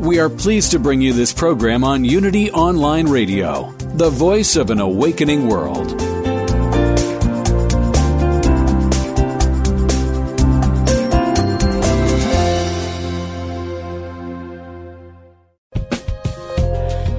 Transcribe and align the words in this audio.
We 0.00 0.18
are 0.18 0.30
pleased 0.30 0.70
to 0.70 0.78
bring 0.78 1.02
you 1.02 1.12
this 1.12 1.30
program 1.30 1.84
on 1.84 2.04
Unity 2.06 2.50
Online 2.52 3.06
Radio, 3.06 3.70
the 3.96 4.08
voice 4.08 4.56
of 4.56 4.70
an 4.70 4.80
awakening 4.80 5.46
world. 5.46 5.88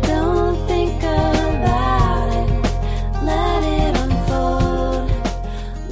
Don't 0.01 0.67
think 0.67 1.03
about 1.03 2.33
it. 2.33 2.49
Let 3.23 3.63
it 3.63 3.95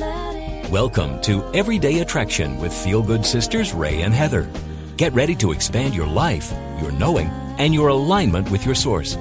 unfold. 0.02 0.72
Welcome 0.72 1.22
to 1.22 1.44
Everyday 1.54 2.00
Attraction 2.00 2.58
with 2.60 2.74
Feel 2.74 3.04
Good 3.04 3.24
Sisters 3.24 3.76
Ray 3.76 4.02
and 4.02 4.12
Heather. 4.12 4.50
Get 5.00 5.14
ready 5.14 5.34
to 5.36 5.54
expand 5.54 5.96
your 5.96 6.08
life, 6.08 6.52
your 6.82 6.92
knowing, 6.92 7.30
and 7.58 7.74
your 7.74 7.88
alignment 7.88 8.52
with 8.52 8.66
your 8.66 8.76
source. 8.76 9.16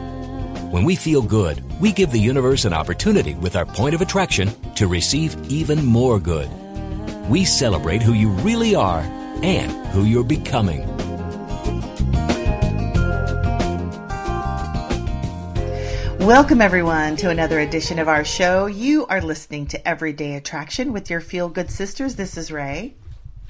When 0.73 0.83
we 0.83 0.97
feel 0.97 1.23
good, 1.23 1.63
we 1.81 1.93
give 1.93 2.11
the 2.11 2.19
universe 2.19 2.65
an 2.65 2.73
opportunity 2.73 3.35
with 3.35 3.55
our 3.55 3.65
point 3.65 3.95
of 3.95 4.01
attraction 4.01 4.51
to 4.75 4.89
receive 4.89 5.37
even 5.49 5.85
more 5.85 6.19
good. 6.19 6.51
We 7.31 7.45
celebrate 7.45 8.03
who 8.03 8.15
you 8.15 8.29
really 8.29 8.75
are 8.75 9.03
and 9.45 9.71
who 9.93 10.03
you're 10.03 10.25
becoming. 10.25 10.81
Welcome, 16.19 16.61
everyone, 16.61 17.15
to 17.19 17.31
another 17.31 17.61
edition 17.61 18.01
of 18.01 18.09
our 18.09 18.25
show. 18.25 18.67
You 18.67 19.07
are 19.07 19.21
listening 19.21 19.69
to 19.69 19.89
Everyday 19.89 20.35
Attraction 20.35 20.93
with 20.93 21.09
your 21.09 21.21
Feel 21.21 21.49
Good 21.49 21.71
Sisters. 21.71 22.17
This 22.17 22.37
is 22.37 22.51
Ray. 22.51 22.97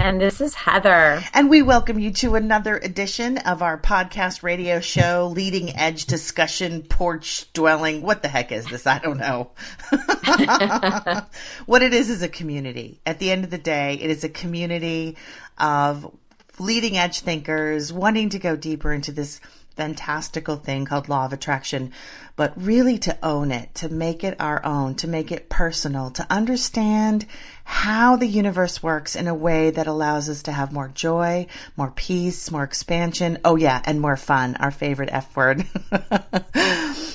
And 0.01 0.21
this 0.21 0.41
is 0.41 0.55
Heather. 0.55 1.21
And 1.35 1.51
we 1.51 1.61
welcome 1.61 1.99
you 1.99 2.13
to 2.13 2.37
another 2.37 2.77
edition 2.77 3.39
of 3.39 3.63
our 3.63 3.77
podcast 3.77 4.45
radio 4.45 4.79
show, 4.79 5.33
Leading 5.35 5.77
Edge 5.77 6.07
Discussion 6.07 6.83
Porch 6.83 7.53
Dwelling. 7.53 8.03
What 8.03 8.23
the 8.23 8.29
heck 8.29 8.53
is 8.53 8.65
this? 8.67 8.87
I 8.87 9.01
don't 9.01 9.19
know. 9.19 9.51
what 11.67 11.83
it 11.83 11.93
is 11.93 12.11
is 12.11 12.23
a 12.23 12.29
community. 12.29 13.01
At 13.05 13.19
the 13.19 13.33
end 13.33 13.43
of 13.43 13.51
the 13.51 13.59
day, 13.59 13.95
it 13.95 14.09
is 14.09 14.23
a 14.23 14.29
community 14.29 15.17
of 15.59 16.17
leading 16.61 16.97
edge 16.97 17.21
thinkers 17.21 17.93
wanting 17.93 18.29
to 18.31 18.39
go 18.39 18.55
deeper 18.55 18.93
into 18.93 19.11
this 19.11 19.41
fantastical 19.75 20.57
thing 20.57 20.85
called 20.85 21.09
law 21.09 21.25
of 21.25 21.33
attraction, 21.33 21.93
but 22.39 22.53
really 22.57 22.99
to 22.99 23.19
own 23.21 23.51
it, 23.51 23.75
to 23.75 23.89
make 23.89 24.23
it 24.23 24.37
our 24.39 24.65
own, 24.65 24.95
to 24.95 25.09
make 25.09 25.33
it 25.33 25.49
personal, 25.49 26.09
to 26.09 26.25
understand 26.31 27.27
how 27.65 28.15
the 28.15 28.29
universe 28.29 28.81
works 28.81 29.17
in 29.17 29.27
a 29.27 29.35
way 29.35 29.71
that 29.71 29.89
allows 29.89 30.29
us 30.29 30.45
to 30.45 30.53
have 30.53 30.73
more 30.73 30.87
joy, 30.87 31.45
more 31.77 31.91
peace, 31.91 32.49
more 32.53 32.63
expansion. 32.63 33.39
Oh 33.45 33.57
yeah, 33.57 33.83
and 33.85 34.01
more 34.01 34.17
fun, 34.17 34.55
our 34.55 34.71
favorite 34.71 35.09
F 35.11 35.37
word. 35.37 35.67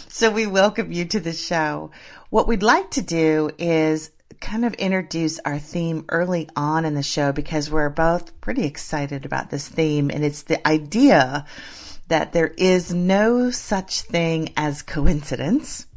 so 0.10 0.30
we 0.30 0.46
welcome 0.46 0.92
you 0.92 1.06
to 1.06 1.22
the 1.22 1.32
show. 1.32 1.92
What 2.30 2.50
we'd 2.50 2.62
like 2.62 2.92
to 2.92 3.02
do 3.02 3.50
is 3.58 4.12
kind 4.42 4.66
of 4.66 4.74
introduce 4.74 5.40
our 5.40 5.58
theme 5.58 6.04
early 6.10 6.50
on 6.58 6.84
in 6.84 6.96
the 6.96 7.02
show 7.02 7.32
because 7.32 7.72
we're 7.72 7.90
both 7.90 8.42
pretty 8.42 8.66
excited 8.66 9.24
about 9.24 9.52
this 9.52 9.70
theme 9.70 10.12
and 10.12 10.26
it's 10.26 10.44
the 10.44 10.68
idea 10.68 11.46
that 12.14 12.32
there 12.32 12.54
is 12.58 12.94
no 12.94 13.50
such 13.50 14.02
thing 14.02 14.54
as 14.56 14.84
coincidence. 14.84 15.88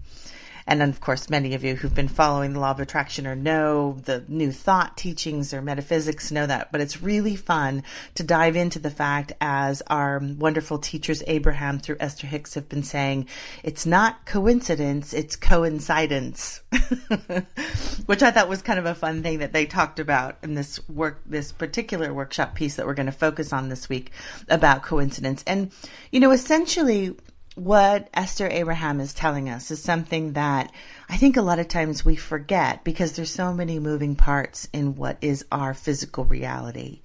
And 0.67 0.81
then, 0.81 0.89
of 0.89 1.01
course, 1.01 1.31
many 1.31 1.55
of 1.55 1.63
you 1.63 1.77
who've 1.77 1.95
been 1.95 2.09
following 2.09 2.53
the 2.53 2.61
law 2.61 2.73
of 2.73 2.81
attraction 2.81 3.27
or 3.27 3.37
know 3.37 3.99
the 4.05 4.25
new 4.27 4.51
thought 4.51 4.97
teachings 4.97 5.55
or 5.55 5.63
metaphysics 5.63 6.33
know 6.33 6.47
that. 6.47 6.73
But 6.73 6.81
it's 6.81 7.03
really 7.03 7.37
fun 7.37 7.85
to 8.17 8.25
dive 8.25 8.57
into 8.57 8.79
the 8.79 8.91
fact, 8.91 9.33
as 9.41 9.83
our 9.87 10.21
wonderful 10.21 10.79
teachers 10.79 11.23
Abraham 11.27 11.79
through 11.79 11.99
Esther 12.01 12.27
Hicks 12.27 12.55
have 12.55 12.69
been 12.69 12.83
saying, 12.83 13.29
it's 13.63 13.87
not 13.87 14.27
coincidence, 14.27 15.15
it's 15.15 15.37
coincidence. 15.37 16.63
Which 18.07 18.23
I 18.23 18.31
thought 18.33 18.49
was 18.49 18.63
kind 18.63 18.79
of 18.79 18.87
a 18.87 18.95
fun 18.95 19.23
thing 19.23 19.39
that 19.39 19.53
they 19.53 19.67
talked 19.67 20.01
about 20.01 20.39
in 20.43 20.55
this 20.55 20.87
work, 20.89 21.23
this 21.27 21.53
particular 21.53 22.13
workshop 22.13 22.55
piece 22.55 22.77
that 22.77 22.87
we're 22.87 22.95
going 22.95 23.07
to 23.07 23.13
focus 23.13 23.53
on 23.53 23.69
this 23.69 23.89
week 23.89 24.11
about 24.49 24.83
coincidence. 24.83 25.45
And, 25.47 25.71
you 26.11 26.19
know, 26.19 26.33
essentially, 26.33 27.15
what 27.57 28.11
Esther 28.13 28.49
Abraham 28.49 29.01
is 29.01 29.15
telling 29.15 29.49
us 29.49 29.71
is 29.71 29.83
something 29.83 30.35
that 30.35 30.71
I 31.09 31.17
think 31.17 31.37
a 31.37 31.43
lot 31.43 31.59
of 31.59 31.69
times 31.69 32.05
we 32.05 32.15
forget 32.15 32.85
because 32.85 33.13
there's 33.13 33.31
so 33.31 33.53
many 33.53 33.79
moving 33.79 34.15
parts 34.15 34.69
in 34.75 34.95
what 34.95 35.17
is 35.23 35.45
our 35.51 35.73
physical 35.73 36.27
reality. 36.27 37.01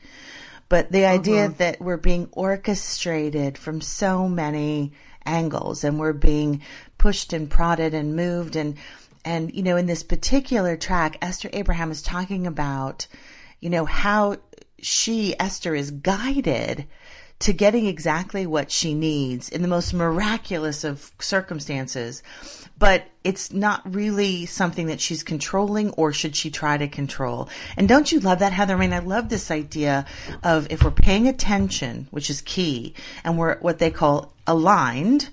But 0.68 0.92
the 0.92 1.06
idea 1.06 1.48
mm-hmm. 1.48 1.58
that 1.58 1.82
we're 1.82 1.98
being 1.98 2.28
orchestrated 2.34 3.58
from 3.58 3.80
so 3.80 4.28
many 4.28 4.92
angles 5.26 5.86
and 5.86 5.98
we're 6.00 6.14
being 6.14 6.62
pushed 6.98 7.32
and 7.32 7.50
prodded 7.50 7.94
and 7.94 8.16
moved 8.16 8.56
and 8.56 8.78
and 9.24 9.54
you 9.54 9.64
know 9.64 9.78
in 9.78 9.86
this 9.86 10.04
particular 10.04 10.76
track 10.76 11.18
Esther 11.22 11.50
Abraham 11.54 11.92
is 11.92 12.02
talking 12.02 12.48
about 12.48 13.08
you 13.60 13.70
know 13.70 13.86
how 13.86 14.38
she 14.80 15.36
Esther 15.40 15.76
is 15.76 15.92
guided 15.92 16.88
to 17.42 17.54
getting 17.54 17.88
exactly 17.88 18.46
what 18.46 18.72
she 18.72 18.94
needs 18.94 19.50
in 19.50 19.64
the 19.64 19.68
most 19.68 19.94
miraculous 19.94 20.84
of 20.84 21.12
circumstances. 21.20 22.22
But 22.78 23.06
it's 23.24 23.52
not 23.52 23.82
really 23.94 24.46
something 24.46 24.88
that 24.88 25.02
she's 25.02 25.24
controlling 25.24 25.92
or 25.92 26.14
should 26.14 26.36
she 26.36 26.50
try 26.50 26.78
to 26.78 26.88
control. 26.88 27.50
And 27.78 27.88
don't 27.88 28.12
you 28.12 28.20
love 28.20 28.40
that, 28.40 28.54
Heather? 28.54 28.76
I 28.76 28.80
mean, 28.80 28.94
I 28.94 29.00
love 29.00 29.30
this 29.30 29.52
idea 29.52 30.06
of 30.44 30.72
if 30.72 30.84
we're 30.84 30.92
paying 30.92 31.28
attention, 31.28 32.08
which 32.12 32.30
is 32.30 32.42
key, 32.42 32.96
and 33.24 33.38
we're 33.38 33.58
what 33.60 33.80
they 33.80 33.92
call 33.92 34.34
aligned, 34.48 35.30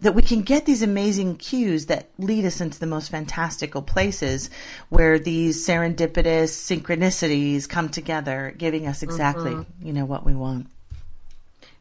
that 0.00 0.16
we 0.16 0.22
can 0.22 0.42
get 0.42 0.66
these 0.66 0.82
amazing 0.82 1.36
cues 1.36 1.86
that 1.86 2.10
lead 2.18 2.44
us 2.44 2.60
into 2.60 2.78
the 2.78 2.86
most 2.86 3.08
fantastical 3.08 3.82
places 3.82 4.50
where 4.88 5.18
these 5.18 5.64
serendipitous 5.64 6.50
synchronicities 6.50 7.68
come 7.68 7.88
together, 7.88 8.52
giving 8.58 8.86
us 8.88 9.02
exactly, 9.04 9.52
mm-hmm. 9.52 9.86
you 9.86 9.92
know, 9.92 10.04
what 10.04 10.24
we 10.26 10.34
want. 10.34 10.66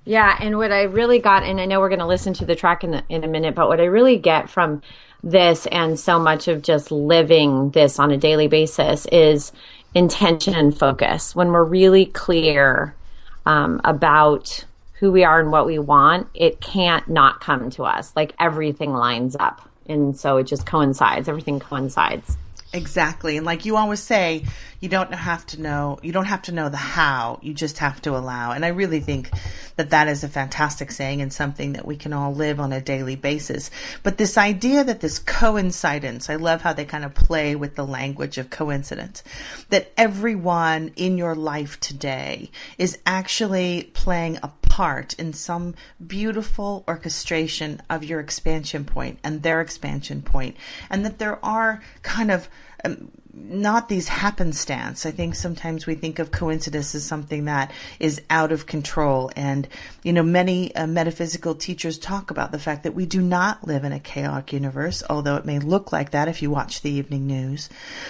Yeah, 0.06 0.36
and 0.40 0.58
what 0.58 0.72
I 0.72 0.84
really 0.84 1.20
got, 1.20 1.44
and 1.44 1.62
I 1.62 1.66
know 1.66 1.80
we're 1.80 1.90
going 1.90 2.00
to 2.00 2.08
listen 2.08 2.34
to 2.36 2.46
the 2.46 2.56
track 2.56 2.84
in, 2.84 2.92
the, 2.92 3.04
in 3.08 3.24
a 3.24 3.28
minute, 3.28 3.54
but 3.54 3.68
what 3.68 3.80
I 3.80 3.86
really 3.86 4.18
get 4.18 4.50
from 4.50 4.82
this 5.24 5.68
and 5.68 6.00
so 6.00 6.18
much 6.18 6.48
of 6.48 6.64
just 6.64 6.92
living 6.92 7.70
this 7.70 8.00
on 8.00 8.10
a 8.10 8.18
daily 8.18 8.48
basis 8.48 9.06
is 9.12 9.52
intention 9.94 10.56
and 10.56 10.76
focus. 10.76 11.36
When 11.36 11.52
we're 11.52 11.64
really 11.64 12.08
clear 12.08 12.96
um, 13.46 13.80
about 13.84 14.66
who 14.94 15.12
we 15.12 15.24
are 15.24 15.40
and 15.40 15.52
what 15.52 15.66
we 15.66 15.78
want, 15.78 16.28
it 16.34 16.62
can't 16.62 17.08
not 17.08 17.40
come 17.40 17.70
to 17.72 17.84
us. 17.84 18.12
Like 18.16 18.34
everything 18.40 18.94
lines 18.94 19.36
up. 19.40 19.68
And 19.88 20.18
so 20.18 20.38
it 20.38 20.46
just 20.46 20.66
coincides, 20.66 21.28
everything 21.28 21.60
coincides. 21.60 22.38
Exactly. 22.74 23.36
And 23.36 23.46
like 23.46 23.66
you 23.66 23.76
always 23.76 24.00
say, 24.00 24.46
you 24.80 24.88
don't 24.88 25.14
have 25.14 25.46
to 25.48 25.62
know, 25.62 26.00
you 26.02 26.14
don't 26.14 26.26
have 26.26 26.44
to 26.44 26.54
know 26.54 26.70
the 26.70 26.78
how, 26.78 27.38
you 27.42 27.54
just 27.54 27.80
have 27.80 28.02
to 28.04 28.16
allow. 28.16 28.54
And 28.54 28.64
I 28.64 28.70
really 28.70 29.02
think 29.02 29.30
that 29.76 29.90
that 29.90 30.08
is 30.08 30.24
a 30.24 30.30
fantastic 30.30 30.90
saying 30.92 31.22
and 31.22 31.34
something 31.34 31.74
that 31.74 31.86
we 31.86 31.98
can 31.98 32.14
all 32.14 32.34
live 32.34 32.62
on 32.62 32.72
a 32.72 32.80
daily 32.80 33.18
basis. 33.18 33.72
But 34.04 34.18
this 34.18 34.38
idea 34.38 34.86
that 34.86 35.02
this 35.02 35.20
coincidence, 35.20 36.30
I 36.30 36.38
love 36.38 36.62
how 36.62 36.72
they 36.72 36.86
kind 36.86 37.04
of 37.04 37.14
play 37.14 37.56
with 37.56 37.76
the 37.76 37.86
language 37.86 38.38
of 38.38 38.50
coincidence, 38.50 39.22
that 39.70 39.92
everyone 39.98 40.94
in 40.96 41.18
your 41.18 41.36
life 41.36 41.80
today 41.82 42.52
is 42.78 42.98
actually 43.06 43.92
playing 43.94 44.40
a 44.42 44.48
part 44.62 45.14
in 45.16 45.34
some 45.34 45.76
beautiful 46.08 46.86
orchestration 46.88 47.82
of 47.90 48.06
your 48.06 48.22
expansion 48.22 48.86
point 48.86 49.20
and 49.24 49.44
their 49.44 49.60
expansion 49.60 50.22
point, 50.22 50.56
and 50.90 51.06
that 51.06 51.20
there 51.20 51.44
are 51.46 51.84
kind 52.02 52.32
of 52.32 52.48
um, 52.84 53.12
not 53.34 53.90
these 53.90 54.08
happenstance. 54.08 55.06
I 55.06 55.12
think 55.12 55.36
sometimes 55.36 55.86
we 55.86 55.96
think 55.96 56.20
of 56.20 56.32
coincidence 56.32 56.94
as 56.96 57.06
something 57.06 57.46
that 57.46 57.72
is 58.00 58.22
out 58.30 58.52
of 58.52 58.66
control. 58.66 59.32
And, 59.36 59.68
you 60.04 60.14
know, 60.14 60.24
many 60.24 60.76
uh, 60.76 60.88
metaphysical 60.88 61.56
teachers 61.56 61.98
talk 61.98 62.32
about 62.32 62.52
the 62.52 62.60
fact 62.60 62.84
that 62.84 62.94
we 62.94 63.06
do 63.06 63.22
not 63.22 63.66
live 63.66 63.84
in 63.84 63.94
a 63.94 64.00
chaotic 64.00 64.54
universe, 64.54 65.04
although 65.10 65.38
it 65.38 65.46
may 65.46 65.60
look 65.60 65.92
like 65.92 66.12
that 66.12 66.28
if 66.28 66.42
you 66.42 66.52
watch 66.52 66.82
the 66.82 66.92
evening 66.92 67.28
news. 67.28 67.70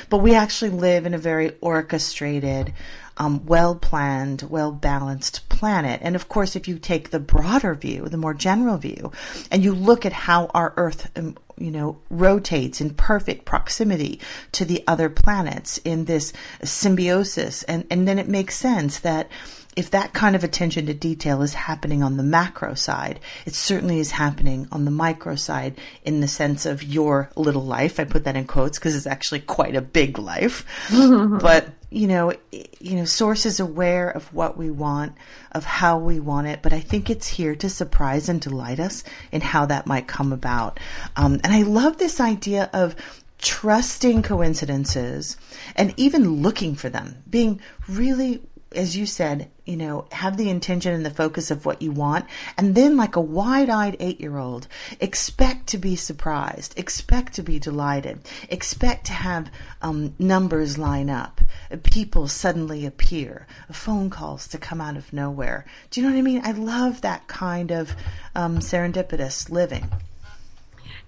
But 0.10 0.20
we 0.20 0.34
actually 0.34 0.72
live 0.72 1.06
in 1.06 1.14
a 1.14 1.20
very 1.20 1.56
orchestrated, 1.62 2.74
um, 3.18 3.46
well 3.46 3.76
planned, 3.76 4.42
well 4.44 4.72
balanced 4.72 5.48
planet. 5.50 6.02
And 6.04 6.16
of 6.16 6.30
course, 6.30 6.56
if 6.56 6.68
you 6.68 6.80
take 6.80 7.12
the 7.12 7.20
broader 7.20 7.76
view, 7.76 8.10
the 8.10 8.18
more 8.18 8.34
general 8.34 8.78
view, 8.78 9.12
and 9.52 9.64
you 9.64 9.74
look 9.74 10.06
at 10.06 10.14
how 10.14 10.48
our 10.54 10.74
Earth 10.78 11.12
um, 11.16 11.38
you 11.62 11.72
know, 11.72 12.00
rotates 12.10 12.82
in 12.82 12.92
perfect 12.92 13.46
proximity 13.46 14.20
to 14.54 14.66
the 14.66 14.84
other 14.88 15.10
planets 15.10 15.78
in 15.80 16.06
this 16.06 16.34
symbiosis. 16.64 17.64
And, 17.64 17.86
and 17.90 18.08
then 18.08 18.20
it 18.20 18.28
makes 18.28 18.56
sense 18.56 19.00
that 19.00 19.30
if 19.76 19.92
that 19.92 20.14
kind 20.14 20.36
of 20.36 20.44
attention 20.44 20.86
to 20.88 20.94
detail 20.94 21.42
is 21.42 21.54
happening 21.54 22.04
on 22.04 22.18
the 22.18 22.24
macro 22.24 22.74
side, 22.74 23.20
it 23.46 23.56
certainly 23.56 24.00
is 24.00 24.12
happening 24.12 24.68
on 24.72 24.84
the 24.84 24.92
micro 24.92 25.36
side 25.36 25.80
in 26.04 26.20
the 26.20 26.28
sense 26.28 26.66
of 26.66 26.84
your 26.84 27.30
little 27.36 27.64
life. 27.64 28.00
I 28.00 28.04
put 28.04 28.26
that 28.26 28.36
in 28.36 28.46
quotes 28.46 28.78
because 28.78 28.96
it's 28.96 29.08
actually 29.08 29.40
quite 29.40 29.76
a 29.76 29.82
big 29.82 30.20
life. 30.20 30.66
but, 30.92 31.70
you 31.92 32.08
know, 32.08 32.34
you 32.52 32.96
know, 32.96 33.06
source 33.06 33.46
is 33.46 33.60
aware 33.60 34.10
of 34.10 34.34
what 34.34 34.58
we 34.58 34.72
want, 34.72 35.14
of 35.52 35.66
how 35.66 35.98
we 35.98 36.22
want 36.22 36.48
it, 36.48 36.62
but 36.62 36.72
I 36.72 36.80
think 36.80 37.10
it's 37.10 37.28
here 37.28 37.54
to 37.56 37.70
surprise 37.70 38.30
and 38.30 38.40
delight 38.40 38.80
us 38.80 39.04
in 39.32 39.42
how 39.42 39.66
that 39.66 39.86
might 39.86 40.08
come 40.08 40.32
about. 40.32 40.80
Um, 41.18 41.42
and 41.44 41.54
I 41.54 41.64
love 41.64 41.98
this 41.98 42.22
idea 42.22 42.70
of 42.72 42.96
trusting 43.40 44.24
coincidences 44.24 45.36
and 45.76 45.94
even 45.98 46.42
looking 46.42 46.76
for 46.76 46.90
them, 46.90 47.22
being 47.30 47.60
really 47.90 48.42
as 48.74 48.96
you 48.96 49.06
said, 49.06 49.50
you 49.66 49.76
know, 49.76 50.06
have 50.12 50.38
the 50.38 50.50
intention 50.50 50.94
and 50.94 51.06
the 51.06 51.10
focus 51.10 51.52
of 51.52 51.66
what 51.66 51.82
you 51.82 51.92
want. 51.92 52.26
And 52.58 52.74
then, 52.76 52.98
like 52.98 53.16
a 53.16 53.22
wide 53.22 53.70
eyed 53.70 53.98
eight 54.00 54.22
year 54.22 54.38
old, 54.38 54.68
expect 55.00 55.68
to 55.68 55.78
be 55.78 55.96
surprised, 55.96 56.78
expect 56.78 57.34
to 57.34 57.44
be 57.44 57.60
delighted, 57.60 58.20
expect 58.50 59.06
to 59.08 59.14
have 59.14 59.52
um, 59.82 60.16
numbers 60.18 60.78
line 60.78 61.10
up, 61.10 61.42
people 61.84 62.28
suddenly 62.28 62.86
appear, 62.86 63.48
phone 63.72 64.10
calls 64.10 64.48
to 64.50 64.58
come 64.58 64.82
out 64.82 64.98
of 64.98 65.12
nowhere. 65.12 65.66
Do 65.90 66.02
you 66.02 66.08
know 66.08 66.14
what 66.14 66.20
I 66.20 66.24
mean? 66.24 66.42
I 66.44 66.52
love 66.52 67.02
that 67.02 67.28
kind 67.28 67.72
of 67.72 67.96
um, 68.36 68.60
serendipitous 68.60 69.50
living. 69.50 69.90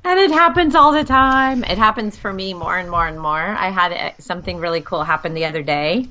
And 0.06 0.20
it 0.20 0.32
happens 0.32 0.76
all 0.76 0.92
the 0.92 1.06
time. 1.06 1.64
It 1.64 1.78
happens 1.78 2.18
for 2.18 2.34
me 2.34 2.54
more 2.54 2.78
and 2.78 2.92
more 2.92 3.08
and 3.08 3.20
more. 3.20 3.40
I 3.40 3.70
had 3.70 3.94
uh, 3.94 4.12
something 4.20 4.58
really 4.58 4.82
cool 4.82 5.04
happen 5.04 5.34
the 5.34 5.46
other 5.46 5.64
day. 5.64 6.10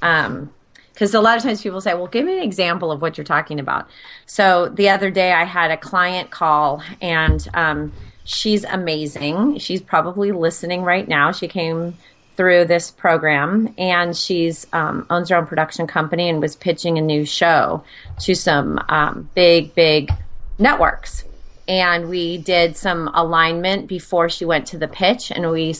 Um, 0.00 0.50
because 0.94 1.12
a 1.12 1.20
lot 1.20 1.36
of 1.36 1.42
times 1.42 1.60
people 1.60 1.80
say, 1.80 1.92
well, 1.92 2.06
give 2.06 2.24
me 2.24 2.38
an 2.38 2.44
example 2.44 2.92
of 2.92 3.02
what 3.02 3.18
you're 3.18 3.24
talking 3.24 3.58
about. 3.58 3.88
So 4.26 4.68
the 4.68 4.88
other 4.90 5.10
day 5.10 5.32
I 5.32 5.42
had 5.44 5.72
a 5.72 5.76
client 5.76 6.30
call 6.30 6.84
and 7.02 7.46
um, 7.52 7.92
she's 8.22 8.62
amazing. 8.62 9.58
She's 9.58 9.82
probably 9.82 10.30
listening 10.30 10.82
right 10.82 11.06
now. 11.06 11.32
She 11.32 11.48
came 11.48 11.94
through 12.36 12.66
this 12.66 12.92
program 12.92 13.74
and 13.76 14.16
she's 14.16 14.68
um, 14.72 15.04
owns 15.10 15.30
her 15.30 15.36
own 15.36 15.46
production 15.46 15.88
company 15.88 16.28
and 16.28 16.40
was 16.40 16.54
pitching 16.54 16.96
a 16.96 17.02
new 17.02 17.24
show 17.24 17.82
to 18.20 18.34
some 18.36 18.80
um, 18.88 19.28
big, 19.34 19.74
big 19.74 20.12
networks. 20.60 21.24
And 21.66 22.08
we 22.08 22.38
did 22.38 22.76
some 22.76 23.08
alignment 23.14 23.88
before 23.88 24.28
she 24.28 24.44
went 24.44 24.66
to 24.68 24.78
the 24.78 24.88
pitch 24.88 25.32
and 25.32 25.50
we 25.50 25.74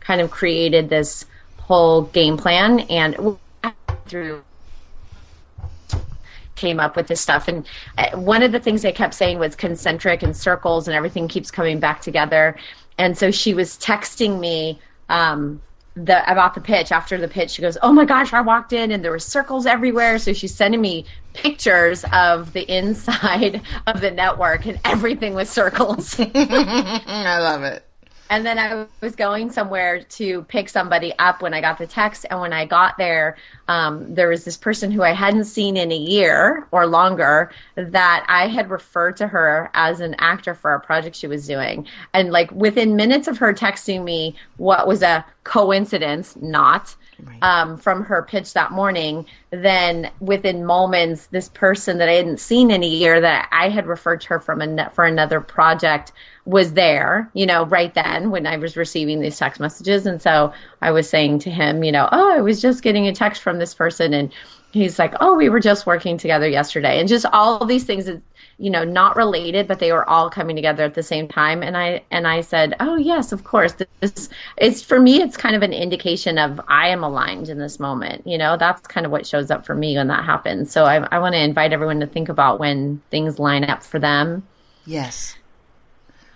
kind 0.00 0.20
of 0.20 0.30
created 0.30 0.90
this 0.90 1.24
whole 1.58 2.02
game 2.02 2.36
plan 2.36 2.80
and 2.80 3.38
through 4.06 4.42
came 6.58 6.78
up 6.80 6.96
with 6.96 7.06
this 7.06 7.20
stuff. 7.20 7.48
And 7.48 7.66
uh, 7.96 8.10
one 8.18 8.42
of 8.42 8.52
the 8.52 8.60
things 8.60 8.82
they 8.82 8.92
kept 8.92 9.14
saying 9.14 9.38
was 9.38 9.56
concentric 9.56 10.22
and 10.22 10.36
circles, 10.36 10.88
and 10.88 10.94
everything 10.94 11.28
keeps 11.28 11.50
coming 11.50 11.80
back 11.80 12.02
together. 12.02 12.56
And 12.98 13.16
so 13.16 13.30
she 13.30 13.54
was 13.54 13.78
texting 13.78 14.40
me 14.40 14.80
um, 15.08 15.62
the 15.94 16.30
about 16.30 16.54
the 16.54 16.60
pitch. 16.60 16.92
After 16.92 17.18
the 17.18 17.28
pitch, 17.28 17.52
she 17.52 17.62
goes, 17.62 17.78
"Oh 17.82 17.92
my 17.92 18.04
gosh, 18.04 18.32
I 18.32 18.40
walked 18.40 18.72
in 18.72 18.90
and 18.90 19.04
there 19.04 19.12
were 19.12 19.18
circles 19.18 19.66
everywhere." 19.66 20.18
So 20.18 20.32
she's 20.32 20.54
sending 20.54 20.80
me 20.80 21.06
pictures 21.32 22.04
of 22.12 22.52
the 22.52 22.62
inside 22.62 23.62
of 23.86 24.00
the 24.00 24.10
network, 24.10 24.66
and 24.66 24.80
everything 24.84 25.34
was 25.34 25.48
circles. 25.48 26.16
I 26.34 27.38
love 27.40 27.62
it. 27.62 27.87
And 28.30 28.44
then 28.44 28.58
I 28.58 28.86
was 29.00 29.16
going 29.16 29.50
somewhere 29.50 30.02
to 30.02 30.42
pick 30.44 30.68
somebody 30.68 31.12
up 31.18 31.40
when 31.40 31.54
I 31.54 31.60
got 31.60 31.78
the 31.78 31.86
text. 31.86 32.26
And 32.28 32.40
when 32.40 32.52
I 32.52 32.66
got 32.66 32.98
there, 32.98 33.36
um, 33.68 34.14
there 34.14 34.28
was 34.28 34.44
this 34.44 34.56
person 34.56 34.90
who 34.90 35.02
I 35.02 35.12
hadn't 35.12 35.44
seen 35.44 35.76
in 35.76 35.90
a 35.90 35.96
year 35.96 36.66
or 36.70 36.86
longer 36.86 37.50
that 37.76 38.26
I 38.28 38.48
had 38.48 38.70
referred 38.70 39.16
to 39.18 39.26
her 39.28 39.70
as 39.74 40.00
an 40.00 40.14
actor 40.18 40.54
for 40.54 40.74
a 40.74 40.80
project 40.80 41.16
she 41.16 41.26
was 41.26 41.46
doing. 41.46 41.86
And 42.12 42.30
like 42.30 42.50
within 42.52 42.96
minutes 42.96 43.28
of 43.28 43.38
her 43.38 43.54
texting 43.54 44.04
me 44.04 44.36
what 44.58 44.86
was 44.86 45.02
a 45.02 45.24
coincidence, 45.44 46.36
not. 46.36 46.94
Um, 47.42 47.76
from 47.76 48.04
her 48.04 48.22
pitch 48.22 48.52
that 48.52 48.72
morning, 48.72 49.26
then 49.50 50.10
within 50.20 50.64
moments, 50.64 51.26
this 51.26 51.48
person 51.48 51.98
that 51.98 52.08
I 52.08 52.12
hadn't 52.12 52.40
seen 52.40 52.70
in 52.70 52.82
a 52.82 52.86
year 52.86 53.20
that 53.20 53.48
I 53.50 53.68
had 53.68 53.86
referred 53.86 54.20
to 54.22 54.28
her 54.28 54.40
from 54.40 54.60
a 54.60 54.90
for 54.90 55.04
another 55.04 55.40
project 55.40 56.12
was 56.44 56.72
there, 56.72 57.30
you 57.34 57.44
know, 57.44 57.66
right 57.66 57.92
then 57.92 58.30
when 58.30 58.46
I 58.46 58.56
was 58.56 58.76
receiving 58.76 59.20
these 59.20 59.36
text 59.36 59.60
messages. 59.60 60.06
And 60.06 60.20
so 60.20 60.52
I 60.80 60.90
was 60.90 61.08
saying 61.08 61.40
to 61.40 61.50
him, 61.50 61.84
you 61.84 61.92
know, 61.92 62.08
oh, 62.10 62.36
I 62.36 62.40
was 62.40 62.62
just 62.62 62.82
getting 62.82 63.06
a 63.06 63.14
text 63.14 63.42
from 63.42 63.58
this 63.58 63.74
person. 63.74 64.14
And 64.14 64.32
he's 64.72 64.98
like, 64.98 65.14
oh, 65.20 65.34
we 65.34 65.48
were 65.48 65.60
just 65.60 65.86
working 65.86 66.16
together 66.16 66.48
yesterday. 66.48 67.00
And 67.00 67.08
just 67.08 67.26
all 67.26 67.66
these 67.66 67.84
things, 67.84 68.08
you 68.58 68.70
know, 68.70 68.82
not 68.82 69.16
related, 69.16 69.68
but 69.68 69.78
they 69.78 69.92
were 69.92 70.08
all 70.08 70.28
coming 70.28 70.56
together 70.56 70.82
at 70.82 70.94
the 70.94 71.02
same 71.02 71.28
time. 71.28 71.62
And 71.62 71.76
I, 71.76 72.02
and 72.10 72.26
I 72.26 72.40
said, 72.40 72.74
oh, 72.80 72.96
yes, 72.96 73.30
of 73.30 73.44
course. 73.44 73.74
This 74.00 74.28
it's 74.56 74.82
for 74.82 74.98
me, 74.98 75.22
it's 75.22 75.36
kind 75.36 75.54
of 75.54 75.62
an 75.62 75.72
indication 75.72 76.38
of 76.38 76.60
I 76.66 76.88
am 76.88 77.04
aligned 77.04 77.48
in 77.48 77.58
this 77.58 77.78
moment. 77.78 78.26
You 78.26 78.36
know, 78.36 78.56
that's 78.56 78.86
kind 78.86 79.06
of 79.06 79.12
what 79.12 79.26
shows 79.26 79.50
up 79.50 79.64
for 79.64 79.76
me 79.76 79.96
when 79.96 80.08
that 80.08 80.24
happens. 80.24 80.72
So 80.72 80.84
I, 80.84 81.06
I 81.12 81.20
want 81.20 81.34
to 81.34 81.40
invite 81.40 81.72
everyone 81.72 82.00
to 82.00 82.06
think 82.06 82.28
about 82.28 82.58
when 82.58 83.00
things 83.10 83.38
line 83.38 83.62
up 83.62 83.84
for 83.84 84.00
them. 84.00 84.46
Yes. 84.84 85.37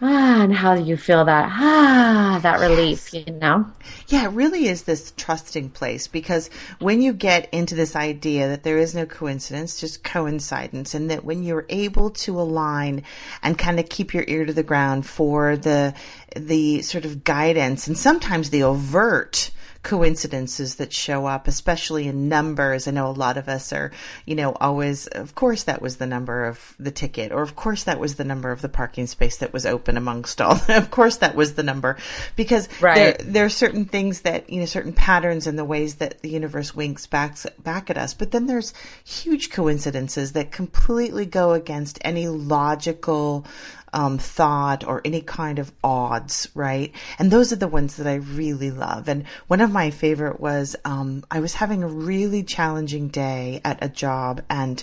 Ah, 0.04 0.42
and 0.42 0.52
how 0.52 0.74
do 0.74 0.82
you 0.82 0.96
feel 0.96 1.24
that? 1.26 1.48
Ah, 1.52 2.40
that 2.42 2.58
relief, 2.58 3.14
you 3.14 3.24
know? 3.24 3.70
Yeah, 4.08 4.24
it 4.24 4.32
really 4.32 4.66
is 4.66 4.82
this 4.82 5.12
trusting 5.16 5.70
place 5.70 6.08
because 6.08 6.50
when 6.80 7.00
you 7.00 7.12
get 7.12 7.48
into 7.54 7.76
this 7.76 7.94
idea 7.94 8.48
that 8.48 8.64
there 8.64 8.78
is 8.78 8.96
no 8.96 9.06
coincidence, 9.06 9.78
just 9.78 10.02
coincidence, 10.02 10.94
and 10.94 11.08
that 11.12 11.24
when 11.24 11.44
you're 11.44 11.66
able 11.68 12.10
to 12.10 12.40
align 12.40 13.04
and 13.44 13.56
kind 13.56 13.78
of 13.78 13.88
keep 13.88 14.12
your 14.12 14.24
ear 14.26 14.44
to 14.44 14.52
the 14.52 14.64
ground 14.64 15.06
for 15.06 15.56
the 15.56 15.94
the 16.34 16.82
sort 16.82 17.04
of 17.04 17.22
guidance 17.22 17.86
and 17.86 17.96
sometimes 17.96 18.50
the 18.50 18.64
overt 18.64 19.52
coincidences 19.82 20.76
that 20.76 20.92
show 20.92 21.26
up, 21.26 21.48
especially 21.48 22.06
in 22.06 22.28
numbers. 22.28 22.86
I 22.86 22.92
know 22.92 23.08
a 23.08 23.12
lot 23.12 23.36
of 23.36 23.48
us 23.48 23.72
are, 23.72 23.90
you 24.26 24.34
know, 24.34 24.52
always, 24.60 25.06
of 25.08 25.34
course, 25.34 25.64
that 25.64 25.82
was 25.82 25.96
the 25.96 26.06
number 26.06 26.44
of 26.44 26.74
the 26.78 26.90
ticket, 26.90 27.32
or 27.32 27.42
of 27.42 27.56
course, 27.56 27.84
that 27.84 27.98
was 27.98 28.14
the 28.14 28.24
number 28.24 28.52
of 28.52 28.62
the 28.62 28.68
parking 28.68 29.06
space 29.06 29.38
that 29.38 29.52
was 29.52 29.66
open 29.66 29.96
amongst 29.96 30.40
all. 30.40 30.60
of 30.68 30.90
course, 30.90 31.16
that 31.18 31.34
was 31.34 31.54
the 31.54 31.62
number 31.62 31.96
because 32.36 32.68
Right. 32.80 32.94
there, 32.94 33.16
there 33.20 33.44
are 33.44 33.50
certain 33.50 33.84
things 33.84 34.20
that, 34.20 34.48
you 34.50 34.60
know, 34.60 34.66
certain 34.66 34.92
patterns 34.92 35.46
in 35.46 35.56
the 35.56 35.64
ways 35.64 35.96
that 35.96 36.22
the 36.22 36.30
universe 36.30 36.74
winks 36.74 37.06
back, 37.06 37.36
back 37.62 37.90
at 37.90 37.98
us. 37.98 38.14
But 38.14 38.30
then 38.30 38.46
there's 38.46 38.72
huge 39.04 39.50
coincidences 39.50 40.32
that 40.32 40.52
completely 40.52 41.26
go 41.26 41.52
against 41.52 41.98
any 42.02 42.28
logical, 42.28 43.46
um, 43.92 44.18
thought 44.18 44.84
or 44.84 45.00
any 45.04 45.20
kind 45.20 45.58
of 45.58 45.72
odds, 45.82 46.48
right? 46.54 46.92
And 47.18 47.30
those 47.30 47.52
are 47.52 47.56
the 47.56 47.68
ones 47.68 47.96
that 47.96 48.06
I 48.06 48.14
really 48.14 48.70
love. 48.70 49.08
And 49.08 49.24
one 49.46 49.60
of 49.60 49.70
my 49.70 49.90
favorite 49.90 50.40
was 50.40 50.76
um, 50.84 51.24
I 51.30 51.40
was 51.40 51.54
having 51.54 51.82
a 51.82 51.88
really 51.88 52.42
challenging 52.42 53.08
day 53.08 53.60
at 53.64 53.82
a 53.82 53.88
job, 53.88 54.42
and 54.48 54.82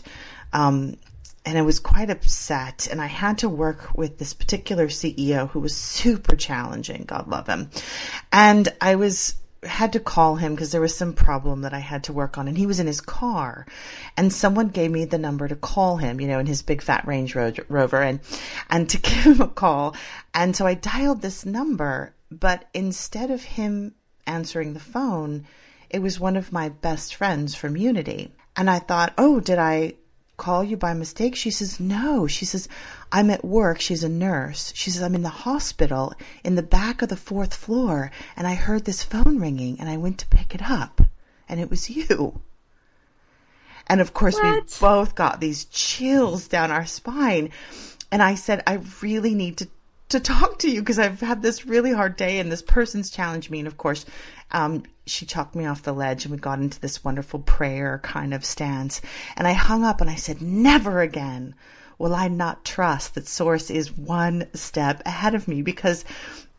um, 0.54 0.98
and 1.46 1.58
I 1.58 1.62
was 1.62 1.80
quite 1.80 2.10
upset. 2.10 2.88
And 2.92 3.02
I 3.02 3.08
had 3.08 3.40
to 3.40 3.50
work 3.50 3.96
with 3.96 4.18
this 4.18 4.34
particular 4.34 4.88
CEO 4.88 5.50
who 5.50 5.60
was 5.60 5.76
super 5.76 6.36
challenging. 6.36 7.06
God 7.06 7.28
love 7.28 7.48
him. 7.48 7.70
And 8.32 8.68
I 8.82 8.96
was 8.96 9.36
had 9.64 9.94
to 9.94 10.00
call 10.00 10.36
him 10.36 10.56
because 10.56 10.72
there 10.72 10.82
was 10.82 10.96
some 10.96 11.14
problem 11.14 11.62
that 11.62 11.74
I 11.74 11.80
had 11.80 12.06
to 12.06 12.14
work 12.14 12.38
on 12.38 12.48
and 12.48 12.58
he 12.58 12.66
was 12.66 12.80
in 12.80 12.88
his 12.88 13.02
car 13.02 13.66
and 14.16 14.32
someone 14.32 14.70
gave 14.70 14.92
me 14.92 15.06
the 15.06 15.18
number 15.18 15.48
to 15.48 15.56
call 15.56 15.98
him, 15.98 16.22
you 16.22 16.28
know, 16.28 16.40
in 16.40 16.46
his 16.46 16.62
big 16.62 16.82
fat 16.82 17.06
Range 17.06 17.34
Ro- 17.36 17.54
Rover 17.68 18.02
and, 18.02 18.20
and 18.70 18.90
to 18.90 18.98
give 19.02 19.24
him 19.24 19.42
a 19.42 19.48
call. 19.48 19.96
And 20.34 20.56
so 20.56 20.66
I 20.66 20.76
dialed 20.76 21.22
this 21.22 21.46
number, 21.46 22.14
but 22.32 22.66
instead 22.74 23.32
of 23.32 23.44
him 23.44 23.96
answering 24.26 24.74
the 24.74 24.80
phone, 24.80 25.46
it 25.90 26.02
was 26.02 26.20
one 26.20 26.38
of 26.38 26.54
my 26.54 26.70
best 26.70 27.16
friends 27.16 27.56
from 27.56 27.76
Unity. 27.76 28.32
And 28.56 28.70
I 28.70 28.80
thought, 28.80 29.14
oh, 29.18 29.40
did 29.40 29.58
I 29.58 29.96
call 30.40 30.64
you 30.64 30.76
by 30.78 30.94
mistake? 30.96 31.36
She 31.36 31.52
says, 31.52 31.80
no. 31.80 32.26
She 32.26 32.46
says, 32.46 32.68
I'm 33.12 33.30
at 33.30 33.46
work. 33.46 33.80
She's 33.80 34.04
a 34.04 34.10
nurse. 34.10 34.74
She 34.76 34.90
says, 34.90 35.04
I'm 35.04 35.14
in 35.14 35.22
the 35.22 35.30
hospital 35.30 36.14
in 36.44 36.56
the 36.56 36.64
back 36.64 37.04
of 37.04 37.10
the 37.10 37.16
fourth 37.16 37.54
floor 37.54 38.10
and 38.36 38.48
I 38.48 38.56
heard 38.56 38.86
this 38.86 39.04
phone 39.04 39.40
ringing 39.40 39.80
and 39.80 39.88
I 39.88 39.98
went 39.98 40.18
to 40.20 40.28
pick 40.28 40.56
it 40.56 40.64
up 40.64 41.02
and 41.48 41.60
it 41.60 41.70
was 41.70 41.90
you. 41.90 42.42
And 43.88 44.02
of 44.02 44.14
course, 44.14 44.38
we 44.42 44.62
both 44.80 45.16
got 45.16 45.40
these 45.40 45.66
chills 45.66 46.48
down 46.48 46.72
our 46.72 46.86
spine. 46.86 47.50
And 48.12 48.22
I 48.22 48.36
said, 48.36 48.64
I 48.68 48.82
really 49.02 49.34
need 49.34 49.58
to, 49.58 49.68
to 50.10 50.20
talk 50.20 50.60
to 50.60 50.70
you 50.70 50.82
because 50.82 51.00
I've 51.00 51.20
had 51.20 51.42
this 51.42 51.66
really 51.66 51.92
hard 51.92 52.16
day 52.16 52.40
and 52.40 52.52
this 52.52 52.62
person's 52.62 53.10
challenged 53.10 53.50
me. 53.50 53.60
And 53.60 53.68
of 53.68 53.78
course, 53.78 54.06
um, 54.52 54.84
she 55.06 55.26
chalked 55.26 55.56
me 55.56 55.66
off 55.66 55.84
the 55.84 55.94
ledge 55.94 56.26
and 56.26 56.34
we 56.34 56.40
got 56.40 56.60
into 56.60 56.80
this 56.80 57.04
wonderful 57.04 57.40
prayer 57.40 58.00
kind 58.04 58.34
of 58.34 58.44
stance. 58.44 59.02
And 59.38 59.48
I 59.48 59.54
hung 59.54 59.84
up 59.84 60.02
and 60.02 60.10
I 60.10 60.16
said, 60.16 60.42
never 60.42 61.02
again 61.02 61.56
will 62.00 62.16
I 62.16 62.30
not 62.30 62.66
trust 62.66 63.14
that 63.14 63.28
Source 63.28 63.70
is 63.70 63.96
one 63.96 64.48
step 64.54 65.04
ahead 65.06 65.36
of 65.36 65.48
me? 65.48 65.62
Because 65.62 66.06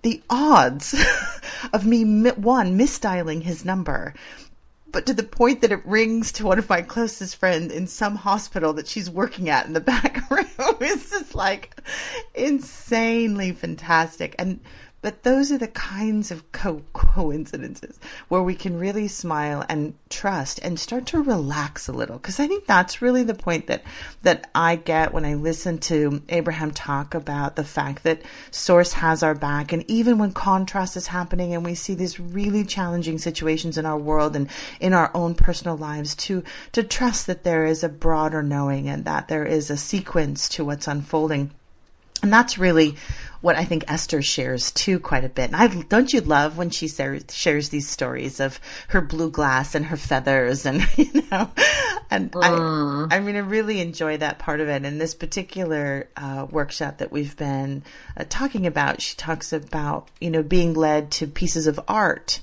the 0.02 0.22
odds 0.30 0.94
of 1.72 1.86
me, 1.86 2.04
one, 2.04 2.78
misdialing 2.78 3.42
his 3.42 3.64
number, 3.64 4.14
but 4.92 5.06
to 5.06 5.14
the 5.14 5.22
point 5.22 5.60
that 5.60 5.72
it 5.72 5.84
rings 5.86 6.32
to 6.32 6.46
one 6.46 6.58
of 6.58 6.68
my 6.68 6.82
closest 6.82 7.36
friends 7.36 7.72
in 7.72 7.86
some 7.86 8.16
hospital 8.16 8.72
that 8.74 8.86
she's 8.86 9.10
working 9.10 9.48
at 9.48 9.66
in 9.66 9.72
the 9.72 9.80
back 9.80 10.28
room. 10.30 10.46
it's 10.80 11.10
just 11.10 11.34
like 11.34 11.80
insanely 12.34 13.52
fantastic. 13.52 14.34
And 14.38 14.60
but 15.02 15.22
those 15.22 15.50
are 15.50 15.58
the 15.58 15.68
kinds 15.68 16.30
of 16.30 16.50
co- 16.52 16.82
coincidences 16.92 17.98
where 18.28 18.42
we 18.42 18.54
can 18.54 18.78
really 18.78 19.08
smile 19.08 19.64
and 19.68 19.94
trust 20.10 20.58
and 20.62 20.78
start 20.78 21.06
to 21.06 21.22
relax 21.22 21.88
a 21.88 21.92
little. 21.92 22.18
Because 22.18 22.38
I 22.38 22.46
think 22.46 22.66
that's 22.66 23.00
really 23.00 23.22
the 23.22 23.34
point 23.34 23.66
that 23.68 23.82
that 24.22 24.50
I 24.54 24.76
get 24.76 25.14
when 25.14 25.24
I 25.24 25.34
listen 25.34 25.78
to 25.78 26.22
Abraham 26.28 26.70
talk 26.72 27.14
about 27.14 27.56
the 27.56 27.64
fact 27.64 28.02
that 28.02 28.22
Source 28.50 28.92
has 28.94 29.22
our 29.22 29.34
back, 29.34 29.72
and 29.72 29.88
even 29.88 30.18
when 30.18 30.32
contrast 30.32 30.96
is 30.96 31.06
happening 31.06 31.54
and 31.54 31.64
we 31.64 31.74
see 31.74 31.94
these 31.94 32.20
really 32.20 32.64
challenging 32.64 33.18
situations 33.18 33.78
in 33.78 33.86
our 33.86 33.98
world 33.98 34.36
and 34.36 34.48
in 34.80 34.92
our 34.92 35.10
own 35.14 35.34
personal 35.34 35.76
lives, 35.76 36.14
to 36.16 36.44
to 36.72 36.82
trust 36.82 37.26
that 37.26 37.44
there 37.44 37.64
is 37.64 37.82
a 37.82 37.88
broader 37.88 38.42
knowing 38.42 38.88
and 38.88 39.04
that 39.04 39.28
there 39.28 39.44
is 39.44 39.70
a 39.70 39.76
sequence 39.76 40.48
to 40.50 40.64
what's 40.64 40.88
unfolding. 40.88 41.50
And 42.22 42.32
that's 42.32 42.58
really 42.58 42.96
what 43.40 43.56
I 43.56 43.64
think 43.64 43.84
Esther 43.88 44.20
shares 44.20 44.70
too 44.70 45.00
quite 45.00 45.24
a 45.24 45.28
bit. 45.28 45.52
And 45.52 45.56
I 45.56 45.68
don't 45.68 46.12
you 46.12 46.20
love 46.20 46.58
when 46.58 46.70
she 46.70 46.88
shares, 46.88 47.24
shares 47.30 47.70
these 47.70 47.88
stories 47.88 48.38
of 48.38 48.60
her 48.88 49.00
blue 49.00 49.30
glass 49.30 49.74
and 49.74 49.86
her 49.86 49.96
feathers 49.96 50.66
and 50.66 50.86
you 50.96 51.22
know, 51.30 51.50
and 52.10 52.30
I, 52.36 53.06
I 53.10 53.20
mean, 53.20 53.36
I 53.36 53.40
really 53.40 53.80
enjoy 53.80 54.18
that 54.18 54.38
part 54.38 54.60
of 54.60 54.68
it. 54.68 54.84
And 54.84 55.00
this 55.00 55.14
particular 55.14 56.08
uh, 56.16 56.46
workshop 56.50 56.98
that 56.98 57.12
we've 57.12 57.36
been 57.36 57.82
uh, 58.16 58.24
talking 58.28 58.66
about, 58.66 59.00
she 59.00 59.16
talks 59.16 59.52
about 59.52 60.10
you 60.20 60.30
know 60.30 60.42
being 60.42 60.74
led 60.74 61.10
to 61.12 61.26
pieces 61.26 61.66
of 61.66 61.80
art 61.88 62.40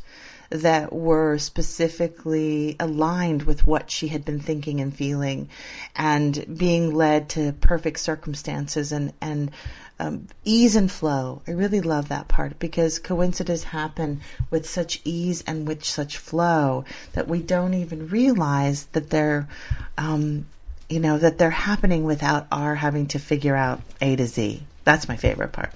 that 0.50 0.94
were 0.94 1.38
specifically 1.38 2.76
aligned 2.80 3.44
with 3.44 3.68
what 3.68 3.92
she 3.92 4.08
had 4.08 4.24
been 4.24 4.40
thinking 4.40 4.80
and 4.82 4.96
feeling 4.96 5.50
and 5.96 6.58
being 6.58 6.94
led 6.94 7.30
to 7.30 7.52
perfect 7.54 8.00
circumstances 8.00 8.92
and 8.92 9.14
and 9.22 9.52
um, 10.00 10.28
ease 10.44 10.76
and 10.76 10.92
flow. 10.92 11.42
I 11.48 11.52
really 11.52 11.82
love 11.82 12.10
that 12.10 12.28
part 12.28 12.60
because 12.60 13.00
coincidences 13.00 13.64
happen 13.66 14.22
with 14.50 14.70
such 14.70 15.02
ease 15.04 15.44
and 15.48 15.68
with 15.68 15.84
such 15.84 16.18
flow 16.18 16.86
that 17.14 17.28
we 17.28 17.42
don't 17.42 17.74
even 17.74 18.08
realize 18.08 18.86
that 18.88 19.10
they're, 19.10 19.48
um, 19.98 20.46
you 20.88 21.00
know, 21.00 21.18
that 21.18 21.38
they're 21.38 21.50
happening 21.50 22.04
without 22.04 22.48
our 22.52 22.76
having 22.76 23.08
to 23.08 23.20
figure 23.20 23.56
out 23.56 23.82
A 24.00 24.16
to 24.16 24.28
Z. 24.28 24.64
That's 24.84 25.08
my 25.08 25.18
favorite 25.18 25.52
part. 25.52 25.74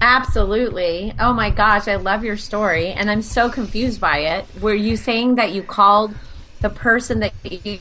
Absolutely. 0.00 1.14
Oh 1.18 1.32
my 1.32 1.50
gosh, 1.50 1.88
I 1.88 1.96
love 1.96 2.24
your 2.24 2.36
story, 2.36 2.88
and 2.88 3.10
I'm 3.10 3.22
so 3.22 3.50
confused 3.50 4.00
by 4.00 4.18
it. 4.18 4.46
Were 4.60 4.74
you 4.74 4.96
saying 4.96 5.34
that 5.36 5.52
you 5.52 5.62
called 5.62 6.14
the 6.60 6.70
person 6.70 7.20
that 7.20 7.32
you 7.42 7.80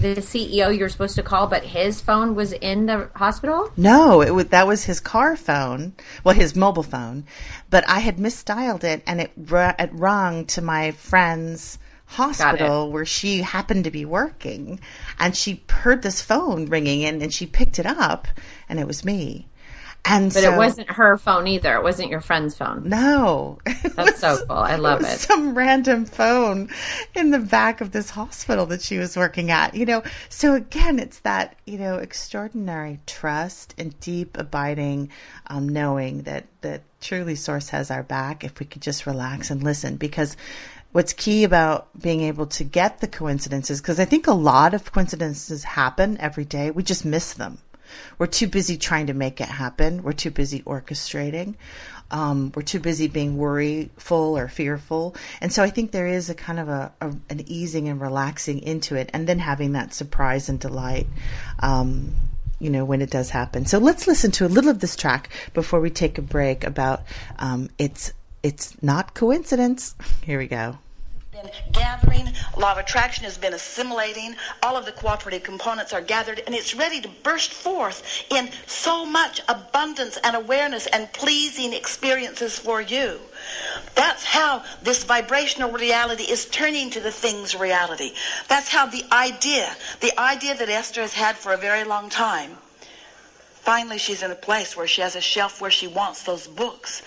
the 0.00 0.16
CEO 0.16 0.76
you're 0.76 0.88
supposed 0.88 1.14
to 1.16 1.22
call, 1.22 1.46
but 1.46 1.64
his 1.64 2.00
phone 2.00 2.34
was 2.34 2.52
in 2.52 2.86
the 2.86 3.10
hospital? 3.14 3.72
No, 3.76 4.20
it 4.22 4.30
was, 4.30 4.46
that 4.46 4.66
was 4.66 4.84
his 4.84 5.00
car 5.00 5.36
phone, 5.36 5.94
well, 6.24 6.34
his 6.34 6.56
mobile 6.56 6.82
phone, 6.82 7.24
but 7.70 7.88
I 7.88 8.00
had 8.00 8.16
misdialed 8.16 8.84
it 8.84 9.02
and 9.06 9.20
it, 9.20 9.32
it 9.36 9.90
rung 9.92 10.46
to 10.46 10.62
my 10.62 10.92
friend's 10.92 11.78
hospital 12.06 12.90
where 12.90 13.04
she 13.04 13.42
happened 13.42 13.84
to 13.84 13.90
be 13.90 14.04
working 14.04 14.80
and 15.18 15.36
she 15.36 15.62
heard 15.68 16.02
this 16.02 16.22
phone 16.22 16.66
ringing 16.66 17.04
and, 17.04 17.22
and 17.22 17.32
she 17.32 17.46
picked 17.46 17.78
it 17.78 17.86
up 17.86 18.26
and 18.68 18.80
it 18.80 18.86
was 18.86 19.04
me. 19.04 19.46
And 20.04 20.32
but 20.32 20.42
so, 20.42 20.54
it 20.54 20.56
wasn't 20.56 20.90
her 20.90 21.18
phone 21.18 21.46
either. 21.46 21.74
It 21.74 21.82
wasn't 21.82 22.08
your 22.08 22.22
friend's 22.22 22.56
phone. 22.56 22.88
No. 22.88 23.58
That's 23.94 24.20
so 24.20 24.38
cool. 24.46 24.56
I 24.56 24.76
love 24.76 25.02
it, 25.02 25.06
it. 25.06 25.18
Some 25.18 25.54
random 25.54 26.06
phone 26.06 26.70
in 27.14 27.30
the 27.30 27.38
back 27.38 27.80
of 27.82 27.92
this 27.92 28.08
hospital 28.08 28.64
that 28.66 28.80
she 28.80 28.96
was 28.96 29.16
working 29.16 29.50
at. 29.50 29.74
You 29.74 29.84
know, 29.84 30.02
so 30.30 30.54
again, 30.54 30.98
it's 30.98 31.18
that, 31.20 31.56
you 31.66 31.76
know, 31.76 31.96
extraordinary 31.96 33.00
trust 33.06 33.74
and 33.76 33.98
deep 34.00 34.38
abiding 34.38 35.10
um, 35.48 35.68
knowing 35.68 36.22
that, 36.22 36.46
that 36.62 36.82
truly 37.02 37.34
Source 37.34 37.68
has 37.68 37.90
our 37.90 38.02
back 38.02 38.44
if 38.44 38.58
we 38.60 38.66
could 38.66 38.82
just 38.82 39.04
relax 39.04 39.50
and 39.50 39.62
listen. 39.62 39.96
Because 39.96 40.38
what's 40.92 41.12
key 41.12 41.44
about 41.44 41.88
being 42.00 42.22
able 42.22 42.46
to 42.46 42.64
get 42.64 43.00
the 43.00 43.08
coincidences, 43.08 43.82
because 43.82 44.00
I 44.00 44.06
think 44.06 44.26
a 44.26 44.32
lot 44.32 44.72
of 44.72 44.90
coincidences 44.90 45.64
happen 45.64 46.18
every 46.18 46.46
day, 46.46 46.70
we 46.70 46.82
just 46.82 47.04
miss 47.04 47.34
them 47.34 47.58
we're 48.18 48.26
too 48.26 48.46
busy 48.46 48.76
trying 48.76 49.06
to 49.06 49.14
make 49.14 49.40
it 49.40 49.48
happen. 49.48 50.02
We're 50.02 50.12
too 50.12 50.30
busy 50.30 50.60
orchestrating. 50.62 51.54
Um, 52.10 52.52
we're 52.54 52.62
too 52.62 52.80
busy 52.80 53.06
being 53.06 53.36
worryful 53.36 54.38
or 54.38 54.48
fearful. 54.48 55.14
And 55.40 55.52
so 55.52 55.62
I 55.62 55.70
think 55.70 55.90
there 55.90 56.06
is 56.06 56.30
a 56.30 56.34
kind 56.34 56.58
of 56.58 56.68
a, 56.68 56.92
a 57.00 57.14
an 57.28 57.44
easing 57.46 57.88
and 57.88 58.00
relaxing 58.00 58.60
into 58.60 58.96
it, 58.96 59.10
and 59.12 59.26
then 59.26 59.38
having 59.38 59.72
that 59.72 59.92
surprise 59.92 60.48
and 60.48 60.58
delight. 60.58 61.06
Um, 61.60 62.14
you 62.60 62.70
know 62.70 62.84
when 62.84 63.02
it 63.02 63.10
does 63.10 63.30
happen. 63.30 63.66
So 63.66 63.78
let's 63.78 64.08
listen 64.08 64.32
to 64.32 64.46
a 64.46 64.48
little 64.48 64.70
of 64.70 64.80
this 64.80 64.96
track 64.96 65.30
before 65.54 65.80
we 65.80 65.90
take 65.90 66.18
a 66.18 66.22
break. 66.22 66.64
About 66.64 67.02
um, 67.38 67.70
it's 67.78 68.12
it's 68.42 68.80
not 68.82 69.14
coincidence. 69.14 69.94
Here 70.24 70.38
we 70.38 70.48
go 70.48 70.78
been 71.42 71.50
gathering, 71.72 72.32
law 72.56 72.72
of 72.72 72.78
attraction 72.78 73.24
has 73.24 73.38
been 73.38 73.54
assimilating, 73.54 74.34
all 74.62 74.76
of 74.76 74.84
the 74.84 74.92
cooperative 74.92 75.42
components 75.42 75.92
are 75.92 76.00
gathered, 76.00 76.42
and 76.46 76.54
it's 76.54 76.74
ready 76.74 77.00
to 77.00 77.08
burst 77.22 77.52
forth 77.52 78.24
in 78.30 78.48
so 78.66 79.04
much 79.04 79.40
abundance 79.48 80.18
and 80.24 80.34
awareness 80.34 80.86
and 80.88 81.12
pleasing 81.12 81.72
experiences 81.72 82.58
for 82.58 82.80
you. 82.80 83.20
That's 83.94 84.24
how 84.24 84.64
this 84.82 85.04
vibrational 85.04 85.70
reality 85.70 86.24
is 86.24 86.46
turning 86.46 86.90
to 86.90 87.00
the 87.00 87.12
thing's 87.12 87.54
reality. 87.54 88.14
That's 88.48 88.68
how 88.68 88.86
the 88.86 89.04
idea, 89.12 89.76
the 90.00 90.18
idea 90.18 90.56
that 90.56 90.68
Esther 90.68 91.02
has 91.02 91.14
had 91.14 91.36
for 91.36 91.52
a 91.52 91.56
very 91.56 91.84
long 91.84 92.10
time, 92.10 92.56
finally 93.68 93.98
she's 93.98 94.22
in 94.22 94.30
a 94.30 94.34
place 94.34 94.78
where 94.78 94.86
she 94.86 95.02
has 95.02 95.14
a 95.14 95.20
shelf 95.20 95.60
where 95.60 95.70
she 95.70 95.86
wants 95.86 96.22
those 96.22 96.46
books. 96.46 97.02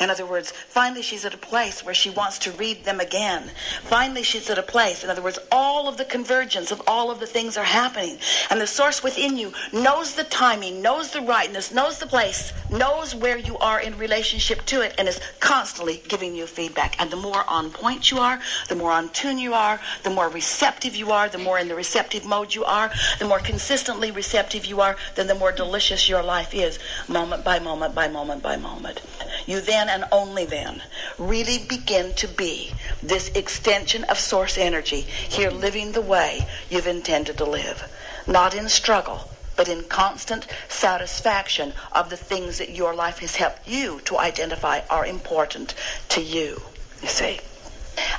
In 0.00 0.08
other 0.08 0.24
words, 0.24 0.50
finally 0.50 1.02
she's 1.02 1.26
at 1.26 1.34
a 1.34 1.48
place 1.52 1.84
where 1.84 1.92
she 1.92 2.08
wants 2.08 2.38
to 2.38 2.50
read 2.52 2.82
them 2.84 3.00
again. 3.00 3.50
Finally 3.82 4.22
she's 4.22 4.48
at 4.48 4.56
a 4.56 4.62
place, 4.62 5.04
in 5.04 5.10
other 5.10 5.20
words, 5.20 5.38
all 5.52 5.88
of 5.88 5.98
the 5.98 6.06
convergence 6.06 6.72
of 6.72 6.80
all 6.86 7.10
of 7.10 7.20
the 7.20 7.26
things 7.26 7.58
are 7.58 7.64
happening. 7.64 8.16
And 8.48 8.58
the 8.58 8.66
source 8.66 9.02
within 9.02 9.36
you 9.36 9.52
knows 9.74 10.14
the 10.14 10.24
timing, 10.24 10.80
knows 10.80 11.10
the 11.10 11.20
rightness, 11.20 11.70
knows 11.70 11.98
the 11.98 12.06
place, 12.06 12.50
knows 12.70 13.14
where 13.14 13.36
you 13.36 13.58
are 13.58 13.78
in 13.78 13.98
relationship 13.98 14.64
to 14.66 14.80
it, 14.80 14.94
and 14.96 15.08
is 15.08 15.20
constantly 15.40 16.02
giving 16.08 16.34
you 16.34 16.46
feedback. 16.46 16.98
And 16.98 17.10
the 17.10 17.16
more 17.16 17.44
on 17.46 17.70
point 17.70 18.10
you 18.10 18.20
are, 18.20 18.40
the 18.70 18.74
more 18.74 18.90
on 18.90 19.10
tune 19.10 19.38
you 19.38 19.52
are, 19.52 19.78
the 20.02 20.10
more 20.10 20.30
receptive 20.30 20.96
you 20.96 21.12
are, 21.12 21.28
the 21.28 21.36
more 21.36 21.58
in 21.58 21.68
the 21.68 21.74
receptive 21.74 22.24
mode 22.24 22.54
you 22.54 22.64
are, 22.64 22.90
the 23.18 23.28
more 23.28 23.38
consistently 23.38 24.10
receptive 24.10 24.64
you 24.64 24.80
are, 24.80 24.96
then 25.14 25.26
the 25.26 25.34
more 25.34 25.52
delicious 25.52 26.05
your 26.08 26.22
life 26.22 26.54
is, 26.54 26.78
moment 27.08 27.44
by 27.44 27.58
moment 27.58 27.94
by 27.94 28.08
moment 28.08 28.42
by 28.42 28.56
moment. 28.56 29.00
You 29.46 29.60
then 29.60 29.88
and 29.88 30.04
only 30.10 30.44
then 30.44 30.82
really 31.18 31.58
begin 31.58 32.14
to 32.14 32.28
be 32.28 32.72
this 33.02 33.28
extension 33.30 34.04
of 34.04 34.18
source 34.18 34.58
energy 34.58 35.00
here 35.00 35.50
living 35.50 35.92
the 35.92 36.00
way 36.00 36.46
you've 36.70 36.86
intended 36.86 37.38
to 37.38 37.44
live. 37.44 37.82
Not 38.26 38.54
in 38.54 38.68
struggle, 38.68 39.30
but 39.56 39.68
in 39.68 39.84
constant 39.84 40.46
satisfaction 40.68 41.72
of 41.92 42.10
the 42.10 42.16
things 42.16 42.58
that 42.58 42.70
your 42.70 42.94
life 42.94 43.18
has 43.18 43.36
helped 43.36 43.66
you 43.66 44.00
to 44.04 44.18
identify 44.18 44.80
are 44.90 45.06
important 45.06 45.74
to 46.10 46.20
you. 46.20 46.60
You 47.02 47.08
see? 47.08 47.40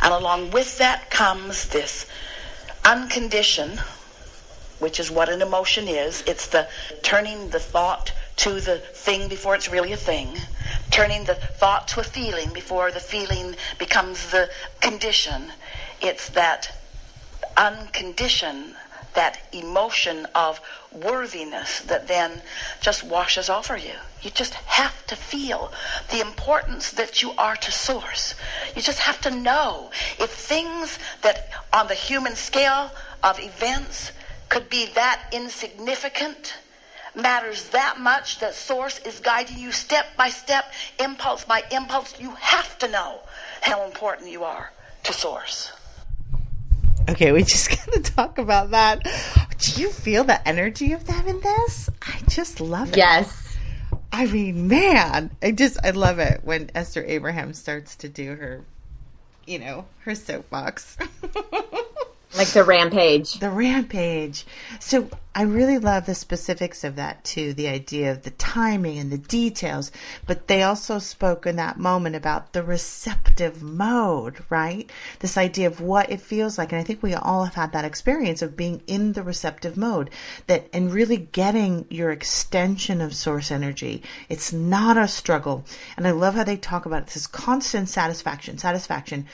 And 0.02 0.14
along 0.14 0.52
with 0.52 0.78
that 0.80 1.10
comes 1.10 1.68
this 1.68 2.06
unconditioned, 2.84 3.80
which 4.80 5.00
is 5.00 5.12
what 5.12 5.30
an 5.30 5.42
emotion 5.42 5.88
is. 5.88 6.24
It's 6.28 6.48
the 6.48 6.68
turning 7.02 7.50
the 7.50 7.60
thought 7.60 8.14
to 8.38 8.60
the 8.62 8.78
thing 8.78 9.28
before 9.28 9.56
it's 9.56 9.70
really 9.70 9.92
a 9.94 9.98
thing, 9.98 10.38
turning 10.92 11.24
the 11.26 11.36
thought 11.36 11.88
to 11.90 12.00
a 12.00 12.04
feeling 12.04 12.54
before 12.54 12.92
the 12.92 13.00
feeling 13.00 13.56
becomes 13.80 14.32
the 14.32 14.50
condition. 14.80 15.52
It's 16.02 16.30
that 16.30 16.78
unconditioned, 17.58 18.76
that 19.16 19.40
emotion 19.52 20.28
of 20.36 20.62
worthiness 20.92 21.80
that 21.82 22.08
then 22.08 22.44
just 22.80 23.04
washes 23.04 23.50
over 23.50 23.76
you. 23.76 23.96
You 24.22 24.30
just 24.30 24.54
have 24.54 25.06
to 25.08 25.16
feel 25.16 25.72
the 26.12 26.22
importance 26.22 26.92
that 26.92 27.24
you 27.24 27.32
are 27.38 27.56
to 27.56 27.72
source. 27.72 28.36
You 28.76 28.84
just 28.84 29.00
have 29.00 29.20
to 29.22 29.32
know 29.32 29.90
if 30.20 30.30
things 30.30 31.00
that 31.24 31.50
on 31.74 31.88
the 31.88 31.96
human 31.96 32.36
scale 32.36 32.92
of 33.24 33.40
events 33.40 34.12
could 34.50 34.70
be 34.70 34.88
that 34.96 35.24
insignificant 35.32 36.56
matters 37.18 37.70
that 37.70 38.00
much 38.00 38.40
that 38.40 38.54
source 38.54 39.00
is 39.00 39.20
guiding 39.20 39.58
you 39.58 39.72
step 39.72 40.06
by 40.16 40.30
step, 40.30 40.72
impulse 41.00 41.44
by 41.44 41.64
impulse. 41.72 42.20
You 42.20 42.32
have 42.32 42.78
to 42.80 42.88
know 42.88 43.22
how 43.62 43.86
important 43.86 44.32
you 44.32 44.44
are 44.44 44.72
to 45.04 45.14
source. 45.14 45.72
Okay, 47.10 47.32
we 47.32 47.44
just 47.44 47.70
gotta 47.86 48.02
talk 48.02 48.38
about 48.38 48.72
that. 48.72 49.04
Do 49.58 49.82
you 49.82 49.90
feel 49.90 50.24
the 50.24 50.46
energy 50.48 50.94
of 50.94 51.06
them 51.08 51.28
in 51.28 51.40
this? 51.40 51.90
I 52.02 52.20
just 52.30 52.62
love 52.62 52.90
it. 52.90 52.98
Yes. 52.98 53.58
I 54.12 54.26
mean, 54.26 54.68
man, 54.68 55.32
I 55.42 55.52
just 55.52 55.78
I 55.84 55.92
love 55.92 56.20
it 56.20 56.42
when 56.44 56.70
Esther 56.76 57.04
Abraham 57.06 57.54
starts 57.54 57.96
to 57.98 58.10
do 58.10 58.36
her, 58.36 58.64
you 59.46 59.60
know, 59.60 59.86
her 60.00 60.16
soapbox. 60.16 60.98
Like 62.36 62.50
the 62.50 62.64
rampage. 62.64 63.40
the 63.40 63.50
rampage. 63.50 64.46
So 64.80 65.10
I 65.34 65.44
really 65.44 65.78
love 65.78 66.06
the 66.06 66.16
specifics 66.16 66.84
of 66.84 66.96
that 66.96 67.24
too, 67.24 67.54
the 67.54 67.68
idea 67.68 68.12
of 68.12 68.24
the 68.24 68.32
timing 68.32 68.98
and 68.98 69.12
the 69.12 69.18
details. 69.18 69.92
But 70.26 70.48
they 70.48 70.64
also 70.64 71.00
spoke 71.00 71.46
in 71.46 71.56
that 71.56 71.80
moment 71.80 72.16
about 72.16 72.54
the 72.54 72.64
receptive 72.64 73.62
mode, 73.64 74.44
right? 74.50 74.90
This 75.20 75.38
idea 75.38 75.68
of 75.68 75.80
what 75.80 76.12
it 76.12 76.22
feels 76.22 76.58
like. 76.58 76.72
And 76.72 76.82
I 76.82 76.84
think 76.84 77.02
we 77.02 77.14
all 77.14 77.46
have 77.46 77.56
had 77.56 77.72
that 77.72 77.86
experience 77.86 78.42
of 78.42 78.58
being 78.58 78.82
in 78.88 79.14
the 79.14 79.24
receptive 79.24 79.78
mode 79.78 80.10
that 80.48 80.68
and 80.74 80.94
really 80.94 81.18
getting 81.18 81.86
your 81.90 82.12
extension 82.12 83.00
of 83.00 83.16
source 83.16 83.52
energy. 83.52 84.04
It's 84.30 84.52
not 84.52 84.98
a 84.98 85.08
struggle. 85.08 85.66
And 85.96 86.08
I 86.08 86.12
love 86.12 86.36
how 86.36 86.44
they 86.44 86.58
talk 86.58 86.86
about 86.86 87.08
this 87.08 87.28
constant 87.28 87.90
satisfaction, 87.90 88.58
satisfaction 88.58 89.26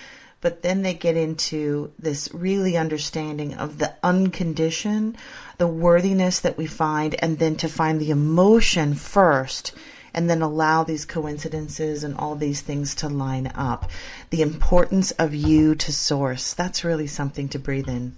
but 0.43 0.61
then 0.61 0.81
they 0.81 0.93
get 0.93 1.15
into 1.15 1.89
this 1.97 2.29
really 2.33 2.75
understanding 2.75 3.53
of 3.53 3.77
the 3.77 3.95
unconditioned, 4.03 5.17
the 5.57 5.65
worthiness 5.65 6.41
that 6.41 6.57
we 6.57 6.67
find, 6.67 7.15
and 7.23 7.39
then 7.39 7.55
to 7.55 7.69
find 7.69 7.99
the 7.99 8.11
emotion 8.11 8.93
first, 8.93 9.71
and 10.13 10.29
then 10.29 10.41
allow 10.41 10.83
these 10.83 11.05
coincidences 11.05 12.03
and 12.03 12.17
all 12.17 12.35
these 12.35 12.59
things 12.59 12.93
to 12.93 13.07
line 13.07 13.53
up. 13.55 13.89
The 14.31 14.41
importance 14.41 15.11
of 15.11 15.33
you 15.33 15.75
to 15.75 15.93
source. 15.93 16.53
That's 16.53 16.83
really 16.83 17.07
something 17.07 17.47
to 17.47 17.57
breathe 17.57 17.87
in. 17.87 18.17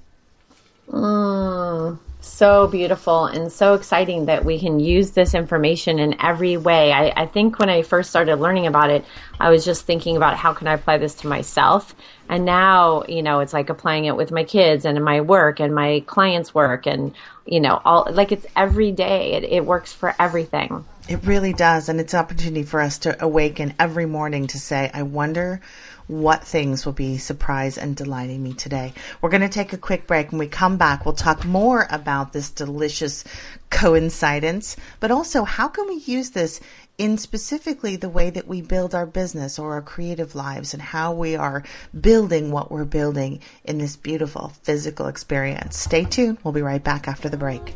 Mm, 0.90 2.00
so 2.26 2.68
beautiful 2.68 3.26
and 3.26 3.52
so 3.52 3.74
exciting 3.74 4.26
that 4.26 4.44
we 4.44 4.60
can 4.60 4.80
use 4.80 5.12
this 5.12 5.34
information 5.34 6.00
in 6.00 6.20
every 6.22 6.58
way. 6.58 6.92
I, 6.92 7.14
I 7.16 7.26
think 7.28 7.60
when 7.60 7.70
I 7.70 7.82
first 7.82 8.10
started 8.10 8.38
learning 8.38 8.68
about 8.68 8.90
it, 8.90 9.06
I 9.40 9.50
was 9.50 9.64
just 9.64 9.86
thinking 9.86 10.18
about 10.18 10.36
how 10.36 10.54
can 10.54 10.68
I 10.68 10.74
apply 10.74 10.98
this 10.98 11.16
to 11.16 11.28
myself. 11.28 11.96
And 12.28 12.44
now, 12.44 13.04
you 13.08 13.22
know, 13.22 13.40
it's 13.40 13.54
like 13.54 13.70
applying 13.70 14.06
it 14.06 14.16
with 14.16 14.32
my 14.32 14.44
kids 14.44 14.86
and 14.86 15.04
my 15.04 15.22
work 15.22 15.60
and 15.60 15.74
my 15.74 16.04
clients' 16.08 16.54
work 16.54 16.88
and, 16.88 17.14
you 17.46 17.60
know, 17.60 17.80
all 17.86 18.08
like 18.12 18.32
it's 18.32 18.48
every 18.56 18.92
day. 18.92 19.34
It, 19.34 19.44
it 19.44 19.66
works 19.66 19.94
for 19.94 20.16
everything. 20.20 20.86
It 21.08 21.24
really 21.24 21.54
does. 21.54 21.88
And 21.88 22.00
it's 22.00 22.14
an 22.14 22.20
opportunity 22.20 22.64
for 22.64 22.82
us 22.82 22.98
to 23.00 23.24
awaken 23.24 23.76
every 23.78 24.08
morning 24.08 24.48
to 24.48 24.60
say, 24.60 24.90
I 24.94 25.04
wonder 25.04 25.62
what 26.08 26.44
things 26.44 26.86
will 26.86 26.94
be 26.94 27.18
surprise 27.18 27.78
and 27.78 27.96
delighting 27.96 28.42
me 28.44 28.54
today. 28.54 28.94
We're 29.22 29.30
going 29.30 29.42
to 29.42 29.50
take 29.50 29.74
a 29.74 29.78
quick 29.78 30.08
break. 30.08 30.32
When 30.32 30.40
we 30.40 30.48
come 30.48 30.78
back, 30.78 31.06
we'll 31.06 31.16
talk 31.16 31.46
more 31.46 31.88
about 31.90 32.34
this 32.34 32.50
delicious 32.50 33.24
coincidence, 33.70 34.78
but 35.00 35.12
also 35.12 35.44
how 35.44 35.68
can 35.68 35.88
we 35.88 35.96
use 35.96 36.32
this 36.32 36.62
in 36.98 37.18
specifically 37.18 37.96
the 37.96 38.10
way 38.10 38.30
that 38.30 38.48
we 38.48 38.62
build 38.62 38.96
our 38.96 39.06
business 39.06 39.60
or 39.60 39.74
our 39.74 39.82
creative 39.82 40.36
lives 40.36 40.74
and 40.74 40.82
how 40.82 41.12
we 41.14 41.36
are 41.36 41.64
building 42.00 42.52
what 42.52 42.72
we're 42.72 42.86
building 42.86 43.42
in 43.66 43.78
this 43.78 43.96
beautiful 43.96 44.54
physical 44.64 45.08
experience. 45.08 45.78
Stay 45.78 46.06
tuned. 46.06 46.38
We'll 46.44 46.54
be 46.54 46.62
right 46.62 46.84
back 46.84 47.08
after 47.08 47.28
the 47.28 47.38
break. 47.38 47.76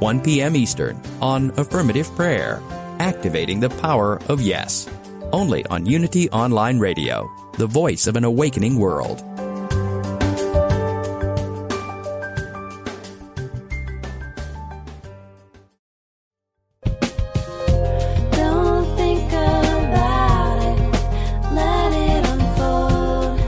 1 0.00 0.20
p.m. 0.20 0.54
Eastern 0.54 1.00
on 1.22 1.50
Affirmative 1.58 2.14
Prayer, 2.14 2.60
Activating 2.98 3.60
the 3.60 3.70
Power 3.70 4.20
of 4.28 4.42
Yes. 4.42 4.86
Only 5.32 5.64
on 5.66 5.86
Unity 5.86 6.28
Online 6.30 6.78
Radio, 6.78 7.30
the 7.54 7.66
voice 7.66 8.06
of 8.06 8.16
an 8.16 8.24
awakening 8.24 8.78
world. 8.78 9.22
Don't 18.32 18.96
think 18.96 19.32
about 19.32 20.58
it. 20.62 20.78
Let 21.52 21.92
it 21.92 22.28
unfold. 22.28 23.40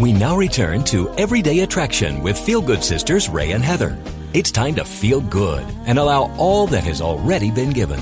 We 0.00 0.12
now 0.12 0.36
return 0.36 0.84
to 0.84 1.08
Everyday 1.14 1.60
Attraction 1.60 2.22
with 2.22 2.38
Feel 2.38 2.62
Good 2.62 2.82
Sisters 2.84 3.28
Ray 3.28 3.52
and 3.52 3.64
Heather. 3.64 3.98
It's 4.36 4.52
time 4.52 4.74
to 4.74 4.84
feel 4.84 5.22
good 5.22 5.66
and 5.86 5.98
allow 5.98 6.30
all 6.36 6.66
that 6.66 6.84
has 6.84 7.00
already 7.00 7.50
been 7.50 7.70
given. 7.70 7.98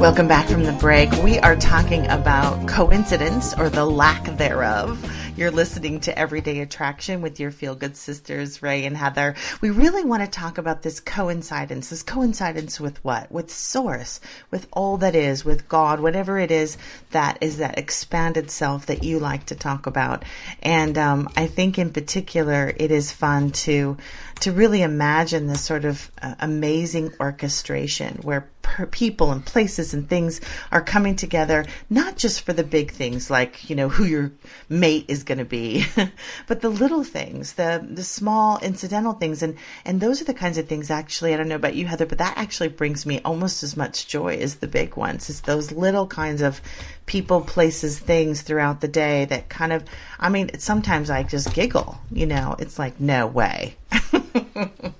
Welcome 0.00 0.26
back 0.26 0.48
from 0.48 0.64
the 0.64 0.72
break. 0.72 1.12
We 1.22 1.38
are 1.38 1.54
talking 1.54 2.08
about 2.08 2.66
coincidence 2.66 3.54
or 3.56 3.70
the 3.70 3.84
lack 3.84 4.36
thereof. 4.36 4.98
You're 5.40 5.50
listening 5.50 6.00
to 6.00 6.18
Everyday 6.18 6.60
Attraction 6.60 7.22
with 7.22 7.40
your 7.40 7.50
feel 7.50 7.74
good 7.74 7.96
sisters, 7.96 8.60
Ray 8.60 8.84
and 8.84 8.94
Heather. 8.94 9.34
We 9.62 9.70
really 9.70 10.04
want 10.04 10.22
to 10.22 10.28
talk 10.28 10.58
about 10.58 10.82
this 10.82 11.00
coincidence. 11.00 11.88
This 11.88 12.02
coincidence 12.02 12.78
with 12.78 13.02
what? 13.02 13.32
With 13.32 13.50
source, 13.50 14.20
with 14.50 14.68
all 14.70 14.98
that 14.98 15.14
is, 15.14 15.42
with 15.42 15.66
God, 15.66 16.00
whatever 16.00 16.38
it 16.38 16.50
is 16.50 16.76
that 17.12 17.38
is 17.40 17.56
that 17.56 17.78
expanded 17.78 18.50
self 18.50 18.84
that 18.84 19.02
you 19.02 19.18
like 19.18 19.46
to 19.46 19.54
talk 19.54 19.86
about. 19.86 20.26
And 20.62 20.98
um, 20.98 21.30
I 21.34 21.46
think 21.46 21.78
in 21.78 21.90
particular, 21.90 22.74
it 22.76 22.90
is 22.90 23.10
fun 23.10 23.52
to 23.52 23.96
to 24.40 24.52
really 24.52 24.82
imagine 24.82 25.46
this 25.46 25.64
sort 25.64 25.86
of 25.86 26.10
uh, 26.20 26.34
amazing 26.40 27.12
orchestration 27.18 28.18
where 28.22 28.48
per- 28.62 28.86
people 28.86 29.32
and 29.32 29.44
places 29.44 29.92
and 29.94 30.08
things 30.08 30.40
are 30.72 30.80
coming 30.80 31.16
together, 31.16 31.64
not 31.88 32.16
just 32.16 32.42
for 32.42 32.52
the 32.52 32.64
big 32.64 32.90
things 32.90 33.30
like, 33.30 33.68
you 33.68 33.76
know, 33.76 33.88
who 33.88 34.04
your 34.04 34.32
mate 34.68 35.04
is 35.08 35.24
going 35.30 35.38
to 35.38 35.44
be, 35.44 35.86
but 36.48 36.60
the 36.60 36.68
little 36.68 37.04
things, 37.04 37.52
the, 37.52 37.86
the 37.88 38.02
small 38.02 38.58
incidental 38.58 39.12
things. 39.12 39.44
And, 39.44 39.56
and 39.84 40.00
those 40.00 40.20
are 40.20 40.24
the 40.24 40.34
kinds 40.34 40.58
of 40.58 40.66
things 40.66 40.90
actually, 40.90 41.32
I 41.32 41.36
don't 41.36 41.46
know 41.46 41.54
about 41.54 41.76
you, 41.76 41.86
Heather, 41.86 42.04
but 42.04 42.18
that 42.18 42.36
actually 42.36 42.68
brings 42.68 43.06
me 43.06 43.20
almost 43.24 43.62
as 43.62 43.76
much 43.76 44.08
joy 44.08 44.38
as 44.38 44.56
the 44.56 44.66
big 44.66 44.96
ones. 44.96 45.30
It's 45.30 45.42
those 45.42 45.70
little 45.70 46.08
kinds 46.08 46.42
of 46.42 46.60
people, 47.06 47.42
places, 47.42 48.00
things 48.00 48.42
throughout 48.42 48.80
the 48.80 48.88
day 48.88 49.24
that 49.26 49.48
kind 49.48 49.72
of, 49.72 49.84
I 50.18 50.30
mean, 50.30 50.58
sometimes 50.58 51.10
I 51.10 51.22
just 51.22 51.54
giggle, 51.54 51.96
you 52.10 52.26
know, 52.26 52.56
it's 52.58 52.76
like, 52.76 52.98
no 52.98 53.28
way. 53.28 53.76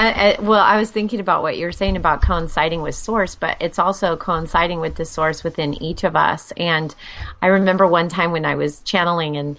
Well, 0.00 0.60
I 0.60 0.78
was 0.78 0.90
thinking 0.90 1.20
about 1.20 1.42
what 1.42 1.58
you 1.58 1.66
were 1.66 1.72
saying 1.72 1.96
about 1.96 2.22
coinciding 2.22 2.80
with 2.80 2.94
source, 2.94 3.34
but 3.34 3.58
it's 3.60 3.78
also 3.78 4.16
coinciding 4.16 4.80
with 4.80 4.94
the 4.94 5.04
source 5.04 5.44
within 5.44 5.74
each 5.82 6.04
of 6.04 6.16
us. 6.16 6.52
And 6.56 6.94
I 7.42 7.48
remember 7.48 7.86
one 7.86 8.08
time 8.08 8.32
when 8.32 8.46
I 8.46 8.54
was 8.54 8.80
channeling 8.80 9.36
and 9.36 9.58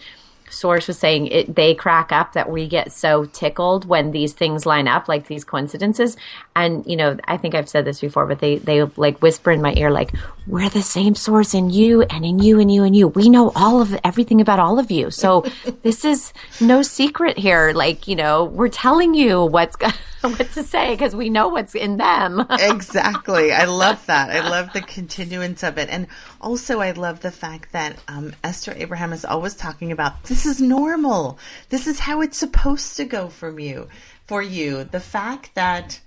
source 0.50 0.88
was 0.88 0.98
saying 0.98 1.28
it, 1.28 1.56
they 1.56 1.76
crack 1.76 2.12
up 2.12 2.34
that 2.34 2.50
we 2.50 2.68
get 2.68 2.92
so 2.92 3.26
tickled 3.26 3.86
when 3.86 4.12
these 4.12 4.34
things 4.34 4.66
line 4.66 4.88
up, 4.88 5.08
like 5.08 5.28
these 5.28 5.44
coincidences. 5.44 6.18
And, 6.56 6.86
you 6.86 6.96
know, 6.96 7.18
I 7.26 7.38
think 7.38 7.56
I've 7.56 7.70
said 7.70 7.86
this 7.86 8.02
before, 8.02 8.26
but 8.26 8.40
they, 8.40 8.58
they 8.58 8.82
like 8.84 9.22
whisper 9.22 9.52
in 9.52 9.62
my 9.62 9.74
ear, 9.76 9.92
like, 9.92 10.12
we're 10.48 10.70
the 10.70 10.82
same 10.82 11.16
source 11.16 11.54
in 11.54 11.70
you 11.70 12.02
and 12.02 12.26
in 12.26 12.40
you 12.40 12.60
and 12.60 12.74
you 12.74 12.84
and 12.84 12.96
you. 12.96 13.08
We 13.08 13.30
know 13.30 13.52
all 13.56 13.82
of 13.82 13.98
everything 14.04 14.42
about 14.42 14.60
all 14.60 14.80
of 14.80 14.92
you. 14.92 15.12
So 15.12 15.46
this 15.84 16.04
is 16.04 16.34
no 16.60 16.82
secret 16.82 17.38
here. 17.38 17.74
Like, 17.74 18.08
you 18.08 18.16
know, 18.16 18.46
we're 18.46 18.70
telling 18.70 19.14
you 19.14 19.46
what's, 19.46 19.76
what 20.30 20.52
to 20.52 20.64
say 20.64 20.92
because 20.92 21.16
we 21.16 21.30
know 21.30 21.48
what's 21.48 21.74
in 21.74 21.98
them. 21.98 22.46
exactly. 22.52 23.52
I 23.52 23.66
love 23.66 24.06
that. 24.06 24.30
I 24.30 24.48
love 24.48 24.72
the 24.72 24.82
continuance 24.82 25.64
of 25.64 25.78
it. 25.80 25.90
And 25.90 26.08
also, 26.40 26.80
I 26.80 26.92
love 26.92 27.22
the 27.22 27.32
fact 27.32 27.72
that 27.72 27.98
um, 28.08 28.34
Esther 28.44 28.74
Abraham 28.78 29.14
is 29.14 29.26
always 29.26 29.56
talking 29.56 29.92
about 29.92 30.24
this 30.26 30.46
is 30.46 30.62
normal. 30.62 31.40
This 31.70 31.88
is 31.88 32.00
how 32.00 32.22
it's 32.22 32.38
supposed 32.38 32.98
to 32.98 33.06
go 33.06 33.30
from 33.30 33.60
you, 33.60 33.88
for 34.28 34.42
you. 34.44 34.84
The 34.84 35.00
fact 35.00 35.56
that 35.56 36.00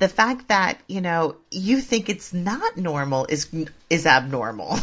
the 0.00 0.08
fact 0.08 0.48
that 0.48 0.80
you 0.88 1.00
know 1.00 1.36
you 1.50 1.80
think 1.80 2.08
it's 2.08 2.32
not 2.34 2.76
normal 2.76 3.26
is 3.26 3.48
is 3.88 4.06
abnormal 4.06 4.76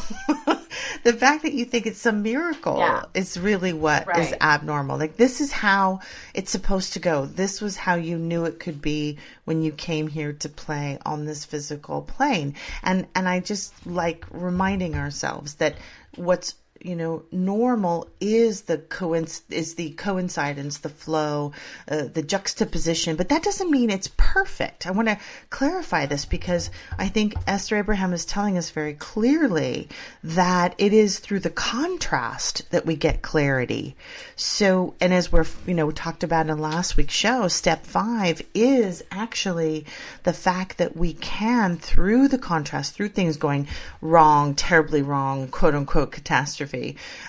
the 1.03 1.13
fact 1.13 1.43
that 1.43 1.53
you 1.53 1.65
think 1.65 1.86
it's 1.86 2.06
a 2.06 2.12
miracle 2.12 2.77
Yeah. 2.77 3.03
is 3.13 3.38
really 3.38 3.73
what 3.73 4.01
is 4.03 4.32
Right. 4.32 4.38
abnormal. 4.41 4.97
Like 4.97 5.17
this 5.17 5.41
is 5.41 5.51
how 5.51 5.99
it's 6.34 6.51
supposed 6.51 6.93
to 6.93 6.99
go. 6.99 7.25
This 7.25 7.62
was 7.62 7.77
how 7.77 7.95
you 7.95 8.17
knew 8.17 8.45
it 8.45 8.60
could 8.60 8.82
be 8.82 9.17
when 9.45 9.62
you 9.62 9.71
came 9.71 10.08
here 10.08 10.34
to 10.34 10.49
play 10.49 10.97
on 11.06 11.25
this 11.25 11.45
physical 11.45 12.01
plane. 12.01 12.56
And 12.84 13.08
and 13.15 13.27
I 13.27 13.39
just 13.39 13.73
like 13.86 14.25
reminding 14.32 14.95
ourselves 14.95 15.56
that 15.56 15.75
what's 16.15 16.56
you 16.81 16.95
know 16.95 17.23
normal 17.31 18.07
is 18.19 18.63
the 18.63 18.77
coinc- 18.77 19.41
is 19.49 19.75
the 19.75 19.91
coincidence 19.91 20.79
the 20.79 20.89
flow 20.89 21.51
uh, 21.89 22.03
the 22.03 22.21
juxtaposition 22.21 23.15
but 23.15 23.29
that 23.29 23.43
doesn't 23.43 23.71
mean 23.71 23.89
it's 23.89 24.09
perfect. 24.17 24.85
I 24.85 24.91
want 24.91 25.07
to 25.07 25.17
clarify 25.49 26.05
this 26.05 26.25
because 26.25 26.69
i 26.97 27.07
think 27.07 27.33
esther 27.47 27.77
abraham 27.77 28.13
is 28.13 28.25
telling 28.25 28.57
us 28.57 28.69
very 28.69 28.93
clearly 28.93 29.87
that 30.23 30.75
it 30.77 30.93
is 30.93 31.19
through 31.19 31.39
the 31.39 31.49
contrast 31.49 32.69
that 32.71 32.85
we 32.85 32.95
get 32.95 33.21
clarity. 33.21 33.95
So 34.35 34.95
and 34.99 35.13
as 35.13 35.31
we're 35.31 35.45
you 35.65 35.73
know 35.73 35.91
talked 35.91 36.23
about 36.23 36.49
in 36.49 36.57
last 36.59 36.97
week's 36.97 37.13
show 37.13 37.47
step 37.47 37.85
5 37.85 38.41
is 38.53 39.03
actually 39.11 39.85
the 40.23 40.33
fact 40.33 40.77
that 40.77 40.95
we 40.95 41.13
can 41.13 41.77
through 41.77 42.27
the 42.27 42.37
contrast 42.37 42.93
through 42.93 43.09
things 43.09 43.37
going 43.37 43.67
wrong 44.01 44.55
terribly 44.55 45.01
wrong 45.01 45.47
quote 45.47 45.75
unquote 45.75 46.11
catastrophe 46.11 46.66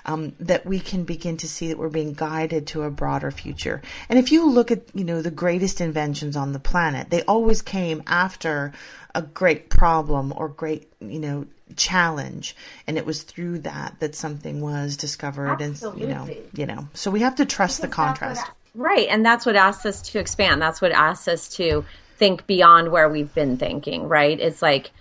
um, 0.05 0.33
that 0.41 0.67
we 0.67 0.81
can 0.81 1.05
begin 1.05 1.37
to 1.37 1.49
see 1.49 1.69
that 1.69 1.79
we're 1.79 1.89
being 1.89 2.13
guided 2.13 2.67
to 2.67 2.83
a 2.83 2.91
broader 2.91 3.31
future 3.31 3.83
and 4.09 4.19
if 4.19 4.33
you 4.33 4.49
look 4.49 4.71
at 4.71 4.83
you 4.95 5.05
know 5.05 5.23
the 5.23 5.31
greatest 5.31 5.81
inventions 5.81 6.37
on 6.37 6.53
the 6.53 6.59
planet 6.59 7.11
they 7.11 7.23
always 7.23 7.63
came 7.63 8.03
after 8.07 8.73
a 9.15 9.23
great 9.23 9.71
problem 9.71 10.33
or 10.37 10.49
great 10.49 10.93
you 11.01 11.19
know 11.19 11.47
challenge 11.77 12.57
and 12.87 12.97
it 12.97 13.05
was 13.05 13.23
through 13.23 13.59
that 13.59 13.95
that 14.01 14.15
something 14.15 14.61
was 14.61 14.97
discovered 14.97 15.61
and 15.61 15.81
you 15.97 16.07
know 16.07 16.23
Absolutely. 16.23 16.51
you 16.55 16.67
know 16.67 16.89
so 16.95 17.11
we 17.11 17.21
have 17.21 17.35
to 17.37 17.45
trust 17.45 17.83
the 17.83 17.89
contrast 17.89 18.51
Right. 18.79 19.09
And 19.09 19.27
that's 19.27 19.45
what 19.45 19.57
asks 19.57 19.85
us 19.87 20.03
to 20.03 20.21
expand. 20.21 20.63
That's 20.63 20.81
what 20.81 20.93
asks 20.93 21.27
us 21.27 21.49
to 21.57 21.85
think 22.17 22.47
beyond 22.47 22.93
where 22.93 23.09
we've 23.09 23.33
been 23.35 23.57
thinking, 23.57 24.09
right? 24.09 24.39
It's 24.39 24.63
like, 24.63 24.93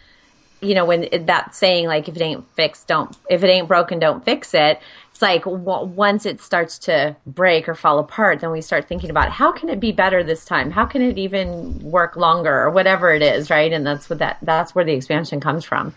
you 0.61 0.73
know, 0.73 0.85
when 0.85 1.07
that 1.25 1.53
saying, 1.53 1.87
like, 1.87 2.07
if 2.09 2.15
it 2.15 2.21
ain't 2.21 2.45
fixed, 2.55 2.87
don't, 2.87 3.15
if 3.29 3.43
it 3.43 3.47
ain't 3.47 3.67
broken, 3.67 3.99
don't 3.99 4.23
fix 4.25 4.53
it. 4.53 4.79
It's 5.11 5.21
like 5.21 5.43
w- 5.43 5.85
once 5.85 6.25
it 6.25 6.41
starts 6.41 6.79
to 6.79 7.15
break 7.25 7.67
or 7.67 7.75
fall 7.75 7.99
apart, 7.99 8.39
then 8.39 8.51
we 8.51 8.61
start 8.61 8.87
thinking 8.87 9.09
about 9.09 9.31
how 9.31 9.51
can 9.51 9.69
it 9.69 9.79
be 9.79 9.91
better 9.91 10.23
this 10.23 10.45
time? 10.45 10.71
How 10.71 10.85
can 10.85 11.01
it 11.01 11.17
even 11.17 11.79
work 11.79 12.15
longer 12.15 12.55
or 12.61 12.69
whatever 12.71 13.11
it 13.11 13.21
is, 13.21 13.49
right? 13.49 13.71
And 13.71 13.85
that's 13.85 14.09
what 14.09 14.19
that, 14.19 14.37
that's 14.41 14.75
where 14.75 14.85
the 14.85 14.93
expansion 14.93 15.39
comes 15.39 15.65
from. 15.65 15.93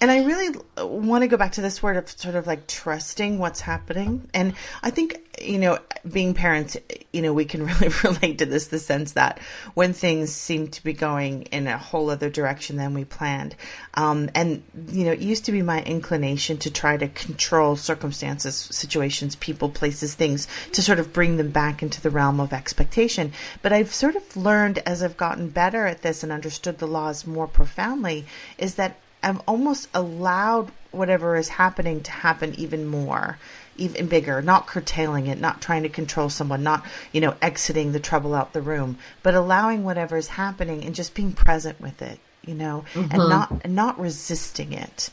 And 0.00 0.12
I 0.12 0.22
really 0.24 0.56
want 0.78 1.22
to 1.22 1.28
go 1.28 1.36
back 1.36 1.52
to 1.52 1.60
this 1.60 1.82
word 1.82 1.96
of 1.96 2.08
sort 2.08 2.36
of 2.36 2.46
like 2.46 2.68
trusting 2.68 3.38
what's 3.38 3.60
happening. 3.60 4.28
And 4.32 4.54
I 4.80 4.90
think, 4.90 5.20
you 5.42 5.58
know, 5.58 5.80
being 6.08 6.34
parents, 6.34 6.76
you 7.12 7.20
know, 7.20 7.32
we 7.32 7.44
can 7.44 7.66
really 7.66 7.92
relate 8.04 8.38
to 8.38 8.46
this 8.46 8.68
the 8.68 8.78
sense 8.78 9.12
that 9.12 9.40
when 9.74 9.92
things 9.92 10.32
seem 10.32 10.68
to 10.68 10.84
be 10.84 10.92
going 10.92 11.42
in 11.44 11.66
a 11.66 11.76
whole 11.76 12.10
other 12.10 12.30
direction 12.30 12.76
than 12.76 12.94
we 12.94 13.04
planned. 13.04 13.56
Um, 13.94 14.30
and, 14.36 14.62
you 14.88 15.04
know, 15.04 15.12
it 15.12 15.18
used 15.18 15.44
to 15.46 15.52
be 15.52 15.62
my 15.62 15.82
inclination 15.82 16.58
to 16.58 16.70
try 16.70 16.96
to 16.96 17.08
control 17.08 17.74
circumstances, 17.74 18.54
situations, 18.54 19.34
people, 19.34 19.68
places, 19.68 20.14
things 20.14 20.46
to 20.72 20.82
sort 20.82 21.00
of 21.00 21.12
bring 21.12 21.38
them 21.38 21.50
back 21.50 21.82
into 21.82 22.00
the 22.00 22.10
realm 22.10 22.38
of 22.38 22.52
expectation. 22.52 23.32
But 23.62 23.72
I've 23.72 23.92
sort 23.92 24.14
of 24.14 24.36
learned 24.36 24.78
as 24.86 25.02
I've 25.02 25.16
gotten 25.16 25.48
better 25.48 25.86
at 25.86 26.02
this 26.02 26.22
and 26.22 26.30
understood 26.30 26.78
the 26.78 26.86
laws 26.86 27.26
more 27.26 27.48
profoundly 27.48 28.24
is 28.58 28.76
that 28.76 28.96
I've 29.22 29.40
almost 29.46 29.88
allowed 29.94 30.70
whatever 30.90 31.36
is 31.36 31.48
happening 31.48 32.02
to 32.02 32.10
happen 32.10 32.54
even 32.56 32.86
more, 32.86 33.38
even 33.76 34.06
bigger, 34.06 34.40
not 34.40 34.66
curtailing 34.66 35.26
it, 35.26 35.40
not 35.40 35.60
trying 35.60 35.82
to 35.82 35.88
control 35.88 36.28
someone, 36.30 36.62
not, 36.62 36.84
you 37.12 37.20
know, 37.20 37.34
exiting 37.42 37.92
the 37.92 38.00
trouble 38.00 38.34
out 38.34 38.52
the 38.52 38.62
room, 38.62 38.98
but 39.22 39.34
allowing 39.34 39.84
whatever 39.84 40.16
is 40.16 40.28
happening 40.28 40.84
and 40.84 40.94
just 40.94 41.14
being 41.14 41.32
present 41.32 41.80
with 41.80 42.00
it, 42.00 42.18
you 42.44 42.54
know, 42.54 42.84
and 42.94 43.28
not, 43.28 43.52
and 43.64 43.74
not 43.74 43.98
resisting 44.00 44.72
it. 44.72 45.10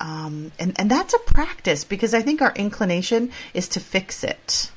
Um, 0.00 0.52
and, 0.58 0.78
and 0.78 0.90
that's 0.90 1.14
a 1.14 1.18
practice 1.20 1.84
because 1.84 2.12
I 2.12 2.20
think 2.22 2.42
our 2.42 2.52
inclination 2.54 3.30
is 3.54 3.68
to 3.70 3.80
fix 3.80 4.24
it, 4.24 4.70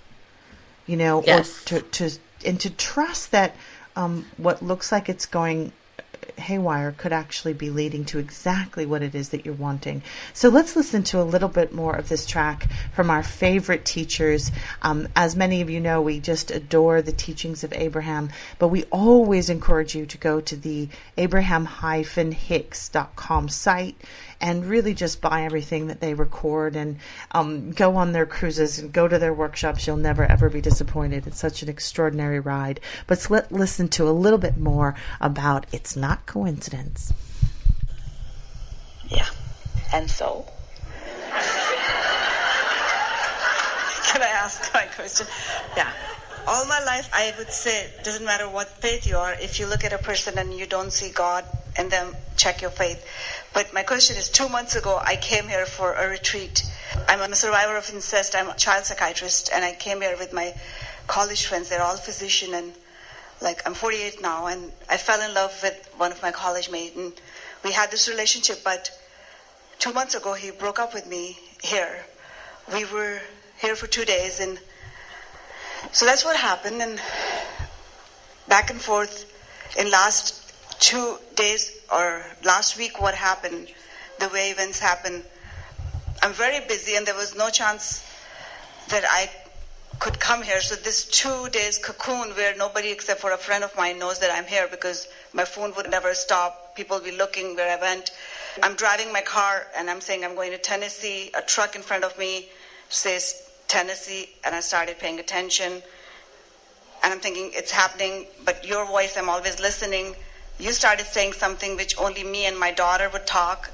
you 0.86 0.96
know, 0.96 1.24
Yes. 1.26 1.62
or 1.62 1.66
to, 1.66 1.82
to, 1.82 2.20
and 2.46 2.60
to 2.62 2.70
trust 2.70 3.32
that, 3.32 3.56
um, 3.96 4.26
what 4.38 4.62
looks 4.62 4.92
like 4.92 5.10
it's 5.10 5.26
going 5.26 5.72
haywire 6.38 6.92
could 6.92 7.14
actually 7.14 7.54
be 7.54 7.70
leading 7.70 8.04
to 8.06 8.20
exactly 8.20 8.86
what 8.86 9.02
it 9.02 9.16
is 9.16 9.30
that 9.30 9.46
you're 9.46 9.54
wanting. 9.54 10.02
So 10.34 10.50
let's 10.50 10.76
listen 10.76 11.04
to 11.04 11.22
a 11.22 11.24
little 11.24 11.48
bit 11.50 11.74
more 11.74 11.96
of 11.96 12.10
this 12.10 12.26
track 12.26 12.68
from 12.94 13.10
our 13.10 13.24
favorite 13.24 13.86
teachers. 13.86 14.52
Um, 14.82 15.08
as 15.16 15.34
many 15.36 15.62
of 15.62 15.70
you 15.70 15.80
know, 15.80 16.02
we 16.02 16.20
just 16.20 16.50
adore 16.52 17.02
the 17.02 17.12
teachings 17.12 17.64
of 17.64 17.72
Abraham, 17.74 18.30
but 18.60 18.68
we 18.70 18.84
always 18.86 19.50
encourage 19.50 19.96
you 19.96 20.06
to 20.06 20.18
go 20.18 20.40
to 20.42 20.56
the 20.56 20.90
abraham-hicks.com 21.18 23.50
site 23.50 23.96
and 24.40 24.66
really 24.66 24.94
just 24.94 25.20
buy 25.22 25.44
everything 25.44 25.88
that 25.88 26.00
they 26.00 26.14
record 26.14 26.76
and 26.76 27.00
um, 27.32 27.72
go 27.72 27.96
on 27.96 28.12
their 28.12 28.28
cruises 28.28 28.78
and 28.80 28.94
go 28.94 29.08
to 29.08 29.18
their 29.18 29.34
workshops. 29.34 29.88
You'll 29.88 29.98
never 29.98 30.24
ever 30.24 30.50
be 30.50 30.62
disappointed. 30.62 31.26
It's 31.26 31.40
such 31.40 31.64
an 31.64 31.70
extraordinary 31.70 32.40
ride. 32.40 32.80
But 33.08 33.28
let's 33.30 33.52
listen 33.52 33.88
to 33.90 34.08
a 34.08 34.12
little 34.12 34.38
bit 34.38 34.58
more 34.58 34.94
about 35.20 35.66
It's 35.72 35.96
Not 35.96 36.27
Coincidence. 36.28 37.14
Yeah. 39.10 39.26
And 39.92 40.12
so? 40.12 40.46
Can 44.08 44.22
I 44.22 44.32
ask 44.34 44.72
my 44.74 44.86
question? 44.96 45.26
Yeah. 45.76 45.92
All 46.46 46.66
my 46.66 46.82
life, 46.84 47.10
I 47.14 47.34
would 47.38 47.52
say, 47.52 47.90
doesn't 48.04 48.26
matter 48.26 48.48
what 48.48 48.70
faith 48.70 49.08
you 49.08 49.18
are, 49.18 49.34
if 49.34 49.60
you 49.60 49.66
look 49.68 49.84
at 49.84 49.92
a 49.92 49.98
person 49.98 50.38
and 50.38 50.54
you 50.54 50.66
don't 50.66 50.94
see 50.94 51.10
God 51.10 51.44
in 51.78 51.90
them, 51.90 52.16
check 52.38 52.62
your 52.62 52.72
faith. 52.72 53.06
But 53.54 53.74
my 53.74 53.84
question 53.84 54.16
is 54.16 54.30
two 54.30 54.48
months 54.48 54.76
ago, 54.76 55.00
I 55.04 55.16
came 55.16 55.48
here 55.48 55.66
for 55.66 55.94
a 55.94 56.08
retreat. 56.08 56.64
I'm 57.08 57.20
a 57.20 57.36
survivor 57.36 57.76
of 57.76 57.90
incest, 57.94 58.36
I'm 58.36 58.50
a 58.50 58.56
child 58.56 58.86
psychiatrist, 58.86 59.50
and 59.54 59.66
I 59.66 59.74
came 59.74 60.02
here 60.02 60.16
with 60.18 60.32
my 60.32 60.54
college 61.08 61.46
friends. 61.46 61.70
They're 61.70 61.82
all 61.82 61.98
physicians, 61.98 62.54
and 62.54 62.74
like 63.42 63.62
I'm 63.66 63.74
48 63.74 64.22
now, 64.22 64.48
and 64.48 64.72
I 64.90 64.98
fell 64.98 65.22
in 65.22 65.34
love 65.34 65.58
with 65.62 65.94
one 65.98 66.12
of 66.12 66.22
my 66.22 66.32
college 66.32 66.70
mates, 66.70 66.96
and 66.96 67.14
we 67.64 67.72
had 67.72 67.92
this 67.92 68.08
relationship. 68.10 68.64
But 68.64 68.90
two 69.80 69.94
months 69.94 70.16
ago, 70.16 70.34
he 70.34 70.52
broke 70.52 70.80
up 70.80 70.94
with 70.94 71.08
me 71.08 71.38
here. 71.62 72.06
We 72.74 72.86
were 72.86 73.22
here 73.60 73.76
for 73.76 73.88
two 73.88 74.06
days, 74.06 74.40
and 74.40 74.60
so 75.92 76.06
that's 76.06 76.26
what 76.26 76.38
happened. 76.38 76.82
And 76.82 77.00
back 78.48 78.70
and 78.70 78.82
forth 78.82 79.32
in 79.78 79.92
last 79.92 80.54
two 80.80 81.18
days 81.36 81.80
or 81.92 82.26
last 82.44 82.78
week, 82.78 83.00
what 83.00 83.16
happened, 83.16 83.68
the 84.20 84.30
way 84.30 84.50
events 84.50 84.80
happened. 84.80 85.24
I'm 86.22 86.34
very 86.34 86.66
busy, 86.68 86.96
and 86.96 87.06
there 87.06 87.16
was 87.16 87.36
no 87.36 87.50
chance 87.50 88.04
that 88.90 89.04
I 89.08 89.30
could 90.00 90.20
come 90.20 90.44
here. 90.44 90.62
So 90.62 90.76
this 90.76 91.06
two 91.06 91.50
days 91.50 91.78
cocoon 91.78 92.30
where 92.36 92.56
nobody 92.56 92.90
except 92.90 93.20
for 93.20 93.32
a 93.32 93.38
friend 93.38 93.64
of 93.64 93.76
mine 93.76 94.00
knows 94.00 94.20
that 94.20 94.32
I'm 94.32 94.46
here 94.46 94.68
because 94.70 95.08
my 95.34 95.46
phone 95.46 95.74
would 95.76 95.90
never 95.90 96.14
stop. 96.14 96.76
People 96.76 97.00
be 97.00 97.12
looking 97.12 97.56
where 97.56 97.78
I 97.78 97.82
went. 97.82 98.12
I'm 98.62 98.76
driving 98.76 99.12
my 99.12 99.22
car 99.22 99.68
and 99.76 99.90
I'm 99.90 100.02
saying 100.02 100.24
I'm 100.24 100.36
going 100.36 100.52
to 100.52 100.58
Tennessee. 100.58 101.32
A 101.36 101.42
truck 101.42 101.76
in 101.76 101.82
front 101.82 102.04
of 102.04 102.18
me 102.18 102.50
says 102.90 103.50
Tennessee 103.68 104.30
and 104.44 104.56
I 104.56 104.60
started 104.60 105.00
paying 105.00 105.20
attention. 105.20 105.82
And 107.04 107.14
I'm 107.14 107.20
thinking 107.20 107.52
it's 107.54 107.72
happening, 107.72 108.26
but 108.44 108.66
your 108.66 108.86
voice, 108.86 109.18
I'm 109.18 109.30
always 109.30 109.60
listening. 109.60 110.16
You 110.60 110.72
started 110.72 111.06
saying 111.06 111.34
something 111.34 111.76
which 111.76 111.98
only 112.00 112.24
me 112.24 112.46
and 112.46 112.60
my 112.60 112.72
daughter 112.72 113.10
would 113.14 113.28
talk. 113.28 113.72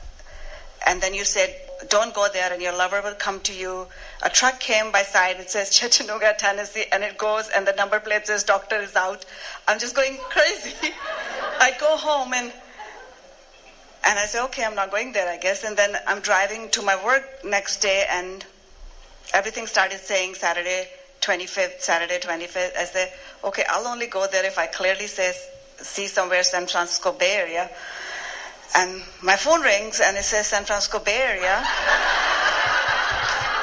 And 0.86 1.02
then 1.02 1.14
you 1.14 1.26
said, 1.26 1.56
don't 1.90 2.14
go 2.14 2.28
there 2.32 2.52
and 2.52 2.62
your 2.62 2.74
lover 2.74 3.02
will 3.02 3.16
come 3.16 3.40
to 3.42 3.54
you. 3.54 3.88
A 4.22 4.30
truck 4.30 4.60
came 4.60 4.92
by 4.92 5.04
side, 5.04 5.38
it 5.40 5.50
says 5.50 5.70
Chattanooga, 5.70 6.34
Tennessee, 6.38 6.86
and 6.92 7.04
it 7.04 7.18
goes 7.18 7.50
and 7.50 7.68
the 7.68 7.74
number 7.74 8.00
plate 8.00 8.28
says 8.28 8.44
doctor 8.44 8.78
is 8.78 8.96
out. 8.96 9.26
I'm 9.68 9.80
just 9.80 9.96
going 9.96 10.18
crazy. 10.30 10.94
I 11.60 11.76
go 11.80 11.98
home 11.98 12.34
and 12.34 12.52
and 14.06 14.20
I 14.20 14.26
say, 14.26 14.42
okay, 14.44 14.66
I'm 14.66 14.76
not 14.76 14.92
going 14.92 15.14
there, 15.14 15.30
I 15.30 15.38
guess. 15.38 15.64
And 15.64 15.78
then 15.78 15.96
I'm 16.06 16.20
driving 16.20 16.70
to 16.72 16.82
my 16.82 17.02
work 17.02 17.24
next 17.46 17.78
day 17.78 18.06
and 18.10 18.46
everything 19.34 19.66
started 19.66 20.00
saying 20.00 20.36
Saturday 20.36 20.90
25th, 21.22 21.80
Saturday 21.80 22.20
25th. 22.20 22.76
I 22.78 22.84
said, 22.84 23.12
okay, 23.46 23.64
I'll 23.70 23.88
only 23.88 24.08
go 24.08 24.28
there 24.28 24.46
if 24.46 24.58
I 24.58 24.68
clearly 24.68 25.08
says, 25.08 25.38
see 25.78 26.08
somewhere 26.08 26.44
San 26.44 26.68
Francisco 26.68 27.14
Bay 27.14 27.36
Area. 27.36 27.70
And 28.76 29.04
my 29.22 29.36
phone 29.36 29.62
rings 29.62 30.00
and 30.00 30.18
it 30.18 30.24
says 30.24 30.48
San 30.48 30.64
Francisco 30.66 31.00
Bay 31.00 31.22
Area. 31.22 31.64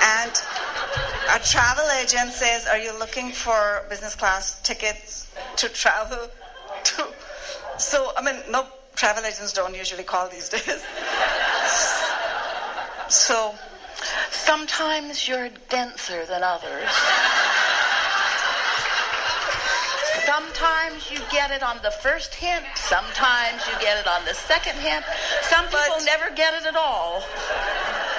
and 0.03 0.33
a 1.35 1.39
travel 1.45 1.85
agent 2.01 2.33
says, 2.33 2.67
Are 2.67 2.79
you 2.79 2.97
looking 2.99 3.33
for 3.33 3.85
business 3.89 4.15
class 4.15 4.61
tickets 4.63 5.29
to 5.57 5.69
travel 5.69 6.29
to? 6.85 7.07
So, 7.79 8.13
I 8.17 8.23
mean, 8.23 8.41
no, 8.51 8.67
travel 8.95 9.25
agents 9.25 9.53
don't 9.53 9.75
usually 9.75 10.05
call 10.05 10.29
these 10.29 10.49
days. 10.49 10.85
so, 13.09 13.55
Sometimes 14.31 15.29
you're 15.29 15.51
denser 15.69 16.25
than 16.27 16.43
others. 16.43 16.89
Sometimes 20.61 21.11
you 21.11 21.19
get 21.31 21.51
it 21.51 21.63
on 21.63 21.79
the 21.83 21.91
first 21.91 22.35
hint. 22.35 22.67
Sometimes 22.75 23.67
you 23.67 23.73
get 23.81 23.97
it 23.97 24.07
on 24.07 24.23
the 24.27 24.35
second 24.35 24.77
hint. 24.79 25.03
Some 25.41 25.65
people 25.65 25.81
But- 25.97 26.05
never 26.05 26.29
get 26.35 26.53
it 26.53 26.67
at 26.67 26.77
all. 26.77 27.23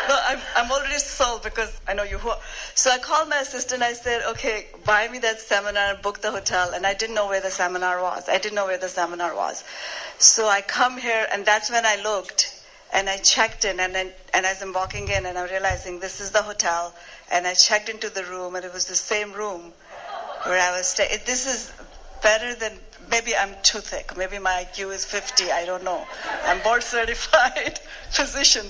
No, 0.10 0.17
I'm, 0.27 0.39
I'm 0.58 0.71
already 0.71 0.97
sold 0.97 1.43
because 1.43 1.80
I 1.88 1.93
know 1.93 2.01
you 2.01 2.17
who. 2.17 2.32
So 2.73 2.89
I 2.89 2.97
called 2.97 3.30
my 3.30 3.38
assistant. 3.38 3.84
I 3.84 3.93
said, 3.93 4.23
okay, 4.32 4.65
buy 4.86 5.08
me 5.08 5.19
that 5.19 5.39
seminar, 5.39 5.93
book 5.97 6.21
the 6.21 6.32
hotel. 6.32 6.71
And 6.73 6.88
I 6.88 6.95
didn't 6.95 7.13
know 7.13 7.27
where 7.27 7.41
the 7.41 7.51
seminar 7.51 8.01
was. 8.01 8.27
I 8.27 8.39
didn't 8.39 8.56
know 8.56 8.65
where 8.65 8.80
the 8.80 8.89
seminar 8.89 9.36
was. 9.36 9.63
So 10.17 10.47
I 10.47 10.62
come 10.62 10.97
here, 10.97 11.27
and 11.32 11.45
that's 11.45 11.69
when 11.69 11.86
I 11.86 12.01
looked 12.01 12.58
and 12.91 13.08
I 13.08 13.17
checked 13.17 13.65
in. 13.65 13.80
And 13.80 13.93
then, 13.93 14.13
and 14.34 14.47
as 14.47 14.63
I'm 14.63 14.73
walking 14.73 15.10
in, 15.10 15.27
and 15.27 15.38
I'm 15.38 15.47
realizing 15.47 15.99
this 15.99 16.19
is 16.19 16.32
the 16.32 16.41
hotel. 16.41 16.95
And 17.32 17.45
I 17.45 17.54
checked 17.54 17.88
into 17.88 18.10
the 18.10 18.23
room, 18.23 18.56
and 18.56 18.65
it 18.65 18.73
was 18.73 18.86
the 18.86 18.95
same 18.95 19.32
room 19.32 19.73
where 20.45 20.60
I 20.60 20.75
was 20.75 20.88
staying. 20.88 21.19
This 21.27 21.45
is 21.45 21.71
better 22.21 22.55
than 22.55 22.73
maybe 23.10 23.36
I'm 23.36 23.55
too 23.63 23.79
thick. 23.79 24.15
Maybe 24.17 24.39
my 24.39 24.65
IQ 24.65 24.93
is 24.93 25.05
50. 25.05 25.51
I 25.51 25.65
don't 25.65 25.84
know. 25.84 26.05
I'm 26.45 26.62
board 26.62 26.84
certified 26.84 27.79
physician. 28.10 28.67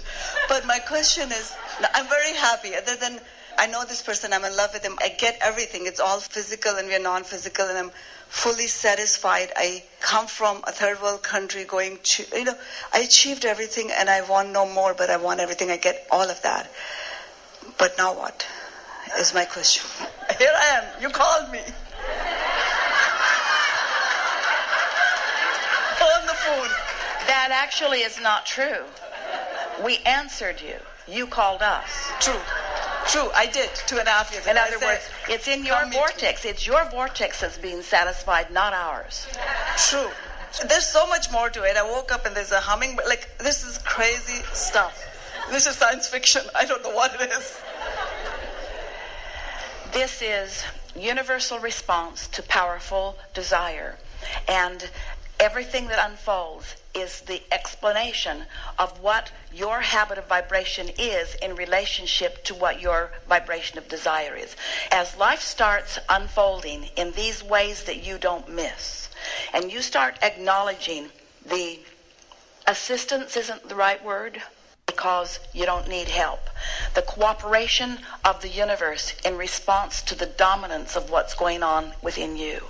But 0.50 0.66
my 0.66 0.80
question 0.80 1.32
is, 1.32 1.54
I'm 1.94 2.08
very 2.08 2.36
happy. 2.36 2.76
Other 2.76 2.96
than 2.96 3.20
I 3.58 3.68
know 3.68 3.86
this 3.86 4.02
person, 4.02 4.34
I'm 4.34 4.44
in 4.44 4.56
love 4.56 4.72
with 4.74 4.84
him. 4.84 4.98
I 5.02 5.10
get 5.10 5.38
everything. 5.42 5.86
It's 5.86 6.00
all 6.00 6.20
physical 6.20 6.78
and 6.78 6.88
we're 6.88 7.00
non-physical, 7.00 7.66
and 7.68 7.78
I'm 7.78 7.92
fully 8.28 8.68
satisfied. 8.68 9.52
I 9.56 9.84
come 10.00 10.26
from 10.26 10.64
a 10.66 10.72
third 10.72 11.02
world 11.02 11.22
country, 11.22 11.66
going 11.66 12.00
to 12.02 12.26
you 12.34 12.46
know, 12.46 12.56
I 12.94 13.00
achieved 13.00 13.46
everything, 13.46 13.92
and 13.92 14.10
I 14.10 14.22
want 14.28 14.50
no 14.50 14.66
more. 14.66 14.94
But 14.94 15.10
I 15.10 15.18
want 15.18 15.40
everything. 15.42 15.70
I 15.70 15.78
get 15.78 16.08
all 16.10 16.30
of 16.30 16.42
that. 16.42 16.72
But 17.78 17.98
now 17.98 18.14
what? 18.16 18.48
Is 19.20 19.34
my 19.34 19.44
question. 19.46 19.90
Here 20.40 20.54
I 20.56 20.68
am. 20.78 21.02
You 21.02 21.10
called 21.10 21.52
me. 21.52 21.60
On 26.02 26.26
the 26.26 26.31
phone. 26.46 26.70
That 27.28 27.50
actually 27.52 28.00
is 28.00 28.20
not 28.22 28.46
true. 28.46 28.84
We 29.84 30.00
answered 30.06 30.62
you. 30.62 30.78
You 31.08 31.28
called 31.28 31.62
us. 31.62 31.90
True. 32.20 32.40
True, 33.08 33.30
I 33.36 33.48
did 33.48 33.70
two 33.88 33.98
and 33.98 34.08
a 34.08 34.12
half 34.12 34.32
years. 34.32 34.46
In 34.46 34.58
other 34.58 34.78
said, 34.78 34.86
words, 34.86 35.10
it's 35.28 35.48
in 35.48 35.66
your 35.66 35.76
"Come 35.76 35.90
meet 35.90 35.96
me." 35.96 36.02
vortex. 36.02 36.46
It's 36.46 36.66
your 36.68 36.86
vortex 36.90 37.42
that's 37.42 37.58
being 37.58 37.82
satisfied, 37.82 38.52
not 38.52 38.74
ours. 38.74 39.28
True. 39.90 40.10
There's 40.68 40.86
so 40.86 41.08
much 41.08 41.32
more 41.32 41.50
to 41.50 41.64
it. 41.64 41.78
I 41.78 41.84
woke 41.84 42.12
up 42.12 42.26
and 42.26 42.36
there's 42.36 42.52
a 42.52 42.60
humming. 42.60 42.98
Like, 43.08 43.38
this 43.40 43.66
is 43.66 43.78
crazy 43.80 44.44
stuff. 44.54 44.94
This 45.50 45.66
is 45.66 45.76
science 45.76 46.08
fiction. 46.08 46.44
I 46.54 46.66
don't 46.66 46.84
know 46.84 46.94
what 46.94 47.20
it 47.20 47.32
is. 47.32 47.60
This 49.92 50.22
is 50.22 50.64
universal 50.96 51.60
response 51.60 52.28
to 52.28 52.44
powerful 52.44 53.18
desire. 53.34 53.98
And 54.48 54.90
everything 55.42 55.88
that 55.88 56.10
unfolds 56.10 56.76
is 56.94 57.22
the 57.22 57.42
explanation 57.52 58.44
of 58.78 59.02
what 59.02 59.32
your 59.52 59.82
habit 59.82 60.20
of 60.20 60.28
vibration 60.28 60.90
is 61.00 61.36
in 61.42 61.56
relationship 61.56 62.44
to 62.44 62.54
what 62.54 62.80
your 62.80 63.12
vibration 63.28 63.80
of 63.80 63.88
desire 63.88 64.36
is. 64.36 64.56
As 64.92 65.18
life 65.18 65.42
starts 65.42 65.98
unfolding 66.08 66.90
in 66.96 67.12
these 67.14 67.44
ways 67.44 67.84
that 67.86 68.06
you 68.06 68.20
don't 68.20 68.54
miss, 68.54 69.10
and 69.52 69.72
you 69.72 69.82
start 69.82 70.20
acknowledging 70.22 71.10
the 71.44 71.80
assistance 72.68 73.36
isn't 73.36 73.68
the 73.68 73.76
right 73.76 74.04
word 74.06 74.42
because 74.86 75.40
you 75.54 75.66
don't 75.66 75.88
need 75.88 76.08
help. 76.08 76.42
The 76.94 77.02
cooperation 77.02 77.98
of 78.24 78.42
the 78.42 78.50
universe 78.50 79.16
in 79.26 79.38
response 79.38 80.04
to 80.04 80.16
the 80.16 80.28
dominance 80.28 80.96
of 80.96 81.10
what's 81.10 81.34
going 81.34 81.64
on 81.64 81.94
within 82.04 82.38
you. 82.38 82.66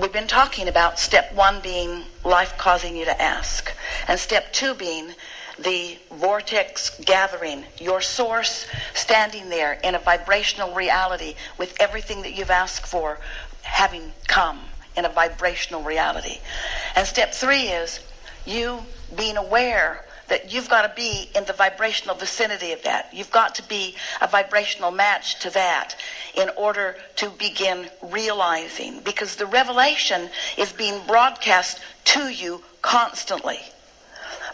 We've 0.00 0.12
been 0.12 0.28
talking 0.28 0.68
about 0.68 1.00
step 1.00 1.34
one 1.34 1.60
being 1.60 2.04
life 2.24 2.56
causing 2.56 2.96
you 2.96 3.04
to 3.06 3.20
ask, 3.20 3.74
and 4.06 4.20
step 4.20 4.52
two 4.52 4.74
being 4.74 5.14
the 5.58 5.98
vortex 6.12 6.96
gathering, 7.00 7.64
your 7.80 8.00
source 8.00 8.68
standing 8.94 9.48
there 9.48 9.72
in 9.82 9.96
a 9.96 9.98
vibrational 9.98 10.72
reality 10.72 11.34
with 11.58 11.74
everything 11.80 12.22
that 12.22 12.32
you've 12.32 12.48
asked 12.48 12.86
for 12.86 13.18
having 13.62 14.12
come 14.28 14.60
in 14.96 15.04
a 15.04 15.08
vibrational 15.08 15.82
reality. 15.82 16.38
And 16.94 17.04
step 17.04 17.34
three 17.34 17.62
is 17.62 17.98
you 18.46 18.84
being 19.16 19.36
aware 19.36 20.04
that 20.28 20.52
you've 20.52 20.68
got 20.68 20.82
to 20.82 20.92
be 20.94 21.30
in 21.34 21.44
the 21.44 21.52
vibrational 21.52 22.14
vicinity 22.14 22.72
of 22.72 22.82
that. 22.82 23.10
You've 23.12 23.30
got 23.30 23.54
to 23.56 23.62
be 23.68 23.94
a 24.20 24.26
vibrational 24.26 24.90
match 24.90 25.40
to 25.40 25.50
that 25.50 25.96
in 26.34 26.50
order 26.56 26.96
to 27.16 27.30
begin 27.30 27.88
realizing 28.02 29.00
because 29.00 29.36
the 29.36 29.46
revelation 29.46 30.30
is 30.56 30.72
being 30.72 31.00
broadcast 31.06 31.80
to 32.04 32.28
you 32.28 32.62
constantly. 32.82 33.58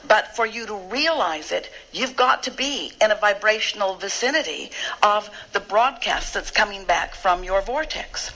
But 0.06 0.37
for 0.37 0.44
you 0.46 0.66
to 0.66 0.74
realize 0.74 1.50
it, 1.50 1.70
you've 1.92 2.16
got 2.16 2.42
to 2.44 2.50
be 2.50 2.92
in 3.00 3.10
a 3.10 3.14
vibrational 3.16 3.94
vicinity 3.94 4.70
of 5.02 5.30
the 5.52 5.60
broadcast 5.60 6.34
that's 6.34 6.50
coming 6.50 6.84
back 6.84 7.14
from 7.14 7.42
your 7.42 7.62
vortex. 7.62 8.30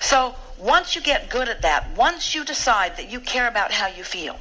So 0.00 0.34
once 0.58 0.94
you 0.94 1.02
get 1.02 1.28
good 1.28 1.48
at 1.48 1.62
that, 1.62 1.94
once 1.96 2.34
you 2.34 2.44
decide 2.44 2.96
that 2.96 3.10
you 3.10 3.20
care 3.20 3.48
about 3.48 3.72
how 3.72 3.88
you 3.88 4.02
feel, 4.02 4.38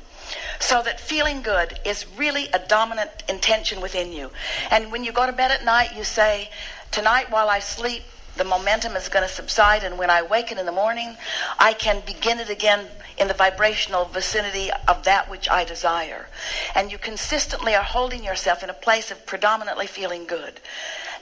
so 0.59 0.81
that 0.83 0.99
feeling 0.99 1.41
good 1.41 1.79
is 1.85 2.05
really 2.17 2.47
a 2.53 2.59
dominant 2.59 3.11
intention 3.27 3.81
within 3.81 4.11
you. 4.11 4.31
And 4.71 4.91
when 4.91 5.03
you 5.03 5.11
go 5.11 5.25
to 5.25 5.31
bed 5.31 5.51
at 5.51 5.65
night, 5.65 5.95
you 5.95 6.03
say, 6.03 6.49
Tonight 6.91 7.29
while 7.29 7.49
I 7.49 7.59
sleep, 7.59 8.03
the 8.35 8.43
momentum 8.43 8.95
is 8.95 9.09
going 9.09 9.27
to 9.27 9.33
subside, 9.33 9.83
and 9.83 9.97
when 9.97 10.09
I 10.09 10.19
awaken 10.19 10.57
in 10.57 10.65
the 10.65 10.71
morning, 10.71 11.17
I 11.59 11.73
can 11.73 12.01
begin 12.05 12.39
it 12.39 12.49
again 12.49 12.87
in 13.17 13.27
the 13.27 13.33
vibrational 13.33 14.05
vicinity 14.05 14.71
of 14.87 15.03
that 15.03 15.29
which 15.29 15.49
I 15.49 15.65
desire. 15.65 16.29
And 16.73 16.89
you 16.91 16.97
consistently 16.97 17.75
are 17.75 17.83
holding 17.83 18.23
yourself 18.23 18.63
in 18.63 18.69
a 18.69 18.73
place 18.73 19.11
of 19.11 19.25
predominantly 19.25 19.87
feeling 19.87 20.25
good. 20.25 20.61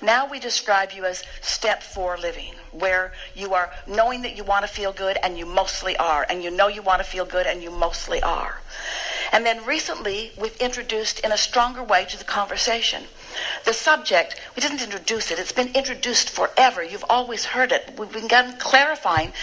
Now 0.01 0.27
we 0.29 0.39
describe 0.39 0.91
you 0.91 1.05
as 1.05 1.23
step 1.41 1.81
four 1.81 2.17
living, 2.17 2.53
where 2.71 3.13
you 3.33 3.53
are 3.53 3.71
knowing 3.87 4.21
that 4.21 4.37
you 4.37 4.43
want 4.43 4.63
to 4.63 4.71
feel 4.71 4.93
good 4.93 5.17
and 5.23 5.37
you 5.37 5.45
mostly 5.45 5.97
are, 5.97 6.25
and 6.29 6.43
you 6.43 6.51
know 6.51 6.67
you 6.67 6.81
want 6.81 7.01
to 7.01 7.07
feel 7.07 7.25
good 7.25 7.47
and 7.47 7.63
you 7.63 7.71
mostly 7.71 8.21
are. 8.21 8.61
And 9.31 9.45
then 9.45 9.65
recently, 9.65 10.31
we've 10.37 10.55
introduced 10.57 11.19
in 11.19 11.31
a 11.31 11.37
stronger 11.37 11.83
way 11.83 12.05
to 12.05 12.17
the 12.17 12.23
conversation. 12.23 13.07
The 13.65 13.73
subject, 13.73 14.39
we 14.55 14.61
didn't 14.61 14.81
introduce 14.81 15.31
it, 15.31 15.39
it's 15.39 15.51
been 15.51 15.73
introduced 15.75 16.29
forever. 16.29 16.83
You've 16.83 17.05
always 17.09 17.45
heard 17.45 17.71
it. 17.71 17.93
We've 17.97 18.11
begun 18.11 18.57
clarifying 18.57 19.33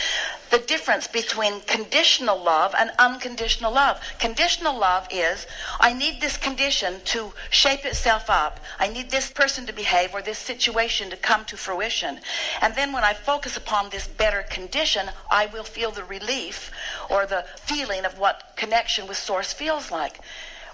the 0.51 0.59
difference 0.59 1.09
between 1.09 1.61
conditional 1.63 2.41
love 2.41 2.75
and 2.79 2.91
unconditional 2.99 3.73
love. 3.73 4.01
Conditional 4.21 4.79
love 4.79 5.09
is 5.11 5.47
I 5.81 5.93
need 5.93 6.21
this 6.21 6.37
condition 6.37 7.01
to 7.07 7.33
shape 7.51 7.85
itself 7.85 8.31
up. 8.31 8.61
I 8.79 8.89
need 8.89 9.11
this 9.11 9.31
person 9.31 9.67
to 9.67 9.73
behave 9.73 10.15
or 10.15 10.23
this 10.23 10.39
situation 10.39 11.11
to 11.11 11.17
come 11.17 11.45
to 11.47 11.57
fruition. 11.57 12.21
And 12.61 12.75
then 12.77 12.93
when 12.93 13.03
I 13.03 13.15
focus 13.15 13.57
upon 13.57 13.91
this 13.91 14.07
better 14.07 14.43
condition, 14.43 15.11
I 15.31 15.47
will 15.47 15.65
feel 15.65 15.91
the 15.91 16.05
relief 16.05 16.71
or 17.11 17.27
the 17.27 17.45
feeling 17.57 18.05
of 18.05 18.19
what 18.19 18.53
connection 18.57 19.09
with 19.09 19.17
source 19.17 19.53
feels 19.53 19.91
like. 19.91 20.21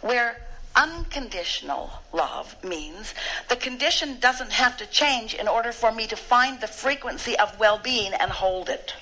Where 0.03 0.43
unconditional 0.77 1.91
love 2.13 2.57
means 2.63 3.15
the 3.49 3.57
condition 3.57 4.19
doesn't 4.21 4.53
have 4.53 4.77
to 4.77 4.87
change 4.87 5.35
in 5.35 5.49
order 5.49 5.73
for 5.73 5.93
me 5.93 6.07
to 6.07 6.17
find 6.17 6.61
the 6.61 6.67
frequency 6.67 7.37
of 7.39 7.59
well-being 7.59 8.13
and 8.15 8.31
hold 8.31 8.69
it. 8.69 8.95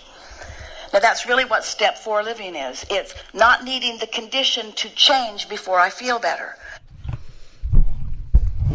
Now 0.92 1.00
that's 1.00 1.26
really 1.26 1.44
what 1.44 1.64
step 1.64 1.98
four 1.98 2.22
living 2.22 2.56
is. 2.56 2.84
It's 2.90 3.14
not 3.34 3.64
needing 3.64 3.98
the 3.98 4.06
condition 4.06 4.72
to 4.72 4.88
change 4.90 5.48
before 5.48 5.78
I 5.78 5.90
feel 5.90 6.18
better. 6.18 6.56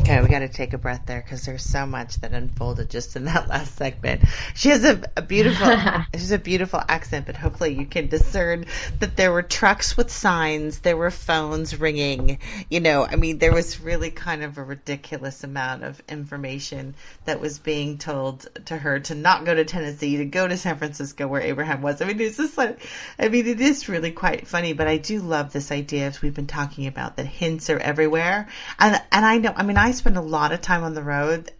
Okay, 0.04 0.22
we 0.22 0.28
got 0.28 0.39
to 0.39 0.50
take 0.50 0.74
a 0.74 0.78
breath 0.78 1.04
there 1.06 1.22
because 1.22 1.46
there's 1.46 1.63
so 1.63 1.86
much 1.86 2.20
that 2.20 2.34
unfolded 2.34 2.89
just 2.89 3.16
in 3.16 3.24
that 3.24 3.48
last 3.50 3.78
segment. 3.78 4.22
She 4.54 4.68
has 4.68 4.84
a, 4.84 5.02
a 5.16 5.22
beautiful, 5.22 5.78
she's 6.13 6.34
a 6.34 6.38
beautiful 6.38 6.82
accent, 6.89 7.26
but 7.26 7.38
hopefully 7.38 7.74
you 7.74 7.86
can 7.86 8.10
discern 8.10 8.66
that 9.00 9.16
there 9.16 9.32
were 9.32 9.42
trucks 9.42 9.96
with 9.96 10.12
signs, 10.12 10.80
there 10.80 10.98
were 10.98 11.10
phones 11.10 11.80
ringing. 11.80 12.39
You 12.70 12.82
know, 12.82 13.06
I 13.06 13.16
mean, 13.16 13.38
there 13.38 13.54
was 13.54 13.80
really 13.80 14.12
kind 14.12 14.44
of 14.44 14.58
a 14.58 14.63
ridiculous 14.63 15.42
amount 15.42 15.86
of 15.86 16.04
information 16.10 16.96
that 17.24 17.39
was 17.39 17.58
being 17.58 17.98
told 17.98 18.50
to 18.66 18.76
her 18.76 19.00
to 19.00 19.16
not 19.16 19.46
go 19.46 19.56
to 19.56 19.63
Tennessee, 19.63 20.18
to 20.18 20.26
go 20.26 20.50
to 20.50 20.58
San 20.58 20.76
Francisco 20.76 21.30
where 21.30 21.39
Abraham 21.39 21.82
was. 21.82 22.02
I 22.02 22.08
mean, 22.08 22.20
it's 22.20 22.36
just 22.36 22.58
like, 22.58 22.78
I 23.18 23.30
mean, 23.30 23.48
it 23.48 23.62
is 23.62 23.88
really 23.88 24.12
quite 24.12 24.48
funny, 24.48 24.74
but 24.74 24.86
I 24.86 24.98
do 24.98 25.22
love 25.22 25.54
this 25.54 25.72
idea 25.72 26.08
as 26.08 26.22
we've 26.22 26.36
been 26.36 26.46
talking 26.46 26.88
about 26.88 27.16
that 27.16 27.26
hints 27.26 27.70
are 27.70 27.80
everywhere. 27.80 28.50
And, 28.80 29.02
and 29.10 29.26
I 29.26 29.38
know, 29.38 29.54
I 29.56 29.63
mean, 29.63 29.78
I 29.78 29.93
spend 29.94 30.18
a 30.18 30.22
lot 30.22 30.52
of 30.52 30.62
time 30.62 30.84
on 30.84 30.94
the 30.94 31.04
road 31.04 31.52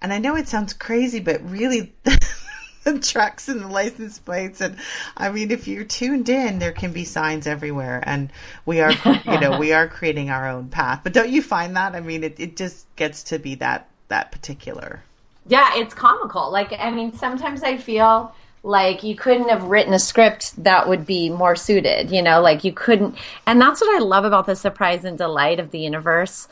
and 0.00 0.12
I 0.12 0.18
know 0.18 0.36
it 0.36 0.48
sounds 0.48 0.74
crazy, 0.74 1.20
but 1.20 1.48
really 1.48 1.94
the 2.84 2.98
trucks 2.98 3.48
and 3.48 3.60
the 3.60 3.68
license 3.68 4.18
plates 4.18 4.60
and 4.60 4.76
I 5.16 5.30
mean 5.30 5.50
if 5.50 5.66
you're 5.66 5.84
tuned 5.84 6.28
in 6.28 6.58
there 6.58 6.72
can 6.72 6.92
be 6.92 7.04
signs 7.04 7.46
everywhere 7.46 8.02
and 8.04 8.30
we 8.66 8.80
are 8.80 8.92
you 8.92 9.40
know 9.40 9.58
we 9.58 9.72
are 9.72 9.88
creating 9.88 10.28
our 10.28 10.46
own 10.46 10.68
path 10.68 11.00
but 11.02 11.14
don't 11.14 11.30
you 11.30 11.40
find 11.40 11.74
that 11.76 11.94
I 11.94 12.00
mean 12.00 12.22
it, 12.22 12.38
it 12.38 12.56
just 12.56 12.84
gets 12.96 13.22
to 13.24 13.38
be 13.38 13.54
that 13.56 13.88
that 14.08 14.32
particular. 14.32 15.02
Yeah, 15.46 15.72
it's 15.74 15.94
comical. 15.94 16.50
Like, 16.50 16.72
I 16.78 16.90
mean, 16.90 17.12
sometimes 17.12 17.62
I 17.62 17.76
feel 17.76 18.32
like 18.62 19.02
you 19.02 19.14
couldn't 19.14 19.50
have 19.50 19.64
written 19.64 19.92
a 19.92 19.98
script 19.98 20.62
that 20.64 20.88
would 20.88 21.04
be 21.04 21.28
more 21.28 21.54
suited, 21.54 22.10
you 22.10 22.22
know, 22.22 22.40
like 22.40 22.64
you 22.64 22.72
couldn't. 22.72 23.16
And 23.46 23.60
that's 23.60 23.80
what 23.80 23.94
I 23.94 24.04
love 24.04 24.24
about 24.24 24.46
the 24.46 24.56
surprise 24.56 25.04
and 25.04 25.18
delight 25.18 25.60
of 25.60 25.70
the 25.70 25.80
universe 25.80 26.48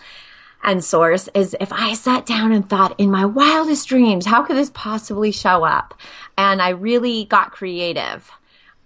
and 0.62 0.84
source 0.84 1.28
is 1.34 1.56
if 1.60 1.72
I 1.72 1.94
sat 1.94 2.26
down 2.26 2.52
and 2.52 2.68
thought 2.68 2.98
in 2.98 3.10
my 3.10 3.24
wildest 3.24 3.88
dreams, 3.88 4.26
how 4.26 4.42
could 4.42 4.56
this 4.56 4.70
possibly 4.72 5.32
show 5.32 5.64
up? 5.64 5.94
And 6.38 6.62
I 6.62 6.70
really 6.70 7.24
got 7.24 7.52
creative. 7.52 8.30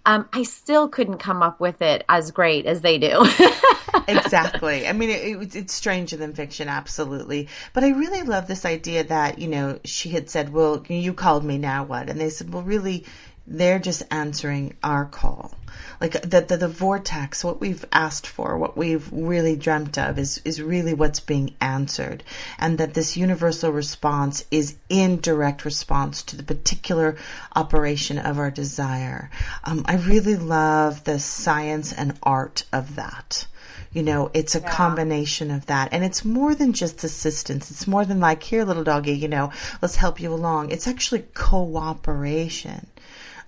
Um, 0.05 0.27
I 0.31 0.43
still 0.43 0.87
couldn't 0.87 1.17
come 1.17 1.43
up 1.43 1.59
with 1.59 1.81
it 1.81 2.05
as 2.07 2.31
great 2.31 2.65
as 2.65 2.81
they 2.81 2.97
do. 2.97 3.25
exactly. 4.07 4.87
I 4.87 4.93
mean, 4.93 5.09
it, 5.09 5.37
it, 5.41 5.55
it's 5.55 5.73
stranger 5.73 6.15
than 6.15 6.33
fiction, 6.33 6.69
absolutely. 6.69 7.49
But 7.73 7.83
I 7.83 7.89
really 7.89 8.23
love 8.23 8.47
this 8.47 8.63
idea 8.63 9.03
that, 9.03 9.37
you 9.39 9.49
know, 9.49 9.79
she 9.83 10.09
had 10.09 10.29
said, 10.29 10.53
well, 10.53 10.81
you 10.87 11.13
called 11.13 11.43
me, 11.43 11.57
now 11.57 11.83
what? 11.83 12.09
And 12.09 12.21
they 12.21 12.29
said, 12.29 12.53
well, 12.53 12.63
really, 12.63 13.05
they're 13.47 13.79
just 13.79 14.03
answering 14.11 14.75
our 14.83 15.05
call. 15.05 15.55
Like 16.01 16.21
the, 16.21 16.41
the, 16.41 16.57
the 16.57 16.67
vortex, 16.67 17.43
what 17.43 17.59
we've 17.59 17.85
asked 17.91 18.27
for, 18.27 18.57
what 18.57 18.77
we've 18.77 19.11
really 19.11 19.55
dreamt 19.55 19.97
of 19.97 20.19
is, 20.19 20.41
is 20.45 20.61
really 20.61 20.93
what's 20.93 21.19
being 21.19 21.55
answered. 21.59 22.23
And 22.59 22.77
that 22.77 22.93
this 22.93 23.17
universal 23.17 23.71
response 23.71 24.45
is 24.51 24.75
in 24.89 25.21
direct 25.21 25.65
response 25.65 26.21
to 26.23 26.35
the 26.35 26.43
particular 26.43 27.15
operation 27.55 28.19
of 28.19 28.37
our 28.37 28.51
desire. 28.51 29.31
Um, 29.63 29.83
I 29.87 29.95
really 29.95 30.35
love 30.35 31.03
the 31.03 31.19
science 31.19 31.93
and 31.93 32.19
art 32.21 32.63
of 32.71 32.95
that. 32.95 33.47
You 33.93 34.03
know, 34.03 34.29
it's 34.33 34.53
a 34.53 34.61
combination 34.61 35.49
of 35.49 35.65
that. 35.67 35.89
And 35.91 36.03
it's 36.03 36.23
more 36.23 36.53
than 36.53 36.73
just 36.73 37.03
assistance. 37.03 37.71
It's 37.71 37.87
more 37.87 38.05
than 38.05 38.19
like, 38.19 38.43
here, 38.43 38.65
little 38.65 38.83
doggy, 38.83 39.13
you 39.13 39.27
know, 39.27 39.51
let's 39.81 39.95
help 39.95 40.19
you 40.19 40.31
along. 40.31 40.69
It's 40.69 40.87
actually 40.87 41.25
cooperation. 41.33 42.87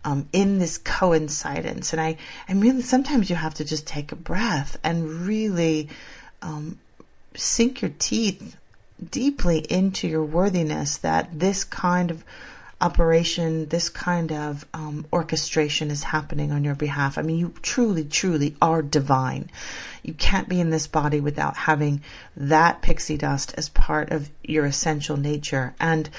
Um, 0.06 0.30
in 0.32 0.60
this 0.60 0.78
coincidence. 0.78 1.92
And 1.92 2.02
I, 2.02 2.16
I 2.48 2.54
really, 2.54 2.82
sometimes 2.82 3.30
you 3.30 3.36
have 3.36 3.56
to 3.56 3.66
just 3.66 3.86
take 3.86 4.14
a 4.14 4.16
breath 4.16 4.78
and 4.82 5.28
really 5.28 5.90
um, 6.42 6.80
sink 7.36 7.82
your 7.82 7.92
teeth 8.00 8.56
deeply 9.12 9.60
into 9.60 10.08
your 10.08 10.24
worthiness 10.24 10.98
that 10.98 11.38
this 11.38 11.66
kind 11.66 12.12
of 12.12 12.24
operation, 12.82 13.68
this 13.68 13.90
kind 13.90 14.32
of 14.32 14.66
um, 14.74 15.06
orchestration 15.12 15.92
is 15.92 16.04
happening 16.04 16.52
on 16.52 16.64
your 16.64 16.76
behalf. 16.76 17.18
I 17.18 17.22
mean, 17.22 17.38
you 17.38 17.54
truly, 17.62 18.06
truly 18.06 18.56
are 18.62 18.82
divine. 18.82 19.50
You 20.02 20.14
can't 20.14 20.48
be 20.48 20.62
in 20.62 20.70
this 20.70 20.88
body 20.88 21.20
without 21.20 21.58
having 21.58 22.02
that 22.38 22.82
pixie 22.82 23.18
dust 23.18 23.54
as 23.58 23.68
part 23.70 24.12
of 24.12 24.30
your 24.44 24.66
essential 24.66 25.18
nature. 25.18 25.74
And 25.80 26.10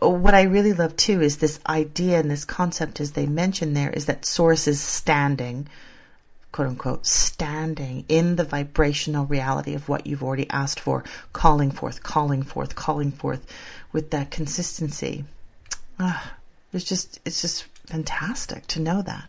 what 0.00 0.34
I 0.34 0.42
really 0.42 0.72
love 0.72 0.96
too 0.96 1.20
is 1.22 1.38
this 1.38 1.60
idea 1.66 2.18
and 2.20 2.30
this 2.30 2.44
concept, 2.44 3.00
as 3.00 3.12
they 3.12 3.26
mention 3.26 3.74
there, 3.74 3.90
is 3.90 4.06
that 4.06 4.26
source 4.26 4.66
is 4.66 4.80
standing, 4.80 5.68
quote 6.52 6.68
unquote, 6.68 7.06
standing 7.06 8.04
in 8.08 8.36
the 8.36 8.44
vibrational 8.44 9.24
reality 9.26 9.74
of 9.74 9.88
what 9.88 10.06
you've 10.06 10.22
already 10.22 10.48
asked 10.50 10.80
for, 10.80 11.04
calling 11.32 11.70
forth, 11.70 12.02
calling 12.02 12.42
forth, 12.42 12.74
calling 12.74 13.12
forth 13.12 13.46
with 13.92 14.10
that 14.10 14.30
consistency. 14.30 15.24
It's 16.72 16.84
just, 16.84 17.20
it's 17.24 17.40
just 17.40 17.64
fantastic 17.86 18.66
to 18.68 18.80
know 18.80 19.02
that. 19.02 19.28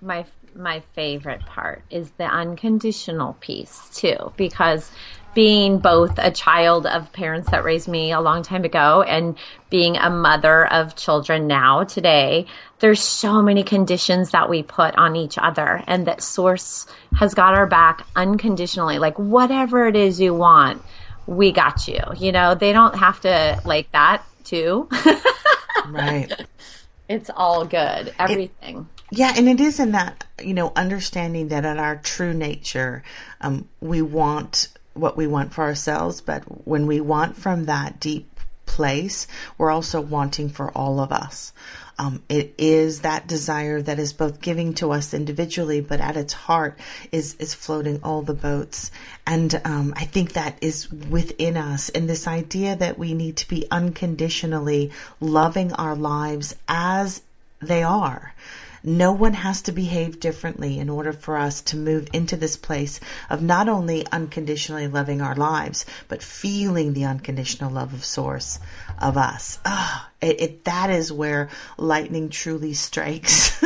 my 0.00 0.24
my 0.54 0.80
favorite 0.94 1.44
part 1.46 1.82
is 1.90 2.10
the 2.12 2.24
unconditional 2.24 3.34
piece 3.40 3.88
too 3.94 4.32
because 4.36 4.90
being 5.38 5.78
both 5.78 6.18
a 6.18 6.32
child 6.32 6.84
of 6.84 7.12
parents 7.12 7.48
that 7.52 7.62
raised 7.62 7.86
me 7.86 8.10
a 8.10 8.20
long 8.20 8.42
time 8.42 8.64
ago 8.64 9.02
and 9.02 9.38
being 9.70 9.96
a 9.96 10.10
mother 10.10 10.66
of 10.66 10.96
children 10.96 11.46
now 11.46 11.84
today 11.84 12.44
there's 12.80 13.00
so 13.00 13.40
many 13.40 13.62
conditions 13.62 14.32
that 14.32 14.50
we 14.50 14.64
put 14.64 14.96
on 14.96 15.14
each 15.14 15.38
other 15.38 15.84
and 15.86 16.08
that 16.08 16.24
source 16.24 16.88
has 17.14 17.34
got 17.34 17.54
our 17.54 17.68
back 17.68 18.04
unconditionally. 18.16 18.98
Like 18.98 19.16
whatever 19.16 19.86
it 19.86 19.94
is 19.94 20.20
you 20.20 20.34
want 20.34 20.82
we 21.28 21.52
got 21.52 21.86
you 21.86 22.00
you 22.16 22.32
know? 22.32 22.56
They 22.56 22.72
don't 22.72 22.96
have 22.96 23.20
to 23.20 23.60
like 23.64 23.92
that 23.92 24.24
too. 24.42 24.88
Right. 25.88 26.30
it's 27.08 27.30
all 27.34 27.64
good 27.64 28.12
everything. 28.18 28.88
Yeah, 29.10 29.32
and 29.36 29.48
it 29.48 29.58
is 29.58 29.80
in 29.80 29.92
that, 29.92 30.26
you 30.42 30.52
know, 30.52 30.72
understanding 30.76 31.48
that 31.48 31.64
in 31.64 31.78
our 31.78 31.96
true 31.96 32.34
nature, 32.34 33.02
um, 33.40 33.66
we 33.80 34.02
want 34.02 34.68
what 34.98 35.16
we 35.16 35.26
want 35.26 35.52
for 35.52 35.64
ourselves, 35.64 36.20
but 36.20 36.42
when 36.66 36.86
we 36.86 37.00
want 37.00 37.36
from 37.36 37.66
that 37.66 38.00
deep 38.00 38.28
place, 38.66 39.26
we're 39.56 39.70
also 39.70 40.00
wanting 40.00 40.48
for 40.50 40.70
all 40.70 41.00
of 41.00 41.10
us. 41.10 41.52
Um, 41.98 42.22
it 42.28 42.54
is 42.58 43.00
that 43.00 43.26
desire 43.26 43.82
that 43.82 43.98
is 43.98 44.12
both 44.12 44.40
giving 44.40 44.74
to 44.74 44.92
us 44.92 45.12
individually, 45.12 45.80
but 45.80 46.00
at 46.00 46.16
its 46.16 46.32
heart 46.32 46.78
is 47.10 47.34
is 47.40 47.54
floating 47.54 48.00
all 48.04 48.22
the 48.22 48.34
boats. 48.34 48.92
And 49.26 49.60
um, 49.64 49.94
I 49.96 50.04
think 50.04 50.34
that 50.34 50.58
is 50.60 50.88
within 50.90 51.56
us, 51.56 51.88
and 51.88 52.08
this 52.08 52.28
idea 52.28 52.76
that 52.76 52.98
we 52.98 53.14
need 53.14 53.38
to 53.38 53.48
be 53.48 53.66
unconditionally 53.70 54.92
loving 55.18 55.72
our 55.72 55.96
lives 55.96 56.54
as 56.68 57.22
they 57.60 57.82
are. 57.82 58.32
No 58.88 59.12
one 59.12 59.34
has 59.34 59.60
to 59.62 59.72
behave 59.72 60.18
differently 60.18 60.78
in 60.78 60.88
order 60.88 61.12
for 61.12 61.36
us 61.36 61.60
to 61.60 61.76
move 61.76 62.08
into 62.14 62.38
this 62.38 62.56
place 62.56 63.00
of 63.28 63.42
not 63.42 63.68
only 63.68 64.06
unconditionally 64.10 64.88
loving 64.88 65.20
our 65.20 65.34
lives, 65.34 65.84
but 66.08 66.22
feeling 66.22 66.94
the 66.94 67.04
unconditional 67.04 67.70
love 67.70 67.92
of 67.92 68.02
Source 68.02 68.58
of 69.00 69.16
us. 69.16 69.58
Ah, 69.64 70.08
it, 70.20 70.40
it, 70.40 70.64
that 70.64 70.90
is 70.90 71.12
where 71.12 71.48
lightning 71.76 72.28
truly 72.28 72.74
strikes 72.74 73.62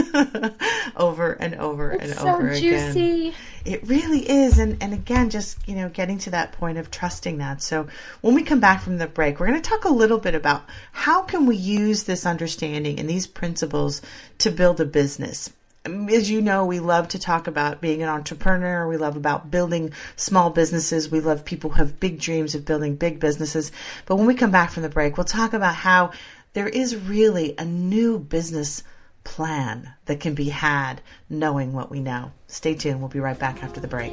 over 0.97 1.33
and 1.33 1.55
over 1.55 1.91
and 1.91 2.15
so 2.15 2.29
over 2.29 2.51
again. 2.51 2.93
juicy. 2.93 3.35
It 3.65 3.87
really 3.89 4.29
is. 4.29 4.59
And, 4.59 4.83
and 4.83 4.93
again, 4.93 5.31
just, 5.31 5.57
you 5.67 5.75
know, 5.75 5.89
getting 5.89 6.19
to 6.19 6.31
that 6.31 6.53
point 6.53 6.79
of 6.79 6.91
trusting 6.91 7.39
that. 7.39 7.63
So 7.63 7.87
when 8.21 8.35
we 8.35 8.43
come 8.43 8.61
back 8.61 8.83
from 8.83 8.99
the 8.99 9.07
break, 9.07 9.41
we're 9.41 9.47
going 9.47 9.61
to 9.61 9.69
talk 9.69 9.85
a 9.85 9.93
little 9.93 10.19
bit 10.19 10.35
about 10.35 10.65
how 10.93 11.23
can 11.23 11.47
we 11.47 11.57
use 11.57 12.05
this 12.05 12.27
understanding 12.27 12.99
and 12.99 13.09
these 13.09 13.27
principles 13.27 14.03
to 14.39 14.51
build 14.51 14.81
a 14.81 14.85
business. 14.85 15.51
As 15.85 16.31
you 16.31 16.41
know, 16.41 16.65
we 16.65 16.79
love 16.79 17.09
to 17.09 17.19
talk 17.19 17.49
about 17.49 17.81
being 17.81 18.03
an 18.03 18.09
entrepreneur. 18.09 18.87
We 18.87 18.97
love 18.97 19.17
about 19.17 19.51
building 19.51 19.93
small 20.15 20.51
businesses. 20.51 21.11
We 21.11 21.19
love 21.19 21.45
people 21.45 21.71
who 21.71 21.77
have 21.77 21.99
big 21.99 22.21
dreams 22.21 22.55
of 22.55 22.65
building 22.65 22.95
big 22.95 23.19
businesses. 23.19 23.73
But 24.07 24.15
when 24.17 24.27
we 24.27 24.35
come 24.35 24.53
back 24.53 24.71
from 24.71 24.85
the 24.85 24.89
break, 24.89 25.17
we'll 25.17 25.25
talk 25.25 25.55
about 25.55 25.75
how 25.75 26.13
there 26.53 26.69
is 26.69 26.95
really 26.95 27.57
a 27.59 27.65
new 27.65 28.21
business 28.21 28.85
plan 29.25 29.93
that 30.05 30.21
can 30.21 30.35
be 30.35 30.51
had 30.51 31.01
knowing 31.29 31.73
what 31.73 31.91
we 31.91 32.01
know. 32.01 32.31
Stay 32.47 32.75
tuned. 32.75 33.01
We'll 33.01 33.09
be 33.09 33.21
right 33.21 33.39
back 33.39 33.65
after 33.65 33.81
the 33.81 33.89
break. 33.89 34.13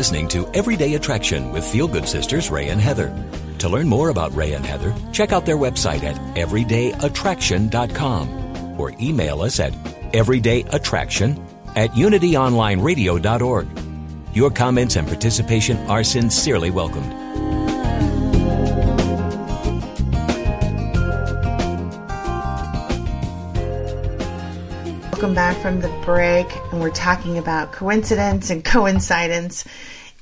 Listening 0.00 0.26
to 0.26 0.48
Everyday 0.54 0.94
Attraction 0.94 1.52
with 1.52 1.62
Feel 1.62 1.86
Good 1.86 2.08
Sisters 2.08 2.50
Ray 2.50 2.70
and 2.70 2.80
Heather. 2.80 3.14
To 3.58 3.68
learn 3.68 3.86
more 3.86 4.08
about 4.08 4.34
Ray 4.34 4.54
and 4.54 4.64
Heather, 4.64 4.94
check 5.12 5.30
out 5.30 5.44
their 5.44 5.58
website 5.58 6.04
at 6.04 6.16
everydayattraction.com 6.36 8.80
or 8.80 8.94
email 8.98 9.42
us 9.42 9.60
at 9.60 9.74
everydayattraction 10.14 11.38
at 11.76 11.90
unityonlineradio.org. 11.90 13.68
Your 14.32 14.50
comments 14.50 14.96
and 14.96 15.06
participation 15.06 15.76
are 15.90 16.02
sincerely 16.02 16.70
welcomed. 16.70 17.12
Welcome 25.12 25.34
back 25.34 25.60
from 25.60 25.82
the 25.82 25.90
break, 26.06 26.46
and 26.72 26.80
we're 26.80 26.88
talking 26.88 27.36
about 27.36 27.72
coincidence 27.72 28.48
and 28.48 28.64
coincidence. 28.64 29.66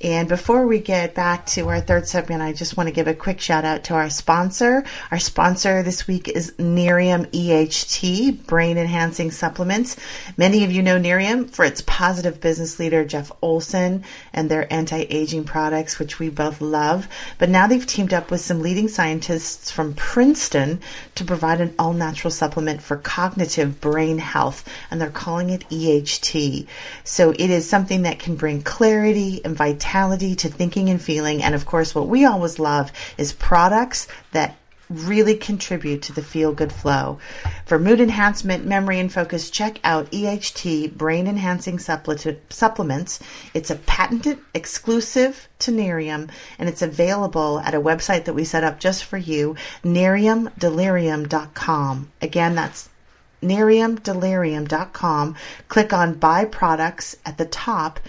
And 0.01 0.29
before 0.29 0.65
we 0.65 0.79
get 0.79 1.13
back 1.13 1.45
to 1.47 1.67
our 1.67 1.81
third 1.81 2.07
segment, 2.07 2.41
I 2.41 2.53
just 2.53 2.77
want 2.77 2.87
to 2.87 2.95
give 2.95 3.07
a 3.07 3.13
quick 3.13 3.41
shout 3.41 3.65
out 3.65 3.83
to 3.85 3.95
our 3.95 4.09
sponsor. 4.09 4.85
Our 5.11 5.19
sponsor 5.19 5.83
this 5.83 6.07
week 6.07 6.29
is 6.29 6.51
Nerium 6.53 7.25
EHT, 7.31 8.45
brain 8.45 8.77
enhancing 8.77 9.29
supplements. 9.29 9.97
Many 10.37 10.63
of 10.63 10.71
you 10.71 10.81
know 10.81 10.97
Nerium 10.97 11.49
for 11.49 11.65
its 11.65 11.83
positive 11.85 12.39
business 12.39 12.79
leader, 12.79 13.03
Jeff 13.03 13.29
Olson, 13.41 14.05
and 14.31 14.49
their 14.49 14.71
anti 14.71 15.05
aging 15.09 15.43
products, 15.43 15.99
which 15.99 16.17
we 16.17 16.29
both 16.29 16.61
love. 16.61 17.09
But 17.37 17.49
now 17.49 17.67
they've 17.67 17.85
teamed 17.85 18.13
up 18.13 18.31
with 18.31 18.39
some 18.39 18.61
leading 18.61 18.87
scientists 18.87 19.69
from 19.69 19.95
Princeton 19.95 20.79
to 21.15 21.25
provide 21.25 21.59
an 21.59 21.75
all 21.77 21.91
natural 21.91 22.31
supplement 22.31 22.81
for 22.81 22.95
cognitive 22.95 23.81
brain 23.81 24.19
health, 24.19 24.63
and 24.89 25.01
they're 25.01 25.09
calling 25.09 25.49
it 25.49 25.67
EHT. 25.69 26.67
So 27.03 27.31
it 27.31 27.49
is 27.49 27.69
something 27.69 28.03
that 28.03 28.19
can 28.19 28.37
bring 28.37 28.61
clarity 28.61 29.41
and 29.43 29.57
vitality 29.57 29.88
to 29.89 30.49
thinking 30.49 30.89
and 30.89 31.01
feeling. 31.01 31.41
And 31.41 31.55
of 31.55 31.65
course, 31.65 31.95
what 31.95 32.07
we 32.07 32.25
always 32.25 32.59
love 32.59 32.91
is 33.17 33.33
products 33.33 34.07
that 34.31 34.55
really 34.89 35.35
contribute 35.35 36.01
to 36.01 36.13
the 36.13 36.23
feel 36.23 36.51
good 36.51 36.71
flow. 36.71 37.19
For 37.65 37.77
mood 37.77 38.01
enhancement, 38.01 38.65
memory, 38.65 38.99
and 38.99 39.13
focus, 39.13 39.51
check 39.51 39.79
out 39.83 40.11
EHT 40.11 40.97
Brain 40.97 41.27
Enhancing 41.27 41.77
Supplements. 41.77 43.19
It's 43.53 43.69
a 43.69 43.75
patented 43.75 44.39
exclusive 44.55 45.47
to 45.59 45.71
Nerium, 45.71 46.31
and 46.57 46.67
it's 46.67 46.81
available 46.81 47.59
at 47.59 47.75
a 47.75 47.81
website 47.81 48.25
that 48.25 48.33
we 48.33 48.43
set 48.43 48.63
up 48.63 48.79
just 48.79 49.03
for 49.03 49.17
you, 49.17 49.55
neriumdelirium.com. 49.83 52.11
Again, 52.21 52.55
that's 52.55 52.89
neriumdelirium.com. 53.43 55.35
Click 55.67 55.93
on 55.93 56.15
Buy 56.15 56.45
Products 56.45 57.15
at 57.25 57.37
the 57.37 57.45
top 57.45 57.99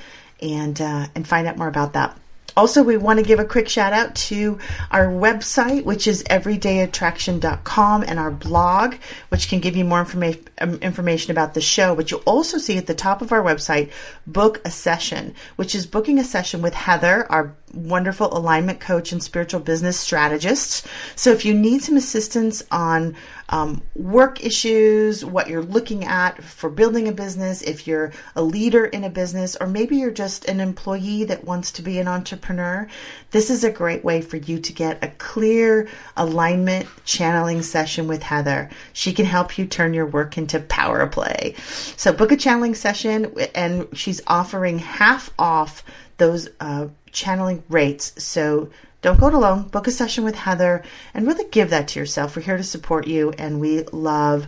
and 0.43 0.81
uh, 0.81 1.07
and 1.15 1.27
find 1.27 1.47
out 1.47 1.57
more 1.57 1.69
about 1.69 1.93
that. 1.95 2.17
Also, 2.57 2.83
we 2.83 2.97
want 2.97 3.19
to 3.19 3.25
give 3.25 3.39
a 3.39 3.45
quick 3.45 3.69
shout 3.69 3.93
out 3.93 4.15
to 4.15 4.59
our 4.91 5.07
website, 5.07 5.85
which 5.85 6.07
is 6.07 6.23
everydayattraction.com, 6.25 8.03
and 8.03 8.19
our 8.19 8.31
blog, 8.31 8.97
which 9.29 9.49
can 9.49 9.61
give 9.61 9.77
you 9.77 9.85
more 9.85 10.01
information 10.01 10.45
information 10.83 11.31
about 11.31 11.55
the 11.55 11.61
show. 11.61 11.95
But 11.95 12.11
you'll 12.11 12.21
also 12.27 12.59
see 12.59 12.77
at 12.77 12.87
the 12.87 12.95
top 12.95 13.23
of 13.23 13.33
our 13.33 13.43
website, 13.43 13.93
book 14.27 14.61
a 14.65 14.71
session, 14.71 15.35
which 15.57 15.75
is 15.75 15.87
booking 15.87 16.19
a 16.19 16.25
session 16.25 16.61
with 16.61 16.75
Heather, 16.75 17.31
our 17.31 17.55
wonderful 17.73 18.37
alignment 18.37 18.81
coach 18.81 19.13
and 19.13 19.23
spiritual 19.23 19.61
business 19.61 19.99
strategist. 19.99 20.87
So 21.17 21.31
if 21.31 21.45
you 21.45 21.55
need 21.55 21.83
some 21.83 21.97
assistance 21.97 22.63
on 22.71 23.17
um, 23.51 23.83
work 23.97 24.45
issues, 24.45 25.25
what 25.25 25.49
you're 25.49 25.63
looking 25.63 26.05
at 26.05 26.43
for 26.43 26.71
building 26.71 27.09
a 27.09 27.13
business, 27.13 27.63
if 27.63 27.87
you're 27.87 28.13
a 28.37 28.43
leader 28.43 28.87
in 28.87 29.05
a 29.05 29.11
business, 29.11 29.57
or 29.61 29.67
maybe 29.67 29.97
you're 29.97 30.13
just 30.13 30.45
an 30.47 30.61
employee 30.61 31.25
that 31.25 31.45
wants 31.45 31.73
to 31.73 31.83
be 31.83 31.99
an 31.99 32.07
entrepreneur, 32.07 32.87
this 33.33 33.51
is 33.51 33.65
a 33.65 33.71
great 33.71 34.05
way 34.05 34.23
for 34.23 34.37
you 34.37 34.61
to 34.61 34.73
get 34.73 35.03
a 35.03 35.09
clear 35.19 35.89
alignment 36.17 36.87
channeling 37.05 37.63
session 37.63 38.07
with 38.07 38.23
Heather. 38.23 38.71
She 38.93 39.13
can 39.13 39.27
help 39.27 39.59
you 39.59 39.67
turn 39.67 39.95
your 39.95 40.07
work 40.07 40.39
into 40.39 40.61
power 40.61 41.07
play. 41.09 41.55
So 41.97 42.13
book 42.13 42.31
a 42.31 42.37
channeling 42.37 42.77
session, 42.77 43.35
and 43.55 43.89
she's 43.93 44.23
offering 44.29 44.79
half 44.79 45.31
off 45.39 45.83
those 46.19 46.49
uh, 46.61 46.87
channeling 47.11 47.65
rates. 47.69 48.13
So 48.23 48.71
don't 49.03 49.19
go 49.19 49.29
it 49.29 49.35
alone. 49.35 49.69
Book 49.69 49.87
a 49.87 49.91
session 49.91 50.25
with 50.25 50.35
Heather 50.35 50.83
and 51.15 51.27
really 51.27 51.49
give 51.51 51.71
that 51.71 51.89
to 51.89 51.99
yourself. 51.99 52.37
We're 52.37 52.43
here 52.43 52.59
to 52.59 52.63
support 52.63 53.07
you, 53.07 53.33
and 53.33 53.61
we 53.61 53.85
love 53.85 54.47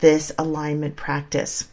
this 0.00 0.30
alignment 0.38 0.96
practice. 0.96 1.68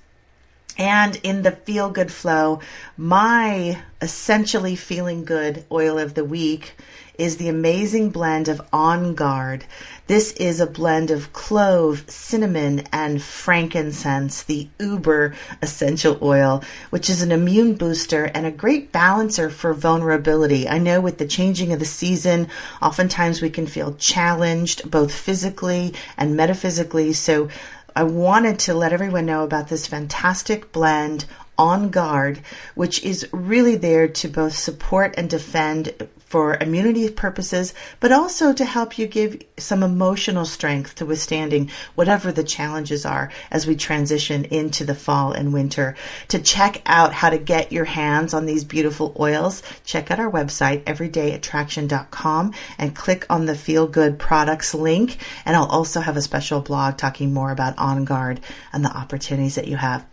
And 0.78 1.18
in 1.24 1.42
the 1.42 1.52
feel 1.52 1.90
good 1.90 2.12
flow, 2.12 2.62
my 2.96 3.82
essentially 4.02 4.78
feeling 4.78 5.26
good 5.26 5.66
oil 5.70 6.00
of 6.00 6.14
the 6.14 6.24
week 6.24 6.76
is 7.22 7.38
the 7.38 7.50
amazing 7.50 8.10
blend 8.10 8.48
of 8.48 8.60
On 8.74 9.14
Guard. 9.14 9.64
This 10.08 10.32
is 10.34 10.60
a 10.60 10.66
blend 10.66 11.12
of 11.12 11.32
clove, 11.34 12.04
cinnamon, 12.10 12.82
and 12.92 13.22
frankincense, 13.22 14.42
the 14.42 14.68
uber 14.80 15.36
essential 15.62 16.18
oil, 16.24 16.64
which 16.90 17.12
is 17.12 17.22
an 17.22 17.32
immune 17.32 17.76
booster 17.76 18.24
and 18.24 18.48
a 18.48 18.52
great 18.52 18.92
balancer 18.92 19.52
for 19.52 19.72
vulnerability. 19.72 20.68
I 20.68 20.80
know 20.80 21.00
with 21.00 21.20
the 21.20 21.28
changing 21.28 21.72
of 21.72 21.78
the 21.78 21.86
season, 21.86 22.48
oftentimes 22.82 23.40
we 23.40 23.52
can 23.52 23.68
feel 23.68 23.94
challenged 23.94 24.90
both 24.90 25.14
physically 25.14 25.94
and 26.18 26.36
metaphysically. 26.36 27.14
So 27.14 27.50
I 27.96 28.02
wanted 28.02 28.58
to 28.62 28.74
let 28.74 28.94
everyone 28.94 29.28
know 29.28 29.44
about 29.44 29.68
this 29.68 29.86
fantastic 29.86 30.72
blend 30.72 31.26
on 31.56 31.92
guard, 31.92 32.40
which 32.74 33.04
is 33.04 33.30
really 33.32 33.76
there 33.76 34.08
to 34.08 34.28
both 34.28 34.56
support 34.56 35.14
and 35.18 35.30
defend 35.30 35.94
for 36.32 36.56
immunity 36.62 37.10
purposes, 37.10 37.74
but 38.00 38.14
also 38.14 38.54
to 38.54 38.64
help 38.64 38.98
you 38.98 39.06
give 39.06 39.44
some 39.58 39.84
emotional 39.84 40.46
strength 40.46 40.96
to 40.96 41.06
withstanding 41.06 41.70
whatever 41.96 42.32
the 42.32 42.42
challenges 42.42 43.06
are 43.06 43.30
as 43.52 43.68
we 43.68 43.76
transition 43.76 44.46
into 44.46 44.86
the 44.86 44.96
fall 44.96 45.34
and 45.34 45.52
winter. 45.52 45.94
To 46.30 46.40
check 46.40 46.82
out 46.86 47.12
how 47.12 47.32
to 47.32 47.38
get 47.38 47.74
your 47.74 47.84
hands 47.84 48.34
on 48.34 48.46
these 48.46 48.64
beautiful 48.64 49.14
oils, 49.20 49.62
check 49.84 50.10
out 50.10 50.22
our 50.22 50.32
website, 50.32 50.86
everydayattraction.com, 50.86 52.54
and 52.78 52.96
click 52.96 53.26
on 53.30 53.46
the 53.46 53.54
Feel 53.54 53.86
Good 53.86 54.18
Products 54.18 54.74
link. 54.74 55.18
And 55.44 55.58
I'll 55.58 55.66
also 55.66 56.00
have 56.00 56.16
a 56.16 56.22
special 56.22 56.62
blog 56.62 56.96
talking 56.96 57.34
more 57.34 57.52
about 57.52 57.78
On 57.78 58.06
Guard 58.06 58.40
and 58.72 58.86
the 58.86 58.98
opportunities 58.98 59.56
that 59.56 59.68
you 59.68 59.76
have. 59.76 60.06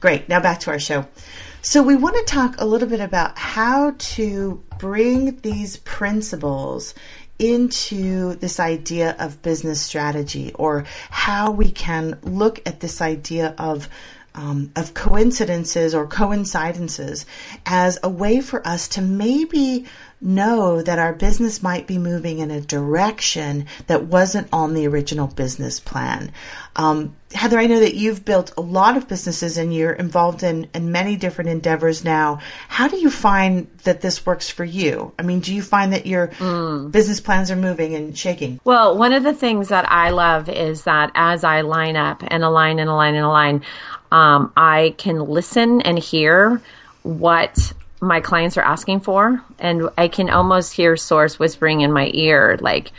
Great. 0.00 0.30
Now 0.30 0.40
back 0.40 0.60
to 0.60 0.70
our 0.70 0.78
show. 0.78 1.06
So, 1.70 1.82
we 1.82 1.96
want 1.96 2.16
to 2.16 2.24
talk 2.24 2.54
a 2.56 2.64
little 2.64 2.88
bit 2.88 3.00
about 3.00 3.36
how 3.36 3.94
to 3.98 4.64
bring 4.78 5.38
these 5.42 5.76
principles 5.76 6.94
into 7.38 8.36
this 8.36 8.58
idea 8.58 9.14
of 9.18 9.42
business 9.42 9.78
strategy 9.78 10.50
or 10.54 10.86
how 11.10 11.50
we 11.50 11.70
can 11.70 12.18
look 12.22 12.66
at 12.66 12.80
this 12.80 13.02
idea 13.02 13.54
of 13.58 13.90
um, 14.38 14.70
of 14.76 14.94
coincidences 14.94 15.96
or 15.96 16.06
coincidences 16.06 17.26
as 17.66 17.98
a 18.04 18.08
way 18.08 18.40
for 18.40 18.64
us 18.64 18.86
to 18.86 19.02
maybe 19.02 19.84
know 20.20 20.80
that 20.82 20.98
our 20.98 21.12
business 21.12 21.62
might 21.62 21.86
be 21.86 21.98
moving 21.98 22.38
in 22.38 22.50
a 22.50 22.60
direction 22.60 23.66
that 23.88 24.04
wasn't 24.04 24.48
on 24.52 24.74
the 24.74 24.86
original 24.86 25.26
business 25.26 25.80
plan. 25.80 26.32
Um, 26.76 27.16
Heather, 27.32 27.58
I 27.58 27.66
know 27.66 27.80
that 27.80 27.94
you've 27.94 28.24
built 28.24 28.52
a 28.56 28.60
lot 28.60 28.96
of 28.96 29.06
businesses 29.06 29.58
and 29.58 29.74
you're 29.74 29.92
involved 29.92 30.42
in, 30.42 30.68
in 30.74 30.90
many 30.90 31.16
different 31.16 31.50
endeavors 31.50 32.04
now. 32.04 32.40
How 32.68 32.88
do 32.88 32.96
you 32.96 33.10
find 33.10 33.68
that 33.84 34.00
this 34.00 34.24
works 34.24 34.48
for 34.48 34.64
you? 34.64 35.12
I 35.18 35.22
mean, 35.22 35.40
do 35.40 35.54
you 35.54 35.62
find 35.62 35.92
that 35.92 36.06
your 36.06 36.28
mm. 36.28 36.90
business 36.90 37.20
plans 37.20 37.50
are 37.50 37.56
moving 37.56 37.94
and 37.94 38.16
shaking? 38.16 38.60
Well, 38.64 38.96
one 38.96 39.12
of 39.12 39.24
the 39.24 39.34
things 39.34 39.68
that 39.68 39.90
I 39.90 40.10
love 40.10 40.48
is 40.48 40.84
that 40.84 41.10
as 41.14 41.44
I 41.44 41.60
line 41.60 41.96
up 41.96 42.22
and 42.26 42.42
align 42.42 42.78
and 42.78 42.88
align 42.88 43.14
and 43.14 43.24
align, 43.24 43.62
um, 44.10 44.52
I 44.56 44.94
can 44.98 45.20
listen 45.20 45.80
and 45.82 45.98
hear 45.98 46.62
what 47.02 47.72
my 48.00 48.20
clients 48.20 48.56
are 48.56 48.62
asking 48.62 49.00
for 49.00 49.42
and 49.58 49.88
i 49.98 50.06
can 50.06 50.30
almost 50.30 50.72
hear 50.72 50.96
source 50.96 51.36
whispering 51.36 51.80
in 51.80 51.90
my 51.90 52.08
ear 52.14 52.56
like 52.60 52.92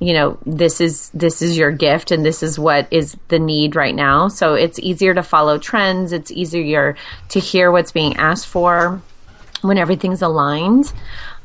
you 0.00 0.14
know 0.14 0.38
this 0.44 0.80
is 0.80 1.10
this 1.10 1.42
is 1.42 1.56
your 1.56 1.70
gift 1.70 2.10
and 2.10 2.24
this 2.24 2.42
is 2.42 2.58
what 2.58 2.88
is 2.90 3.16
the 3.28 3.38
need 3.38 3.76
right 3.76 3.94
now. 3.94 4.28
So 4.28 4.54
it's 4.54 4.78
easier 4.78 5.14
to 5.14 5.22
follow 5.22 5.58
trends. 5.58 6.12
It's 6.12 6.30
easier 6.30 6.96
to 7.28 7.38
hear 7.38 7.70
what's 7.70 7.92
being 7.92 8.16
asked 8.16 8.46
for 8.46 9.00
when 9.60 9.76
everything's 9.76 10.22
aligned. 10.22 10.92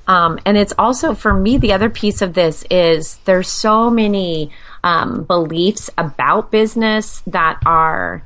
Um, 0.08 0.40
and 0.46 0.58
it's 0.58 0.74
also 0.80 1.14
for 1.14 1.34
me 1.34 1.58
the 1.58 1.74
other 1.74 1.90
piece 1.90 2.22
of 2.22 2.34
this 2.34 2.64
is 2.72 3.18
there's 3.26 3.50
so 3.50 3.90
many 3.90 4.52
um, 4.84 5.24
beliefs 5.24 5.90
about 5.98 6.50
business 6.50 7.22
that 7.28 7.60
are 7.66 8.24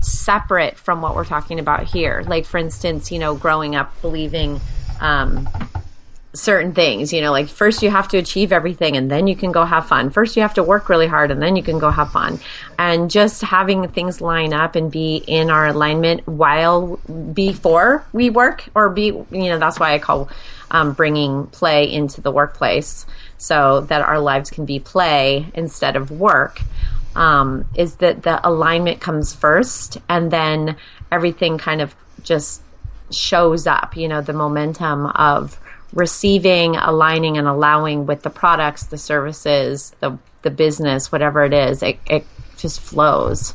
separate 0.00 0.76
from 0.76 1.02
what 1.02 1.14
we're 1.14 1.24
talking 1.24 1.58
about 1.58 1.84
here. 1.84 2.22
Like, 2.26 2.46
for 2.46 2.58
instance, 2.58 3.12
you 3.12 3.18
know, 3.18 3.34
growing 3.34 3.76
up 3.76 4.00
believing 4.00 4.60
um, 5.00 5.48
certain 6.32 6.72
things 6.72 7.12
you 7.12 7.20
know 7.20 7.32
like 7.32 7.48
first 7.48 7.82
you 7.82 7.90
have 7.90 8.06
to 8.06 8.16
achieve 8.16 8.52
everything 8.52 8.96
and 8.96 9.10
then 9.10 9.26
you 9.26 9.34
can 9.34 9.50
go 9.50 9.64
have 9.64 9.88
fun. 9.88 10.10
First 10.10 10.36
you 10.36 10.42
have 10.42 10.54
to 10.54 10.62
work 10.62 10.88
really 10.88 11.08
hard 11.08 11.30
and 11.32 11.42
then 11.42 11.56
you 11.56 11.62
can 11.62 11.78
go 11.78 11.90
have 11.90 12.12
fun. 12.12 12.38
And 12.78 13.10
just 13.10 13.42
having 13.42 13.88
things 13.88 14.20
line 14.20 14.52
up 14.52 14.76
and 14.76 14.92
be 14.92 15.16
in 15.16 15.50
our 15.50 15.66
alignment 15.66 16.26
while 16.28 16.96
before 17.32 18.04
we 18.12 18.30
work 18.30 18.64
or 18.76 18.90
be 18.90 19.06
you 19.06 19.26
know 19.30 19.58
that's 19.58 19.80
why 19.80 19.92
i 19.92 19.98
call 19.98 20.28
um, 20.70 20.92
bringing 20.92 21.48
play 21.48 21.90
into 21.92 22.20
the 22.20 22.30
workplace 22.30 23.06
so 23.38 23.80
that 23.82 24.02
our 24.02 24.20
lives 24.20 24.50
can 24.50 24.64
be 24.64 24.78
play 24.78 25.50
instead 25.54 25.96
of 25.96 26.12
work 26.12 26.60
um, 27.16 27.68
is 27.74 27.96
that 27.96 28.22
the 28.22 28.46
alignment 28.46 29.00
comes 29.00 29.34
first 29.34 29.98
and 30.08 30.30
then 30.30 30.76
everything 31.10 31.58
kind 31.58 31.80
of 31.80 31.94
just 32.22 32.62
shows 33.10 33.66
up 33.66 33.96
you 33.96 34.06
know 34.06 34.20
the 34.20 34.32
momentum 34.32 35.06
of 35.06 35.58
receiving, 35.92 36.76
aligning, 36.76 37.36
and 37.38 37.48
allowing 37.48 38.06
with 38.06 38.22
the 38.22 38.30
products, 38.30 38.86
the 38.86 38.98
services, 38.98 39.94
the 40.00 40.18
the 40.42 40.50
business, 40.50 41.12
whatever 41.12 41.44
it 41.44 41.52
is, 41.52 41.82
it, 41.82 41.98
it 42.06 42.26
just 42.56 42.80
flows. 42.80 43.54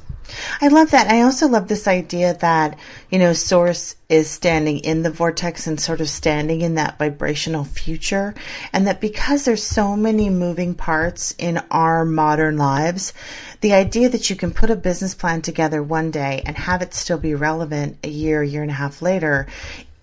I 0.62 0.68
love 0.70 0.92
that. 0.92 1.08
I 1.08 1.22
also 1.22 1.48
love 1.48 1.68
this 1.68 1.88
idea 1.88 2.34
that, 2.36 2.78
you 3.10 3.20
know, 3.20 3.34
source 3.34 3.96
is 4.10 4.30
standing 4.30 4.80
in 4.80 5.04
the 5.04 5.10
vortex 5.10 5.68
and 5.68 5.80
sort 5.80 6.02
of 6.02 6.10
standing 6.10 6.62
in 6.62 6.76
that 6.76 6.98
vibrational 6.98 7.64
future. 7.64 8.34
And 8.74 8.88
that 8.88 9.02
because 9.02 9.46
there's 9.46 9.64
so 9.64 9.96
many 9.96 10.30
moving 10.30 10.76
parts 10.76 11.36
in 11.38 11.62
our 11.72 12.06
modern 12.06 12.58
lives, 12.58 13.14
the 13.62 13.74
idea 13.74 14.10
that 14.10 14.30
you 14.30 14.36
can 14.36 14.52
put 14.52 14.70
a 14.70 14.76
business 14.76 15.16
plan 15.16 15.42
together 15.42 15.82
one 15.82 16.12
day 16.12 16.44
and 16.46 16.56
have 16.58 16.82
it 16.82 16.94
still 16.94 17.18
be 17.18 17.36
relevant 17.36 17.98
a 18.04 18.10
year, 18.10 18.44
year 18.44 18.62
and 18.62 18.72
a 18.72 18.76
half 18.76 19.02
later 19.02 19.48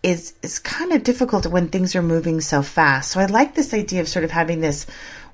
is 0.02 0.34
is 0.42 0.58
kind 0.58 0.92
of 0.92 1.04
difficult 1.04 1.46
when 1.46 1.68
things 1.68 1.94
are 1.94 2.02
moving 2.02 2.40
so 2.40 2.60
fast. 2.62 3.12
So 3.12 3.20
I 3.20 3.26
like 3.26 3.54
this 3.54 3.72
idea 3.72 4.00
of 4.00 4.08
sort 4.08 4.24
of 4.24 4.32
having 4.32 4.60
this 4.60 4.86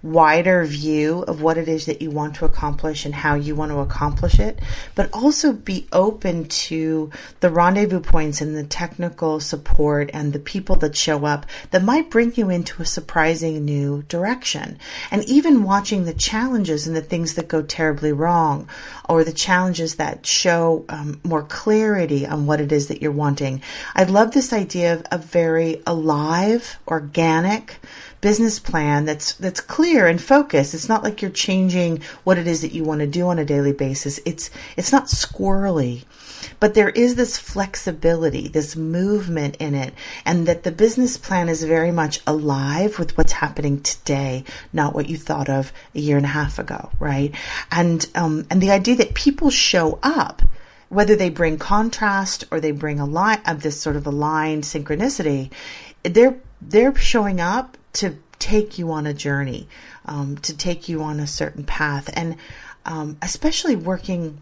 wider 0.03 0.65
view 0.65 1.23
of 1.23 1.43
what 1.43 1.59
it 1.59 1.69
is 1.69 1.87
that 1.87 2.01
you 2.01 2.11
want 2.11 2.37
to 2.37 2.45
accomplish 2.45 3.05
and 3.05 3.15
how 3.15 3.35
you 3.35 3.55
want 3.55 3.73
to 3.73 3.79
accomplish 3.79 4.39
it, 4.39 4.61
but 4.95 5.13
also 5.13 5.53
be 5.53 5.87
open 5.93 6.47
to 6.49 7.11
the 7.41 7.51
rendezvous 7.51 8.01
points 8.01 8.41
and 8.41 8.57
the 8.57 8.65
technical 8.65 9.41
support 9.41 10.11
and 10.13 10.33
the 10.33 10.39
people 10.39 10.77
that 10.77 10.97
show 10.97 11.25
up 11.25 11.47
that 11.71 11.83
might 11.83 12.11
bring 12.11 12.33
you 12.35 12.51
into 12.51 12.83
a 12.83 12.87
surprising 12.87 13.65
new 13.65 14.03
direction. 14.09 14.79
And 15.11 15.25
even 15.25 15.65
watching 15.65 16.05
the 16.05 16.15
challenges 16.15 16.87
and 16.87 16.95
the 16.95 17.03
things 17.03 17.35
that 17.35 17.49
go 17.49 17.63
terribly 17.63 18.13
wrong 18.13 18.69
or 19.09 19.25
the 19.25 19.33
challenges 19.33 19.97
that 19.97 20.27
show 20.27 20.85
um, 20.89 21.21
more 21.25 21.43
clarity 21.43 22.27
on 22.27 22.47
what 22.47 22.61
it 22.61 22.73
is 22.73 22.89
that 22.89 23.03
you're 23.03 23.11
wanting. 23.11 23.63
I 23.95 24.05
love 24.05 24.33
this 24.33 24.53
idea 24.53 24.95
of 24.95 25.07
a 25.11 25.19
very 25.19 25.83
alive, 25.87 26.79
organic, 26.87 27.79
business 28.21 28.59
plan 28.59 29.05
that's 29.05 29.35
that's 29.35 29.61
clear 29.61 30.07
and 30.07 30.21
focused. 30.21 30.75
It's 30.75 30.89
not 30.89 31.05
like 31.05 31.23
you're 31.23 31.31
changing 31.31 32.03
what 32.25 32.39
it 32.39 32.47
is 32.47 32.63
that 32.63 32.73
you 32.73 32.85
want 32.85 33.01
to 33.01 33.07
do 33.07 33.29
on 33.29 33.39
a 33.39 33.45
daily 33.45 33.73
basis. 33.73 34.21
It's 34.25 34.51
it's 34.77 34.93
not 34.93 35.07
squirrely. 35.07 36.05
But 36.61 36.75
there 36.75 36.91
is 36.91 37.17
this 37.17 37.37
flexibility, 37.39 38.49
this 38.49 38.77
movement 38.77 39.57
in 39.57 39.75
it, 39.75 39.95
and 40.25 40.47
that 40.47 40.63
the 40.63 40.71
business 40.71 41.17
plan 41.17 41.49
is 41.49 41.65
very 41.65 41.91
much 41.91 42.21
alive 42.27 42.99
with 42.99 43.17
what's 43.17 43.33
happening 43.33 43.81
today, 43.81 44.45
not 44.73 44.95
what 44.95 45.09
you 45.09 45.17
thought 45.17 45.49
of 45.49 45.73
a 45.95 46.01
year 46.01 46.17
and 46.17 46.27
a 46.27 46.31
half 46.31 46.59
ago, 46.59 46.91
right? 47.01 47.35
And 47.71 48.07
um, 48.15 48.47
and 48.51 48.61
the 48.61 48.71
idea 48.71 48.97
that 48.97 49.15
people 49.15 49.51
show 49.51 49.99
up 50.03 50.43
whether 50.89 51.17
they 51.17 51.31
bring 51.31 51.59
contrast 51.59 52.45
or 52.51 52.61
they 52.61 52.73
bring 52.73 52.99
a 52.99 53.07
line 53.07 53.41
of 53.47 53.63
this 53.63 53.81
sort 53.81 53.97
of 53.97 54.07
aligned 54.07 54.65
synchronicity, 54.65 55.51
they're 56.03 56.37
they're 56.61 56.95
showing 56.97 57.41
up 57.41 57.78
to 57.95 58.17
take 58.39 58.79
you 58.79 58.93
on 58.93 59.07
a 59.07 59.15
journey, 59.15 59.69
um, 60.07 60.37
to 60.39 60.57
take 60.57 60.89
you 60.89 61.03
on 61.03 61.21
a 61.21 61.27
certain 61.27 61.65
path. 61.65 62.11
And 62.15 62.37
um, 62.85 63.19
especially 63.21 63.77
working, 63.77 64.41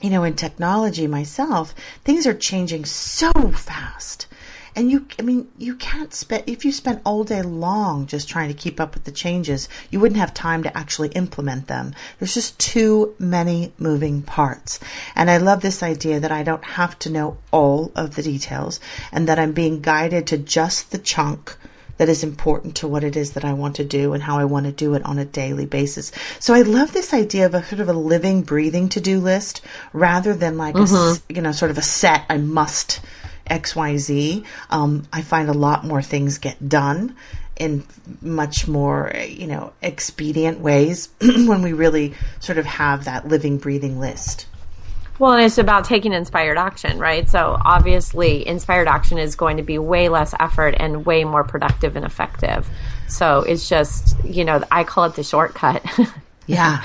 you 0.00 0.10
know, 0.10 0.24
in 0.24 0.34
technology 0.34 1.06
myself, 1.06 1.74
things 2.04 2.26
are 2.26 2.34
changing 2.34 2.84
so 2.84 3.32
fast. 3.52 4.26
And 4.74 4.90
you, 4.90 5.06
I 5.18 5.22
mean, 5.22 5.48
you 5.58 5.74
can't 5.76 6.14
spend, 6.14 6.44
if 6.46 6.64
you 6.64 6.72
spent 6.72 7.02
all 7.04 7.24
day 7.24 7.42
long 7.42 8.06
just 8.06 8.26
trying 8.26 8.48
to 8.48 8.54
keep 8.54 8.80
up 8.80 8.94
with 8.94 9.04
the 9.04 9.12
changes, 9.12 9.68
you 9.90 10.00
wouldn't 10.00 10.18
have 10.18 10.32
time 10.32 10.62
to 10.62 10.74
actually 10.76 11.10
implement 11.10 11.66
them. 11.66 11.94
There's 12.18 12.32
just 12.32 12.58
too 12.58 13.14
many 13.18 13.74
moving 13.76 14.22
parts. 14.22 14.80
And 15.14 15.30
I 15.30 15.36
love 15.36 15.60
this 15.60 15.82
idea 15.82 16.20
that 16.20 16.32
I 16.32 16.42
don't 16.42 16.64
have 16.64 16.98
to 17.00 17.10
know 17.10 17.36
all 17.50 17.92
of 17.94 18.14
the 18.14 18.22
details 18.22 18.80
and 19.12 19.28
that 19.28 19.38
I'm 19.38 19.52
being 19.52 19.82
guided 19.82 20.26
to 20.28 20.38
just 20.38 20.90
the 20.90 20.98
chunk 20.98 21.58
that 21.96 22.08
is 22.08 22.24
important 22.24 22.76
to 22.76 22.88
what 22.88 23.04
it 23.04 23.16
is 23.16 23.32
that 23.32 23.44
I 23.44 23.52
want 23.52 23.76
to 23.76 23.84
do 23.84 24.12
and 24.12 24.22
how 24.22 24.38
I 24.38 24.44
want 24.44 24.66
to 24.66 24.72
do 24.72 24.94
it 24.94 25.04
on 25.04 25.18
a 25.18 25.24
daily 25.24 25.66
basis. 25.66 26.12
So 26.38 26.54
I 26.54 26.62
love 26.62 26.92
this 26.92 27.14
idea 27.14 27.46
of 27.46 27.54
a 27.54 27.64
sort 27.64 27.80
of 27.80 27.88
a 27.88 27.92
living, 27.92 28.42
breathing 28.42 28.88
to 28.90 29.00
do 29.00 29.20
list 29.20 29.60
rather 29.92 30.34
than 30.34 30.56
like 30.56 30.74
mm-hmm. 30.74 31.32
a, 31.32 31.34
you 31.34 31.42
know, 31.42 31.52
sort 31.52 31.70
of 31.70 31.78
a 31.78 31.82
set, 31.82 32.24
I 32.28 32.38
must 32.38 33.00
X, 33.46 33.76
Y, 33.76 33.96
Z. 33.96 34.44
Um, 34.70 35.06
I 35.12 35.22
find 35.22 35.48
a 35.48 35.54
lot 35.54 35.84
more 35.84 36.02
things 36.02 36.38
get 36.38 36.68
done 36.68 37.16
in 37.56 37.84
much 38.20 38.66
more, 38.66 39.12
you 39.28 39.46
know, 39.46 39.72
expedient 39.82 40.60
ways 40.60 41.10
when 41.20 41.62
we 41.62 41.72
really 41.72 42.14
sort 42.40 42.58
of 42.58 42.64
have 42.64 43.04
that 43.04 43.28
living, 43.28 43.58
breathing 43.58 44.00
list. 44.00 44.46
Well, 45.22 45.34
and 45.34 45.44
it's 45.44 45.58
about 45.58 45.84
taking 45.84 46.12
inspired 46.12 46.58
action, 46.58 46.98
right? 46.98 47.30
So 47.30 47.56
obviously, 47.64 48.44
inspired 48.44 48.88
action 48.88 49.18
is 49.18 49.36
going 49.36 49.58
to 49.58 49.62
be 49.62 49.78
way 49.78 50.08
less 50.08 50.34
effort 50.40 50.74
and 50.76 51.06
way 51.06 51.22
more 51.22 51.44
productive 51.44 51.94
and 51.94 52.04
effective. 52.04 52.68
So 53.06 53.42
it's 53.42 53.68
just, 53.68 54.16
you 54.24 54.44
know, 54.44 54.64
I 54.72 54.82
call 54.82 55.04
it 55.04 55.14
the 55.14 55.22
shortcut. 55.22 55.86
yeah. 56.48 56.84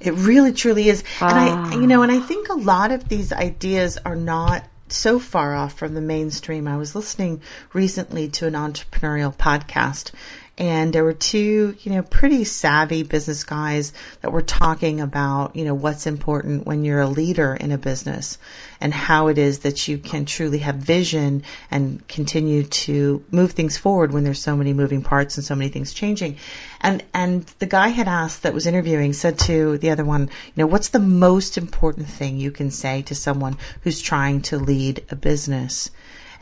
It 0.00 0.12
really 0.12 0.52
truly 0.52 0.90
is. 0.90 1.02
And 1.22 1.32
I, 1.32 1.48
ah. 1.48 1.70
you 1.72 1.86
know, 1.86 2.02
and 2.02 2.12
I 2.12 2.20
think 2.20 2.50
a 2.50 2.56
lot 2.56 2.92
of 2.92 3.08
these 3.08 3.32
ideas 3.32 3.96
are 4.04 4.16
not 4.16 4.68
so 4.88 5.18
far 5.18 5.54
off 5.54 5.72
from 5.72 5.94
the 5.94 6.02
mainstream. 6.02 6.68
I 6.68 6.76
was 6.76 6.94
listening 6.94 7.40
recently 7.72 8.28
to 8.28 8.46
an 8.46 8.52
entrepreneurial 8.52 9.34
podcast 9.34 10.12
and 10.58 10.92
there 10.92 11.02
were 11.02 11.14
two, 11.14 11.74
you 11.80 11.92
know, 11.92 12.02
pretty 12.02 12.44
savvy 12.44 13.02
business 13.02 13.42
guys 13.42 13.92
that 14.20 14.32
were 14.32 14.42
talking 14.42 15.00
about, 15.00 15.56
you 15.56 15.64
know, 15.64 15.74
what's 15.74 16.06
important 16.06 16.66
when 16.66 16.84
you're 16.84 17.00
a 17.00 17.08
leader 17.08 17.54
in 17.54 17.72
a 17.72 17.78
business 17.78 18.36
and 18.78 18.92
how 18.92 19.28
it 19.28 19.38
is 19.38 19.60
that 19.60 19.88
you 19.88 19.96
can 19.96 20.26
truly 20.26 20.58
have 20.58 20.74
vision 20.74 21.42
and 21.70 22.06
continue 22.06 22.64
to 22.64 23.24
move 23.30 23.52
things 23.52 23.78
forward 23.78 24.12
when 24.12 24.24
there's 24.24 24.42
so 24.42 24.54
many 24.54 24.74
moving 24.74 25.02
parts 25.02 25.38
and 25.38 25.44
so 25.44 25.54
many 25.54 25.70
things 25.70 25.94
changing. 25.94 26.36
And, 26.82 27.02
and 27.14 27.46
the 27.58 27.66
guy 27.66 27.88
had 27.88 28.06
asked 28.06 28.42
that 28.42 28.52
was 28.52 28.66
interviewing 28.66 29.14
said 29.14 29.38
to 29.40 29.78
the 29.78 29.88
other 29.88 30.04
one, 30.04 30.22
you 30.22 30.52
know, 30.56 30.66
what's 30.66 30.90
the 30.90 30.98
most 30.98 31.56
important 31.56 32.08
thing 32.08 32.36
you 32.36 32.50
can 32.50 32.70
say 32.70 33.00
to 33.02 33.14
someone 33.14 33.56
who's 33.82 34.02
trying 34.02 34.42
to 34.42 34.58
lead 34.58 35.02
a 35.08 35.16
business? 35.16 35.90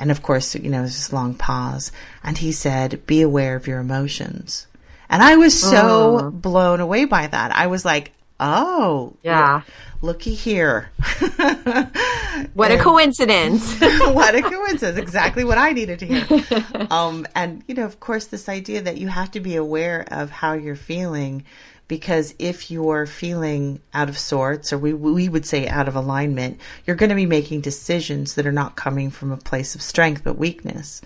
And 0.00 0.10
of 0.10 0.22
course, 0.22 0.54
you 0.54 0.70
know, 0.70 0.78
there's 0.78 0.94
this 0.94 1.12
long 1.12 1.34
pause. 1.34 1.92
And 2.24 2.36
he 2.36 2.52
said, 2.52 3.06
be 3.06 3.20
aware 3.20 3.54
of 3.54 3.66
your 3.66 3.80
emotions. 3.80 4.66
And 5.10 5.22
I 5.22 5.36
was 5.36 5.60
so 5.60 6.18
oh. 6.18 6.30
blown 6.30 6.80
away 6.80 7.04
by 7.04 7.26
that. 7.26 7.54
I 7.54 7.66
was 7.66 7.84
like, 7.84 8.12
oh, 8.38 9.14
yeah. 9.22 9.60
looky 10.00 10.34
here. 10.34 10.90
what 12.54 12.72
a 12.72 12.78
coincidence. 12.78 13.78
what 13.80 14.34
a 14.34 14.40
coincidence. 14.40 14.98
Exactly 14.98 15.44
what 15.44 15.58
I 15.58 15.72
needed 15.72 15.98
to 15.98 16.06
hear. 16.06 16.64
Um, 16.90 17.26
and, 17.34 17.62
you 17.68 17.74
know, 17.74 17.84
of 17.84 18.00
course, 18.00 18.26
this 18.26 18.48
idea 18.48 18.82
that 18.82 18.96
you 18.96 19.08
have 19.08 19.30
to 19.32 19.40
be 19.40 19.56
aware 19.56 20.04
of 20.10 20.30
how 20.30 20.54
you're 20.54 20.76
feeling 20.76 21.44
because 21.90 22.36
if 22.38 22.70
you're 22.70 23.04
feeling 23.04 23.80
out 23.92 24.08
of 24.08 24.16
sorts, 24.16 24.72
or 24.72 24.78
we, 24.78 24.94
we 24.94 25.28
would 25.28 25.44
say 25.44 25.66
out 25.66 25.88
of 25.88 25.96
alignment, 25.96 26.60
you're 26.86 26.94
going 26.94 27.08
to 27.08 27.16
be 27.16 27.26
making 27.26 27.62
decisions 27.62 28.36
that 28.36 28.46
are 28.46 28.52
not 28.52 28.76
coming 28.76 29.10
from 29.10 29.32
a 29.32 29.36
place 29.36 29.74
of 29.74 29.82
strength, 29.82 30.22
but 30.22 30.38
weakness. 30.38 31.02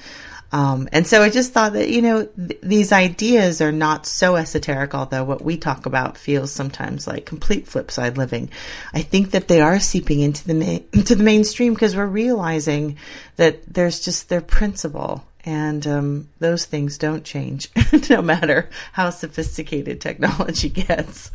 Um, 0.52 0.86
and 0.92 1.06
so 1.06 1.22
I 1.22 1.30
just 1.30 1.54
thought 1.54 1.72
that, 1.72 1.88
you 1.88 2.02
know, 2.02 2.26
th- 2.26 2.60
these 2.62 2.92
ideas 2.92 3.62
are 3.62 3.72
not 3.72 4.04
so 4.04 4.36
esoteric, 4.36 4.94
although 4.94 5.24
what 5.24 5.42
we 5.42 5.56
talk 5.56 5.86
about 5.86 6.18
feels 6.18 6.52
sometimes 6.52 7.06
like 7.06 7.24
complete 7.24 7.66
flip 7.66 7.90
side 7.90 8.18
living. 8.18 8.50
I 8.92 9.00
think 9.00 9.30
that 9.30 9.48
they 9.48 9.62
are 9.62 9.80
seeping 9.80 10.20
into 10.20 10.46
the, 10.46 10.54
ma- 10.54 10.84
into 10.92 11.14
the 11.14 11.24
mainstream 11.24 11.72
because 11.72 11.96
we're 11.96 12.04
realizing 12.04 12.98
that 13.36 13.72
there's 13.72 14.00
just 14.00 14.28
their 14.28 14.42
principle 14.42 15.24
and 15.44 15.86
um, 15.86 16.28
those 16.38 16.64
things 16.64 16.96
don't 16.96 17.24
change 17.24 17.70
no 18.10 18.22
matter 18.22 18.70
how 18.92 19.10
sophisticated 19.10 20.00
technology 20.00 20.68
gets. 20.70 21.30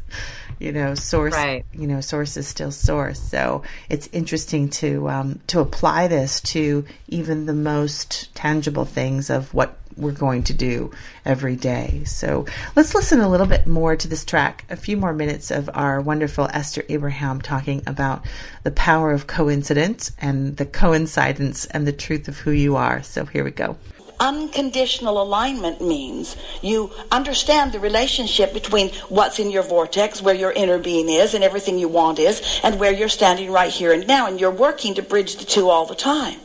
You 0.58 0.74
know 0.74 0.94
source 0.94 1.36
right. 1.36 1.66
you 1.72 1.88
know 1.88 2.02
source 2.02 2.36
is 2.36 2.48
still 2.48 2.72
source. 2.72 3.20
So 3.20 3.64
it's 3.88 4.10
interesting 4.12 4.70
to 4.72 5.08
um, 5.10 5.40
to 5.48 5.62
apply 5.62 6.08
this 6.08 6.42
to 6.42 6.86
even 7.08 7.46
the 7.46 7.54
most 7.54 8.34
tangible 8.36 8.84
things 8.84 9.30
of 9.30 9.54
what 9.54 9.78
we're 9.96 10.12
going 10.12 10.44
to 10.44 10.54
do 10.54 10.92
every 11.26 11.56
day. 11.56 12.04
So 12.06 12.46
let's 12.76 12.96
listen 12.96 13.20
a 13.20 13.30
little 13.30 13.46
bit 13.46 13.68
more 13.68 13.96
to 13.96 14.08
this 14.08 14.26
track. 14.26 14.66
A 14.70 14.76
few 14.76 14.98
more 14.98 15.14
minutes 15.14 15.52
of 15.52 15.70
our 15.74 16.02
wonderful 16.02 16.50
esther 16.52 16.84
abraham 16.90 17.42
talking 17.42 17.84
about 17.86 18.26
the 18.64 18.72
power 18.72 19.12
of 19.12 19.28
coincidence 19.28 20.12
and 20.20 20.58
the 20.58 20.66
coincidence 20.66 21.66
and 21.66 21.86
the 21.86 21.94
truth 21.94 22.28
of 22.28 22.38
who 22.38 22.52
you 22.52 22.76
are. 22.76 23.04
So 23.04 23.26
here 23.26 23.44
we 23.44 23.52
go 23.52 23.78
unconditional 24.20 25.22
alignment 25.22 25.82
means 25.82 26.36
you 26.62 26.92
understand 27.12 27.72
the 27.72 27.80
relationship 27.80 28.54
between 28.54 28.90
what's 29.10 29.40
in 29.40 29.52
your 29.52 29.64
vortex, 29.64 30.22
where 30.22 30.36
your 30.36 30.52
inner 30.52 30.78
being 30.78 31.10
is, 31.10 31.34
and 31.34 31.44
everything 31.44 31.80
you 31.80 31.88
want 31.88 32.20
is, 32.20 32.42
and 32.64 32.80
where 32.80 32.92
you're 32.92 33.10
standing 33.10 33.52
right 33.52 33.72
here 33.72 33.94
and 33.94 34.08
now, 34.08 34.28
and 34.28 34.40
you're 34.40 34.52
working 34.52 34.94
to 34.94 35.02
bridge 35.02 35.38
the 35.38 35.46
two 35.46 35.70
all 35.70 35.86
the 35.86 35.96
time. 35.96 36.40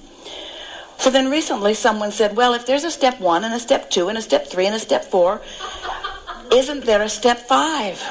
So 0.99 1.11
then 1.11 1.31
recently 1.31 1.75
someone 1.75 2.12
said, 2.12 2.37
well, 2.37 2.55
if 2.55 2.66
there's 2.66 2.85
a 2.85 2.91
step 2.91 3.20
one 3.20 3.45
and 3.45 3.53
a 3.53 3.59
step 3.59 3.91
two 3.91 4.09
and 4.09 4.16
a 4.16 4.22
step 4.22 4.47
three 4.47 4.66
and 4.66 4.75
a 4.75 4.79
step 4.79 5.05
four, 5.05 5.43
isn't 6.53 6.85
there 6.85 7.03
a 7.03 7.09
step 7.09 7.41
five? 7.41 8.03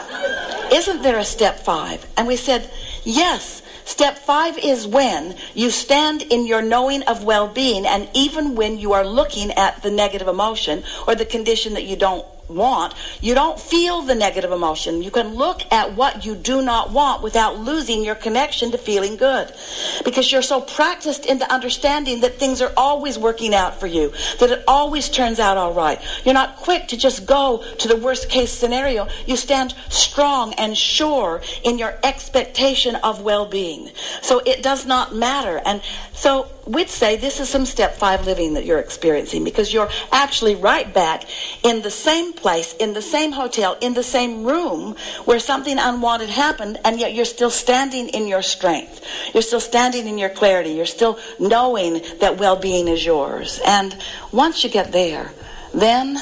Isn't 0.71 1.01
there 1.01 1.17
a 1.17 1.23
step 1.23 1.59
five? 1.59 2.05
And 2.17 2.27
we 2.27 2.35
said, 2.35 2.69
yes. 3.03 3.61
Step 3.85 4.17
five 4.17 4.57
is 4.57 4.87
when 4.87 5.35
you 5.53 5.69
stand 5.69 6.21
in 6.23 6.45
your 6.45 6.61
knowing 6.61 7.03
of 7.03 7.23
well-being 7.23 7.85
and 7.85 8.07
even 8.13 8.55
when 8.55 8.77
you 8.77 8.93
are 8.93 9.05
looking 9.05 9.51
at 9.51 9.81
the 9.83 9.91
negative 9.91 10.27
emotion 10.27 10.83
or 11.07 11.15
the 11.15 11.25
condition 11.25 11.73
that 11.73 11.83
you 11.83 11.95
don't 11.95 12.25
want, 12.55 12.93
you 13.21 13.33
don't 13.33 13.59
feel 13.59 14.01
the 14.01 14.15
negative 14.15 14.51
emotion. 14.51 15.01
You 15.01 15.11
can 15.11 15.35
look 15.35 15.61
at 15.71 15.95
what 15.95 16.25
you 16.25 16.35
do 16.35 16.61
not 16.61 16.91
want 16.91 17.23
without 17.23 17.59
losing 17.59 18.03
your 18.03 18.15
connection 18.15 18.71
to 18.71 18.77
feeling 18.77 19.17
good. 19.17 19.51
Because 20.05 20.31
you're 20.31 20.41
so 20.41 20.61
practiced 20.61 21.25
into 21.25 21.51
understanding 21.51 22.21
that 22.21 22.39
things 22.39 22.61
are 22.61 22.71
always 22.77 23.17
working 23.17 23.53
out 23.53 23.79
for 23.79 23.87
you, 23.87 24.13
that 24.39 24.51
it 24.51 24.63
always 24.67 25.09
turns 25.09 25.39
out 25.39 25.57
all 25.57 25.73
right. 25.73 25.99
You're 26.23 26.33
not 26.33 26.57
quick 26.57 26.87
to 26.89 26.97
just 26.97 27.25
go 27.25 27.63
to 27.79 27.87
the 27.87 27.97
worst 27.97 28.29
case 28.29 28.51
scenario. 28.51 29.07
You 29.25 29.37
stand 29.37 29.73
strong 29.89 30.53
and 30.53 30.77
sure 30.77 31.41
in 31.63 31.77
your 31.77 31.97
expectation 32.03 32.95
of 32.97 33.21
well-being. 33.21 33.91
So 34.21 34.39
it 34.39 34.63
does 34.63 34.85
not 34.85 35.15
matter. 35.15 35.61
And 35.65 35.81
so 36.13 36.47
we'd 36.65 36.89
say 36.89 37.17
this 37.17 37.39
is 37.39 37.49
some 37.49 37.65
step 37.65 37.95
five 37.95 38.25
living 38.25 38.53
that 38.53 38.65
you're 38.65 38.79
experiencing 38.79 39.43
because 39.43 39.73
you're 39.73 39.89
actually 40.11 40.55
right 40.55 40.93
back 40.93 41.23
in 41.63 41.81
the 41.81 41.91
same 41.91 42.33
place, 42.33 42.73
in 42.73 42.93
the 42.93 43.01
same 43.01 43.31
hotel, 43.31 43.77
in 43.81 43.93
the 43.93 44.03
same 44.03 44.43
room 44.43 44.95
where 45.25 45.39
something 45.39 45.77
unwanted 45.77 46.29
happened, 46.29 46.79
and 46.85 46.99
yet 46.99 47.13
you're 47.13 47.25
still 47.25 47.49
standing 47.49 48.07
in 48.09 48.27
your 48.27 48.41
strength. 48.41 49.05
You're 49.33 49.43
still 49.43 49.59
standing 49.59 50.07
in 50.07 50.17
your 50.17 50.29
clarity. 50.29 50.71
You're 50.71 50.85
still 50.85 51.19
knowing 51.39 52.01
that 52.19 52.37
well-being 52.37 52.87
is 52.87 53.05
yours. 53.05 53.59
And 53.65 53.97
once 54.31 54.63
you 54.63 54.69
get 54.69 54.91
there, 54.91 55.31
then, 55.73 56.17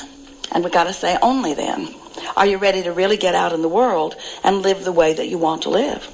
and 0.52 0.64
we 0.64 0.70
got 0.70 0.86
to 0.86 0.94
say 0.94 1.18
only 1.22 1.54
then, 1.54 1.94
are 2.36 2.46
you 2.46 2.58
ready 2.58 2.84
to 2.84 2.92
really 2.92 3.18
get 3.18 3.36
out 3.36 3.54
in 3.54 3.62
the 3.62 3.70
world 3.70 4.16
and 4.44 4.62
live 4.62 4.84
the 4.84 4.92
way 4.92 5.14
that 5.14 5.28
you 5.28 5.38
want 5.38 5.64
to 5.64 5.70
live? 5.70 6.08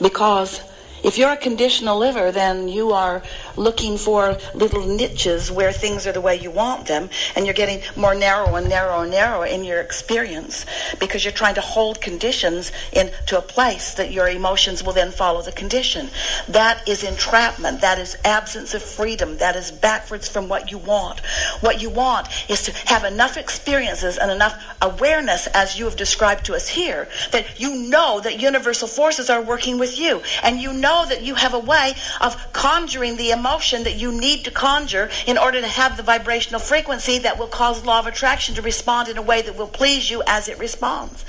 Because 0.00 0.60
if 1.02 1.18
you're 1.18 1.32
a 1.32 1.36
conditional 1.36 1.98
liver, 1.98 2.30
then 2.30 2.68
you 2.68 2.92
are 2.92 3.22
looking 3.56 3.96
for 3.98 4.38
little 4.54 4.86
niches 4.86 5.50
where 5.50 5.72
things 5.72 6.06
are 6.06 6.12
the 6.12 6.20
way 6.20 6.36
you 6.36 6.50
want 6.50 6.86
them, 6.86 7.10
and 7.34 7.44
you're 7.44 7.54
getting 7.54 7.82
more 7.96 8.14
narrow 8.14 8.54
and 8.54 8.68
narrow 8.68 9.00
and 9.00 9.10
narrow 9.10 9.42
in 9.42 9.64
your 9.64 9.80
experience 9.80 10.64
because 11.00 11.24
you're 11.24 11.32
trying 11.32 11.56
to 11.56 11.60
hold 11.60 12.00
conditions 12.00 12.70
into 12.92 13.36
a 13.36 13.42
place 13.42 13.94
that 13.94 14.12
your 14.12 14.28
emotions 14.28 14.82
will 14.82 14.92
then 14.92 15.10
follow 15.10 15.42
the 15.42 15.52
condition. 15.52 16.08
That 16.48 16.86
is 16.88 17.02
entrapment. 17.02 17.80
That 17.80 17.98
is 17.98 18.16
absence 18.24 18.74
of 18.74 18.82
freedom. 18.82 19.38
That 19.38 19.56
is 19.56 19.72
backwards 19.72 20.28
from 20.28 20.48
what 20.48 20.70
you 20.70 20.78
want. 20.78 21.20
What 21.60 21.82
you 21.82 21.90
want 21.90 22.28
is 22.48 22.62
to 22.62 22.72
have 22.86 23.04
enough 23.04 23.36
experiences 23.36 24.18
and 24.18 24.30
enough 24.30 24.62
awareness, 24.80 25.48
as 25.48 25.78
you 25.78 25.84
have 25.86 25.96
described 25.96 26.46
to 26.46 26.54
us 26.54 26.68
here, 26.68 27.08
that 27.32 27.58
you 27.58 27.74
know 27.74 28.20
that 28.20 28.40
universal 28.40 28.86
forces 28.86 29.30
are 29.30 29.42
working 29.42 29.78
with 29.78 29.98
you, 29.98 30.22
and 30.42 30.60
you 30.60 30.72
know 30.72 30.91
that 31.06 31.22
you 31.22 31.34
have 31.34 31.54
a 31.54 31.58
way 31.58 31.94
of 32.20 32.52
conjuring 32.52 33.16
the 33.16 33.30
emotion 33.30 33.84
that 33.84 33.96
you 33.96 34.12
need 34.12 34.44
to 34.44 34.50
conjure 34.50 35.08
in 35.26 35.38
order 35.38 35.60
to 35.60 35.66
have 35.66 35.96
the 35.96 36.02
vibrational 36.02 36.60
frequency 36.60 37.18
that 37.18 37.38
will 37.38 37.48
cause 37.48 37.84
law 37.84 37.98
of 37.98 38.06
attraction 38.06 38.54
to 38.54 38.62
respond 38.62 39.08
in 39.08 39.16
a 39.16 39.22
way 39.22 39.42
that 39.42 39.56
will 39.56 39.66
please 39.66 40.10
you 40.10 40.22
as 40.26 40.48
it 40.48 40.58
responds. 40.58 41.24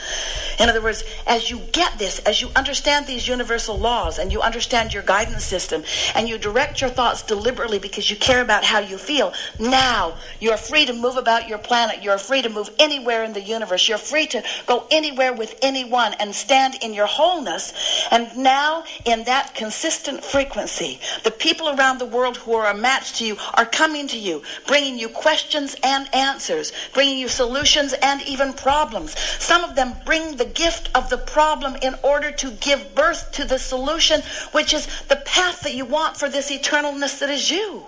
In 0.60 0.70
other 0.70 0.82
words, 0.82 1.04
as 1.26 1.50
you 1.50 1.60
get 1.72 1.98
this, 1.98 2.20
as 2.20 2.42
you 2.42 2.50
understand 2.56 3.08
these 3.08 3.28
universal 3.28 3.78
laws 3.78 4.20
and 4.20 4.32
you 4.32 4.42
understand 4.42 4.94
your 4.94 5.04
guidance 5.04 5.44
system 5.44 5.84
and 6.16 6.28
you 6.28 6.38
direct 6.38 6.82
your 6.82 6.90
thoughts 6.90 7.24
deliberately 7.24 7.80
because 7.80 8.10
you 8.10 8.16
care 8.18 8.42
about 8.42 8.64
how 8.64 8.80
you 8.80 8.98
feel, 8.98 9.34
now 9.60 10.16
you're 10.40 10.58
free 10.58 10.86
to 10.86 10.94
move 10.94 11.18
about 11.18 11.48
your 11.48 11.58
planet. 11.58 12.04
You're 12.04 12.18
free 12.18 12.42
to 12.42 12.50
move 12.50 12.70
anywhere 12.80 13.24
in 13.24 13.34
the 13.34 13.42
universe. 13.42 13.88
You're 13.88 13.98
free 13.98 14.28
to 14.28 14.44
go 14.66 14.86
anywhere 14.92 15.34
with 15.34 15.58
anyone 15.62 16.14
and 16.20 16.36
stand 16.36 16.76
in 16.82 16.94
your 16.94 17.08
wholeness. 17.08 17.74
And 18.12 18.36
now 18.38 18.84
in 19.06 19.24
that 19.26 19.53
consistent 19.54 20.24
frequency. 20.24 21.00
The 21.24 21.32
people 21.32 21.70
around 21.70 22.00
the 22.00 22.06
world 22.06 22.38
who 22.38 22.54
are 22.54 22.72
a 22.72 22.78
match 22.78 23.14
to 23.20 23.26
you 23.26 23.38
are 23.54 23.66
coming 23.66 24.08
to 24.10 24.18
you, 24.18 24.44
bringing 24.68 24.98
you 24.98 25.10
questions 25.10 25.76
and 25.84 26.14
answers, 26.14 26.72
bringing 26.94 27.18
you 27.18 27.28
solutions 27.28 27.94
and 27.94 28.22
even 28.24 28.54
problems. 28.54 29.18
Some 29.40 29.64
of 29.64 29.76
them 29.76 29.96
bring 30.06 30.36
the 30.36 30.46
gift 30.46 30.90
of 30.96 31.10
the 31.10 31.18
problem 31.18 31.76
in 31.82 31.96
order 32.04 32.32
to 32.32 32.52
give 32.52 32.96
birth 32.96 33.32
to 33.34 33.46
the 33.46 33.60
solution, 33.60 34.22
which 34.52 34.74
is 34.74 34.88
the 35.04 35.18
path 35.18 35.62
that 35.62 35.76
you 35.76 35.86
want 35.86 36.18
for 36.18 36.30
this 36.30 36.52
eternalness 36.52 37.20
that 37.20 37.30
is 37.30 37.50
you. 37.50 37.86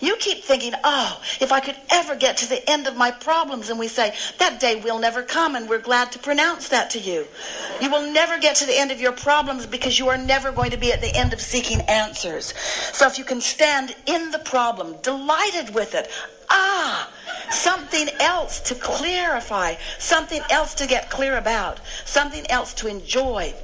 You 0.00 0.16
keep 0.16 0.42
thinking, 0.42 0.74
oh, 0.82 1.20
if 1.40 1.52
I 1.52 1.60
could 1.60 1.76
ever 1.90 2.16
get 2.16 2.38
to 2.38 2.48
the 2.48 2.68
end 2.68 2.86
of 2.86 2.96
my 2.96 3.10
problems. 3.10 3.68
And 3.68 3.78
we 3.78 3.88
say, 3.88 4.12
that 4.38 4.58
day 4.58 4.76
will 4.76 4.98
never 4.98 5.22
come. 5.22 5.54
And 5.54 5.68
we're 5.68 5.78
glad 5.78 6.12
to 6.12 6.18
pronounce 6.18 6.68
that 6.68 6.90
to 6.90 6.98
you. 6.98 7.28
You 7.80 7.90
will 7.90 8.10
never 8.10 8.38
get 8.38 8.56
to 8.56 8.66
the 8.66 8.76
end 8.76 8.90
of 8.90 9.00
your 9.00 9.12
problems 9.12 9.66
because 9.66 9.98
you 9.98 10.08
are 10.08 10.18
never 10.18 10.52
going 10.52 10.70
to 10.70 10.78
be 10.78 10.92
at 10.92 11.00
the 11.00 11.14
end 11.14 11.32
of 11.32 11.40
seeking 11.40 11.82
answers. 11.82 12.54
So 12.92 13.06
if 13.06 13.18
you 13.18 13.24
can 13.24 13.40
stand 13.40 13.94
in 14.06 14.30
the 14.30 14.38
problem, 14.38 14.96
delighted 15.02 15.74
with 15.74 15.94
it, 15.94 16.08
ah, 16.48 17.08
something 17.50 18.08
else 18.18 18.60
to 18.60 18.74
clarify, 18.74 19.76
something 19.98 20.42
else 20.50 20.74
to 20.74 20.86
get 20.86 21.10
clear 21.10 21.36
about, 21.36 21.80
something 22.04 22.50
else 22.50 22.72
to 22.74 22.88
enjoy 22.88 23.54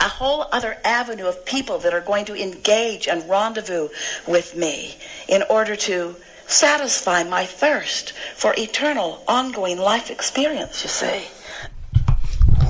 a 0.00 0.08
whole 0.08 0.46
other 0.52 0.76
avenue 0.84 1.26
of 1.26 1.44
people 1.44 1.78
that 1.78 1.94
are 1.94 2.00
going 2.00 2.24
to 2.26 2.34
engage 2.34 3.08
and 3.08 3.28
rendezvous 3.28 3.88
with 4.26 4.56
me 4.56 4.96
in 5.28 5.42
order 5.50 5.76
to 5.76 6.16
satisfy 6.46 7.22
my 7.24 7.46
thirst 7.46 8.12
for 8.34 8.54
eternal, 8.58 9.22
ongoing 9.28 9.78
life 9.78 10.10
experience, 10.10 10.82
you 10.82 10.88
see. 10.88 11.24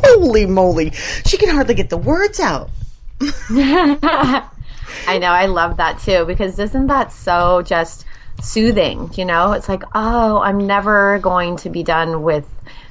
Holy 0.05 0.47
moly. 0.47 0.91
She 1.27 1.37
can 1.37 1.51
hardly 1.51 1.75
get 1.75 1.91
the 1.91 1.97
words 1.97 2.41
out. 2.41 2.71
I 3.51 5.19
know, 5.19 5.29
I 5.29 5.47
love 5.47 5.77
that 5.79 6.01
too 6.01 6.25
because 6.25 6.59
isn't 6.59 6.87
that 6.89 7.13
so 7.13 7.63
just 7.63 8.05
soothing? 8.43 9.11
You 9.15 9.25
know, 9.25 9.53
it's 9.53 9.69
like, 9.69 9.83
oh, 9.95 10.41
I'm 10.41 10.67
never 10.67 11.19
going 11.19 11.57
to 11.59 11.71
be 11.71 11.83
done 11.83 12.23
with 12.23 12.47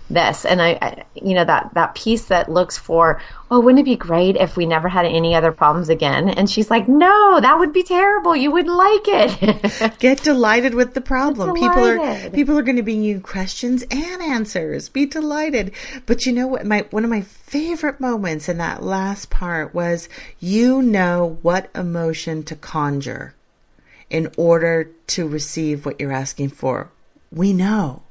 this 0.10 0.46
and 0.46 0.62
I, 0.62 0.78
I, 0.82 1.04
you 1.14 1.34
know 1.36 1.46
that 1.46 1.74
that 1.74 1.96
piece 1.96 2.26
that 2.26 2.52
looks 2.52 2.78
for 2.78 3.22
oh 3.52 3.60
wouldn't 3.60 3.80
it 3.80 3.86
be 3.86 3.96
great 3.96 4.36
if 4.36 4.58
we 4.58 4.66
never 4.66 4.90
had 4.90 5.06
any 5.06 5.36
other 5.36 5.52
problems 5.52 5.90
again 5.90 6.30
and 6.30 6.50
she's 6.50 6.70
like 6.70 6.88
no 6.88 7.40
that 7.40 7.60
would 7.60 7.74
be 7.74 7.84
terrible 7.84 8.36
you 8.36 8.52
wouldn't 8.52 8.76
like 8.76 9.08
it 9.08 9.70
Get 10.00 10.24
delighted 10.24 10.74
with 10.76 10.94
the 10.94 11.02
problem. 11.02 11.54
People 11.54 11.86
are 11.86 12.30
people 12.30 12.58
are 12.58 12.62
going 12.62 12.76
to 12.76 12.84
bring 12.84 13.04
you 13.04 13.20
questions 13.20 13.84
and 13.90 14.22
answers. 14.22 14.90
Be 14.90 15.06
delighted. 15.06 15.72
But 16.06 16.26
you 16.26 16.34
know 16.34 16.48
what? 16.48 16.66
My 16.66 16.86
one 16.92 17.04
of 17.04 17.10
my 17.10 17.22
favorite 17.22 18.00
moments 18.00 18.50
in 18.50 18.58
that 18.58 18.84
last 18.84 19.30
part 19.30 19.74
was 19.74 20.10
you 20.40 20.82
know 20.82 21.38
what 21.42 21.70
emotion 21.76 22.44
to 22.44 22.56
conjure 22.56 23.34
in 24.10 24.32
order 24.38 24.90
to 25.08 25.28
receive 25.28 25.86
what 25.86 26.00
you're 26.00 26.12
asking 26.12 26.50
for. 26.50 26.90
We 27.32 27.54
know. 27.54 28.02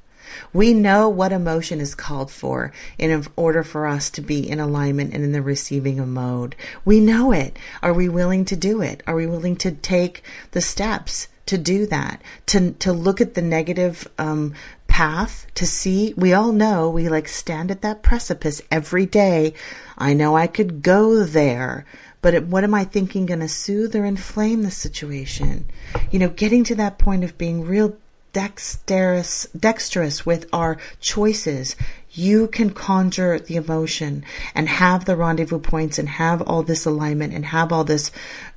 We 0.52 0.74
know 0.74 1.08
what 1.08 1.32
emotion 1.32 1.80
is 1.80 1.94
called 1.94 2.30
for 2.30 2.72
in 2.98 3.24
order 3.36 3.62
for 3.62 3.86
us 3.86 4.10
to 4.10 4.20
be 4.20 4.48
in 4.48 4.60
alignment 4.60 5.14
and 5.14 5.24
in 5.24 5.32
the 5.32 5.42
receiving 5.42 5.98
of 5.98 6.08
mode. 6.08 6.56
We 6.84 7.00
know 7.00 7.32
it. 7.32 7.58
Are 7.82 7.92
we 7.92 8.08
willing 8.08 8.44
to 8.46 8.56
do 8.56 8.80
it? 8.80 9.02
Are 9.06 9.14
we 9.14 9.26
willing 9.26 9.56
to 9.56 9.72
take 9.72 10.22
the 10.52 10.60
steps 10.60 11.28
to 11.46 11.58
do 11.58 11.86
that? 11.86 12.22
To 12.46 12.72
to 12.72 12.92
look 12.92 13.20
at 13.20 13.34
the 13.34 13.42
negative 13.42 14.08
um, 14.18 14.54
path 14.86 15.46
to 15.54 15.66
see. 15.66 16.12
We 16.16 16.32
all 16.32 16.50
know 16.50 16.90
we 16.90 17.08
like 17.08 17.28
stand 17.28 17.70
at 17.70 17.82
that 17.82 18.02
precipice 18.02 18.60
every 18.70 19.06
day. 19.06 19.54
I 19.96 20.14
know 20.14 20.36
I 20.36 20.48
could 20.48 20.82
go 20.82 21.22
there. 21.22 21.86
But 22.20 22.46
what 22.46 22.64
am 22.64 22.74
I 22.74 22.82
thinking 22.82 23.26
going 23.26 23.40
to 23.40 23.48
soothe 23.48 23.94
or 23.94 24.04
inflame 24.04 24.64
the 24.64 24.72
situation? 24.72 25.66
You 26.10 26.18
know, 26.18 26.28
getting 26.28 26.64
to 26.64 26.74
that 26.74 26.98
point 26.98 27.22
of 27.22 27.38
being 27.38 27.64
real 27.64 27.96
dexterous 28.32 29.46
dexterous 29.58 30.24
with 30.26 30.46
our 30.52 30.78
choices. 31.00 31.76
You 32.10 32.48
can 32.48 32.70
conjure 32.70 33.38
the 33.38 33.56
emotion 33.56 34.24
and 34.54 34.68
have 34.68 35.04
the 35.04 35.16
rendezvous 35.16 35.60
points 35.60 35.98
and 35.98 36.08
have 36.08 36.42
all 36.42 36.62
this 36.62 36.84
alignment 36.84 37.34
and 37.34 37.44
have 37.46 37.72
all 37.72 37.84
this 37.84 38.10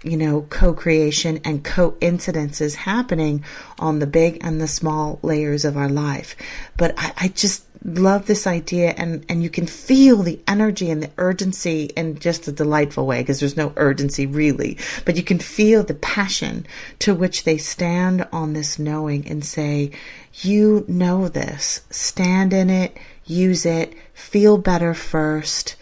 you 0.03 0.17
know 0.17 0.41
co-creation 0.49 1.41
and 1.43 1.63
coincidences 1.63 2.75
happening 2.75 3.43
on 3.79 3.99
the 3.99 4.07
big 4.07 4.39
and 4.41 4.59
the 4.59 4.67
small 4.67 5.19
layers 5.21 5.65
of 5.65 5.77
our 5.77 5.89
life. 5.89 6.35
But 6.77 6.93
i, 6.97 7.13
I 7.17 7.27
just 7.29 7.63
love 7.83 8.27
this 8.27 8.45
idea 8.45 8.93
and 8.97 9.25
and 9.27 9.41
you 9.41 9.49
can 9.49 9.65
feel 9.65 10.17
the 10.17 10.39
energy 10.47 10.91
and 10.91 11.01
the 11.01 11.09
urgency 11.17 11.85
in 11.95 12.17
just 12.19 12.47
a 12.47 12.51
delightful 12.51 13.07
way 13.07 13.21
because 13.21 13.39
there's 13.39 13.57
no 13.57 13.73
urgency 13.75 14.25
really 14.25 14.77
but 15.03 15.15
you 15.15 15.23
can 15.23 15.39
feel 15.39 15.83
the 15.83 15.95
passion 15.95 16.65
to 16.99 17.15
which 17.15 17.43
they 17.43 17.57
stand 17.57 18.27
on 18.31 18.53
this 18.53 18.77
knowing 18.77 19.27
and 19.27 19.43
say 19.43 19.91
you 20.43 20.85
know 20.87 21.27
this. 21.27 21.81
Stand 21.89 22.53
in 22.53 22.69
it 22.69 22.97
use 23.25 23.65
it 23.65 23.93
feel 24.13 24.57
better 24.57 24.93
first 24.93 25.75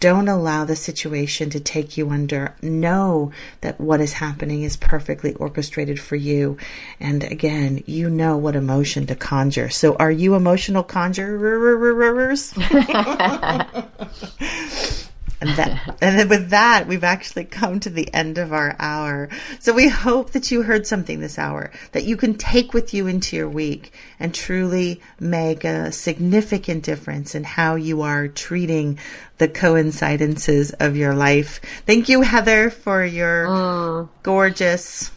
don't 0.00 0.28
allow 0.28 0.64
the 0.64 0.76
situation 0.76 1.50
to 1.50 1.60
take 1.60 1.96
you 1.96 2.10
under. 2.10 2.54
Know 2.62 3.32
that 3.60 3.80
what 3.80 4.00
is 4.00 4.14
happening 4.14 4.62
is 4.62 4.76
perfectly 4.76 5.34
orchestrated 5.34 6.00
for 6.00 6.16
you. 6.16 6.56
And 7.00 7.24
again, 7.24 7.82
you 7.86 8.10
know 8.10 8.36
what 8.36 8.56
emotion 8.56 9.06
to 9.06 9.14
conjure. 9.14 9.70
So 9.70 9.94
are 9.96 10.10
you 10.10 10.34
emotional 10.34 10.84
conjurers? 10.84 12.54
And 15.40 15.50
that, 15.50 15.96
and 16.02 16.18
then 16.18 16.28
with 16.28 16.50
that, 16.50 16.86
we've 16.86 17.04
actually 17.04 17.44
come 17.44 17.80
to 17.80 17.90
the 17.90 18.12
end 18.12 18.38
of 18.38 18.52
our 18.52 18.74
hour. 18.78 19.28
So 19.60 19.72
we 19.72 19.88
hope 19.88 20.32
that 20.32 20.50
you 20.50 20.62
heard 20.62 20.86
something 20.86 21.20
this 21.20 21.38
hour 21.38 21.70
that 21.92 22.04
you 22.04 22.16
can 22.16 22.34
take 22.34 22.74
with 22.74 22.92
you 22.92 23.06
into 23.06 23.36
your 23.36 23.48
week 23.48 23.92
and 24.18 24.34
truly 24.34 25.00
make 25.20 25.64
a 25.64 25.92
significant 25.92 26.84
difference 26.84 27.34
in 27.34 27.44
how 27.44 27.76
you 27.76 28.02
are 28.02 28.28
treating 28.28 28.98
the 29.38 29.48
coincidences 29.48 30.72
of 30.74 30.96
your 30.96 31.14
life. 31.14 31.60
Thank 31.86 32.08
you, 32.08 32.22
Heather, 32.22 32.70
for 32.70 33.04
your 33.04 34.08
gorgeous 34.22 35.12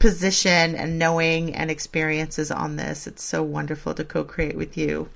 position 0.00 0.74
and 0.74 0.98
knowing 0.98 1.54
and 1.54 1.70
experiences 1.70 2.50
on 2.50 2.76
this. 2.76 3.06
It's 3.06 3.22
so 3.22 3.42
wonderful 3.42 3.94
to 3.94 4.04
co-create 4.04 4.56
with 4.56 4.76
you. 4.76 5.08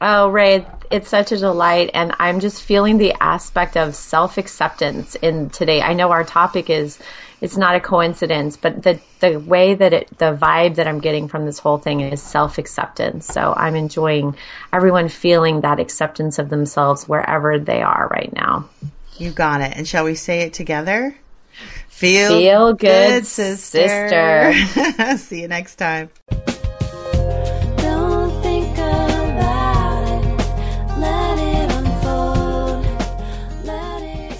Oh, 0.00 0.28
Ray, 0.28 0.64
it's 0.90 1.08
such 1.08 1.32
a 1.32 1.36
delight. 1.36 1.90
And 1.94 2.14
I'm 2.18 2.40
just 2.40 2.62
feeling 2.62 2.98
the 2.98 3.14
aspect 3.20 3.76
of 3.76 3.94
self 3.94 4.38
acceptance 4.38 5.14
in 5.16 5.50
today. 5.50 5.82
I 5.82 5.92
know 5.92 6.10
our 6.10 6.24
topic 6.24 6.70
is, 6.70 6.98
it's 7.40 7.56
not 7.56 7.74
a 7.74 7.80
coincidence, 7.80 8.56
but 8.56 8.82
the, 8.82 9.00
the 9.20 9.38
way 9.38 9.74
that 9.74 9.92
it, 9.92 10.18
the 10.18 10.36
vibe 10.36 10.76
that 10.76 10.86
I'm 10.86 11.00
getting 11.00 11.28
from 11.28 11.46
this 11.46 11.58
whole 11.58 11.78
thing 11.78 12.00
is 12.00 12.22
self 12.22 12.58
acceptance. 12.58 13.26
So 13.26 13.54
I'm 13.56 13.74
enjoying 13.74 14.36
everyone 14.72 15.08
feeling 15.08 15.62
that 15.62 15.80
acceptance 15.80 16.38
of 16.38 16.48
themselves 16.48 17.08
wherever 17.08 17.58
they 17.58 17.82
are 17.82 18.08
right 18.08 18.32
now. 18.32 18.68
You 19.16 19.32
got 19.32 19.60
it. 19.60 19.76
And 19.76 19.86
shall 19.86 20.04
we 20.04 20.14
say 20.14 20.42
it 20.42 20.52
together? 20.52 21.16
Feel, 21.88 22.38
Feel 22.38 22.72
good, 22.74 23.26
sister. 23.26 24.54
See 25.16 25.40
you 25.40 25.48
next 25.48 25.74
time. 25.76 26.10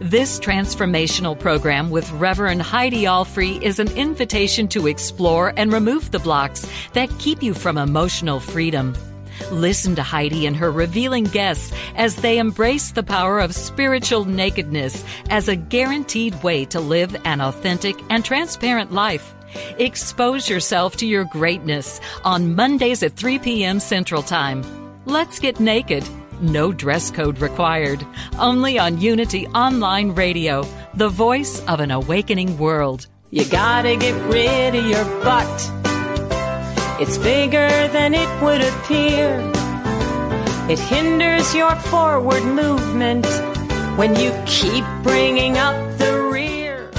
This 0.00 0.38
transformational 0.38 1.36
program 1.36 1.90
with 1.90 2.08
Reverend 2.12 2.62
Heidi 2.62 3.02
Alfrey 3.02 3.60
is 3.60 3.80
an 3.80 3.88
invitation 3.96 4.68
to 4.68 4.86
explore 4.86 5.52
and 5.56 5.72
remove 5.72 6.12
the 6.12 6.20
blocks 6.20 6.70
that 6.92 7.10
keep 7.18 7.42
you 7.42 7.52
from 7.52 7.78
emotional 7.78 8.38
freedom. 8.38 8.94
Listen 9.50 9.94
to 9.96 10.02
Heidi 10.02 10.46
and 10.46 10.56
her 10.56 10.70
revealing 10.70 11.24
guests 11.24 11.72
as 11.94 12.16
they 12.16 12.38
embrace 12.38 12.90
the 12.90 13.02
power 13.02 13.38
of 13.40 13.54
spiritual 13.54 14.24
nakedness 14.24 15.04
as 15.30 15.48
a 15.48 15.56
guaranteed 15.56 16.42
way 16.42 16.64
to 16.66 16.80
live 16.80 17.16
an 17.24 17.40
authentic 17.40 17.96
and 18.10 18.24
transparent 18.24 18.92
life. 18.92 19.34
Expose 19.78 20.48
yourself 20.48 20.96
to 20.96 21.06
your 21.06 21.24
greatness 21.24 22.00
on 22.24 22.54
Mondays 22.54 23.02
at 23.02 23.12
3 23.16 23.38
p.m. 23.38 23.80
Central 23.80 24.22
Time. 24.22 24.64
Let's 25.06 25.38
get 25.38 25.60
naked. 25.60 26.04
No 26.40 26.72
dress 26.72 27.10
code 27.10 27.38
required. 27.38 28.04
Only 28.38 28.78
on 28.78 29.00
Unity 29.00 29.46
Online 29.48 30.10
Radio, 30.10 30.66
the 30.94 31.08
voice 31.08 31.64
of 31.66 31.80
an 31.80 31.90
awakening 31.90 32.58
world. 32.58 33.06
You 33.30 33.44
gotta 33.46 33.96
get 33.96 34.14
rid 34.30 34.74
of 34.74 34.86
your 34.86 35.04
butt. 35.22 35.95
It's 36.98 37.18
bigger 37.18 37.68
than 37.88 38.14
it 38.14 38.42
would 38.42 38.62
appear. 38.62 39.52
It 40.70 40.78
hinders 40.78 41.54
your 41.54 41.76
forward 41.76 42.42
movement 42.42 43.26
when 43.98 44.16
you 44.16 44.32
keep 44.46 44.82
bringing 45.02 45.58
up 45.58 45.76
the 45.98 46.18
rear. 46.32 46.90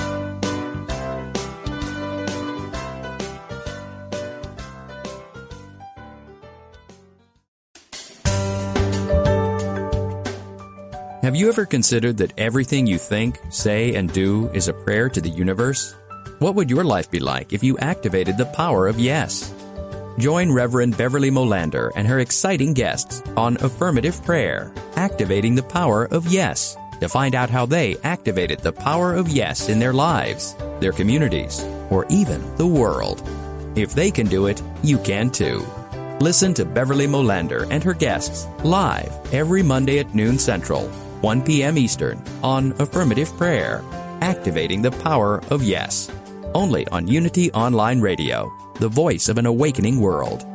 Have 11.23 11.35
you 11.35 11.49
ever 11.49 11.65
considered 11.65 12.17
that 12.17 12.33
everything 12.37 12.85
you 12.85 12.99
think, 12.99 13.39
say, 13.49 13.95
and 13.95 14.13
do 14.13 14.47
is 14.53 14.67
a 14.67 14.73
prayer 14.73 15.09
to 15.09 15.19
the 15.19 15.27
universe? 15.27 15.95
What 16.37 16.53
would 16.53 16.69
your 16.69 16.83
life 16.83 17.09
be 17.09 17.19
like 17.19 17.51
if 17.51 17.63
you 17.63 17.79
activated 17.79 18.37
the 18.37 18.45
power 18.45 18.87
of 18.87 18.99
yes? 18.99 19.51
Join 20.17 20.51
Reverend 20.51 20.97
Beverly 20.97 21.29
Molander 21.29 21.91
and 21.95 22.07
her 22.07 22.19
exciting 22.19 22.73
guests 22.73 23.21
on 23.37 23.55
Affirmative 23.57 24.23
Prayer, 24.23 24.71
Activating 24.95 25.53
the 25.53 25.61
Power 25.61 26.05
of 26.05 26.25
Yes, 26.27 26.75
to 26.99 27.07
find 27.07 27.35
out 27.35 27.51
how 27.51 27.67
they 27.67 27.97
activated 28.03 28.59
the 28.59 28.73
power 28.73 29.13
of 29.13 29.29
yes 29.29 29.69
in 29.69 29.77
their 29.77 29.93
lives, 29.93 30.55
their 30.79 30.91
communities, 30.91 31.63
or 31.91 32.07
even 32.09 32.55
the 32.55 32.65
world. 32.65 33.21
If 33.75 33.93
they 33.93 34.09
can 34.09 34.25
do 34.25 34.47
it, 34.47 34.59
you 34.81 34.97
can 34.97 35.29
too. 35.29 35.63
Listen 36.19 36.51
to 36.55 36.65
Beverly 36.65 37.05
Molander 37.05 37.67
and 37.69 37.83
her 37.83 37.93
guests 37.93 38.47
live 38.63 39.13
every 39.31 39.61
Monday 39.61 39.99
at 39.99 40.15
noon 40.15 40.39
Central, 40.39 40.87
1 41.21 41.43
p.m. 41.43 41.77
Eastern 41.77 42.23
on 42.41 42.71
Affirmative 42.79 43.31
Prayer, 43.37 43.83
Activating 44.21 44.81
the 44.81 44.91
Power 44.91 45.43
of 45.51 45.61
Yes. 45.61 46.09
Only 46.55 46.87
on 46.87 47.07
Unity 47.07 47.51
Online 47.51 48.01
Radio, 48.01 48.51
the 48.75 48.87
voice 48.87 49.29
of 49.29 49.37
an 49.37 49.45
awakening 49.45 49.99
world. 49.99 50.45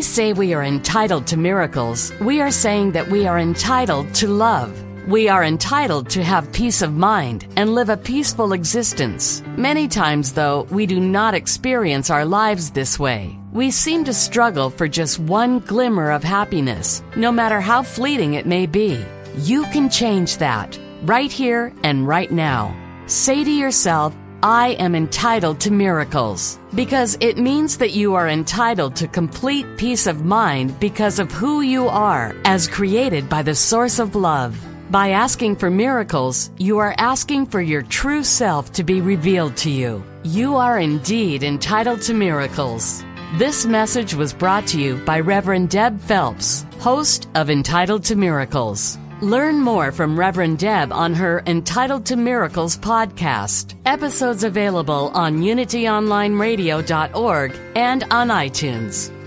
We 0.00 0.04
say 0.04 0.32
we 0.32 0.54
are 0.54 0.64
entitled 0.64 1.26
to 1.26 1.36
miracles, 1.36 2.10
we 2.22 2.40
are 2.40 2.50
saying 2.50 2.90
that 2.92 3.06
we 3.08 3.26
are 3.26 3.38
entitled 3.38 4.14
to 4.14 4.28
love. 4.28 4.72
We 5.06 5.28
are 5.28 5.44
entitled 5.44 6.08
to 6.08 6.24
have 6.24 6.50
peace 6.54 6.80
of 6.80 6.94
mind 6.94 7.46
and 7.56 7.74
live 7.74 7.90
a 7.90 7.98
peaceful 7.98 8.54
existence. 8.54 9.42
Many 9.58 9.88
times, 9.88 10.32
though, 10.32 10.62
we 10.70 10.86
do 10.86 11.00
not 11.00 11.34
experience 11.34 12.08
our 12.08 12.24
lives 12.24 12.70
this 12.70 12.98
way. 12.98 13.38
We 13.52 13.70
seem 13.70 14.04
to 14.04 14.14
struggle 14.14 14.70
for 14.70 14.88
just 14.88 15.18
one 15.18 15.58
glimmer 15.58 16.12
of 16.12 16.24
happiness, 16.24 17.02
no 17.14 17.30
matter 17.30 17.60
how 17.60 17.82
fleeting 17.82 18.32
it 18.32 18.46
may 18.46 18.64
be. 18.64 19.04
You 19.36 19.64
can 19.64 19.90
change 19.90 20.38
that 20.38 20.80
right 21.02 21.30
here 21.30 21.74
and 21.84 22.08
right 22.08 22.30
now. 22.32 22.74
Say 23.04 23.44
to 23.44 23.50
yourself, 23.50 24.16
I 24.42 24.68
am 24.78 24.94
entitled 24.94 25.60
to 25.60 25.70
miracles 25.70 26.58
because 26.74 27.18
it 27.20 27.36
means 27.36 27.76
that 27.76 27.92
you 27.92 28.14
are 28.14 28.30
entitled 28.30 28.96
to 28.96 29.06
complete 29.06 29.66
peace 29.76 30.06
of 30.06 30.24
mind 30.24 30.80
because 30.80 31.18
of 31.18 31.30
who 31.30 31.60
you 31.60 31.88
are 31.88 32.34
as 32.46 32.66
created 32.66 33.28
by 33.28 33.42
the 33.42 33.54
source 33.54 33.98
of 33.98 34.14
love. 34.14 34.58
By 34.90 35.10
asking 35.10 35.56
for 35.56 35.68
miracles, 35.70 36.50
you 36.56 36.78
are 36.78 36.94
asking 36.96 37.46
for 37.46 37.60
your 37.60 37.82
true 37.82 38.24
self 38.24 38.72
to 38.72 38.82
be 38.82 39.02
revealed 39.02 39.58
to 39.58 39.70
you. 39.70 40.02
You 40.22 40.56
are 40.56 40.78
indeed 40.78 41.42
entitled 41.42 42.00
to 42.02 42.14
miracles. 42.14 43.04
This 43.36 43.66
message 43.66 44.14
was 44.14 44.32
brought 44.32 44.66
to 44.68 44.80
you 44.80 44.96
by 45.04 45.20
Reverend 45.20 45.68
Deb 45.68 46.00
Phelps, 46.00 46.64
host 46.78 47.28
of 47.34 47.50
Entitled 47.50 48.04
to 48.04 48.16
Miracles. 48.16 48.96
Learn 49.22 49.60
more 49.60 49.92
from 49.92 50.18
Reverend 50.18 50.58
Deb 50.58 50.94
on 50.94 51.12
her 51.12 51.42
Entitled 51.46 52.06
to 52.06 52.16
Miracles 52.16 52.78
podcast. 52.78 53.74
Episodes 53.84 54.44
available 54.44 55.10
on 55.12 55.40
unityonlineradio.org 55.40 57.54
and 57.76 58.04
on 58.04 58.28
iTunes. 58.28 59.19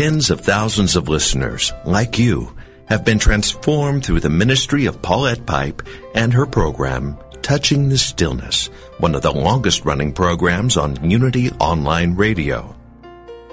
Tens 0.00 0.30
of 0.30 0.40
thousands 0.40 0.96
of 0.96 1.10
listeners, 1.10 1.74
like 1.84 2.18
you, 2.18 2.56
have 2.86 3.04
been 3.04 3.18
transformed 3.18 4.02
through 4.02 4.20
the 4.20 4.30
ministry 4.30 4.86
of 4.86 5.02
Paulette 5.02 5.44
Pipe 5.44 5.82
and 6.14 6.32
her 6.32 6.46
program, 6.46 7.18
Touching 7.42 7.90
the 7.90 7.98
Stillness, 7.98 8.68
one 8.96 9.14
of 9.14 9.20
the 9.20 9.30
longest 9.30 9.84
running 9.84 10.14
programs 10.14 10.78
on 10.78 11.10
Unity 11.10 11.50
Online 11.60 12.14
Radio. 12.14 12.74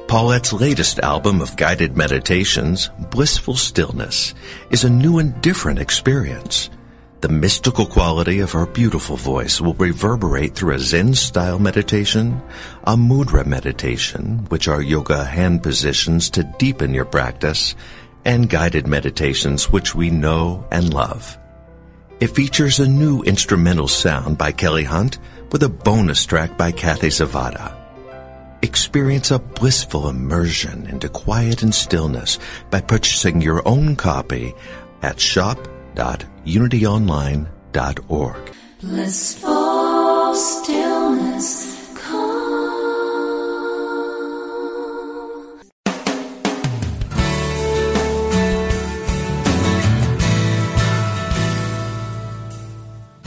Paulette's 0.08 0.54
latest 0.54 1.00
album 1.00 1.42
of 1.42 1.58
guided 1.58 1.98
meditations, 1.98 2.92
Blissful 3.12 3.58
Stillness, 3.58 4.34
is 4.70 4.86
a 4.86 4.90
new 4.90 5.20
and 5.20 5.42
different 5.42 5.80
experience. 5.80 6.70
The 7.20 7.30
mystical 7.30 7.88
quality 7.88 8.42
of 8.42 8.52
her 8.52 8.68
beautiful 8.68 9.18
voice 9.18 9.60
will 9.60 9.74
reverberate 9.74 10.54
through 10.54 10.76
a 10.76 10.80
Zen 10.80 11.16
style 11.16 11.58
meditation, 11.58 12.40
a 12.84 12.96
mudra 12.96 13.44
meditation, 13.44 14.46
which 14.50 14.68
are 14.68 14.84
yoga 14.84 15.26
hand 15.26 15.64
positions 15.64 16.30
to 16.32 16.44
deepen 16.60 16.94
your 16.94 17.06
practice, 17.06 17.74
and 18.24 18.48
guided 18.48 18.86
meditations 18.86 19.72
which 19.72 19.96
we 19.96 20.12
know 20.12 20.64
and 20.72 20.94
love. 20.94 21.40
It 22.20 22.36
features 22.36 22.80
a 22.80 22.88
new 22.88 23.24
instrumental 23.24 23.88
sound 23.88 24.38
by 24.38 24.52
Kelly 24.52 24.84
Hunt 24.84 25.18
with 25.52 25.64
a 25.64 25.70
bonus 25.70 26.24
track 26.24 26.56
by 26.56 26.72
Kathy 26.72 27.08
Zavada. 27.08 27.76
Experience 28.62 29.32
a 29.32 29.40
blissful 29.40 30.10
immersion 30.10 30.86
into 30.86 31.10
quiet 31.10 31.64
and 31.64 31.74
stillness 31.74 32.38
by 32.70 32.82
purchasing 32.82 33.42
your 33.42 33.68
own 33.68 33.96
copy 33.96 34.54
at 35.02 35.20
shop.unityonline.org. 35.98 38.54
Blissful 38.82 40.34
stillness, 40.36 40.87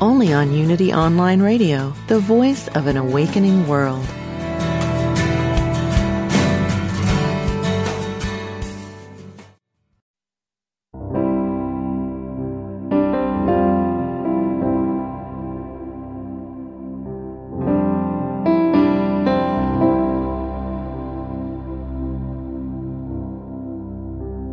only 0.00 0.32
on 0.32 0.52
Unity 0.52 0.92
Online 0.92 1.42
Radio, 1.42 1.92
the 2.06 2.18
voice 2.18 2.68
of 2.68 2.86
an 2.86 2.96
awakening 2.96 3.66
world. 3.66 4.06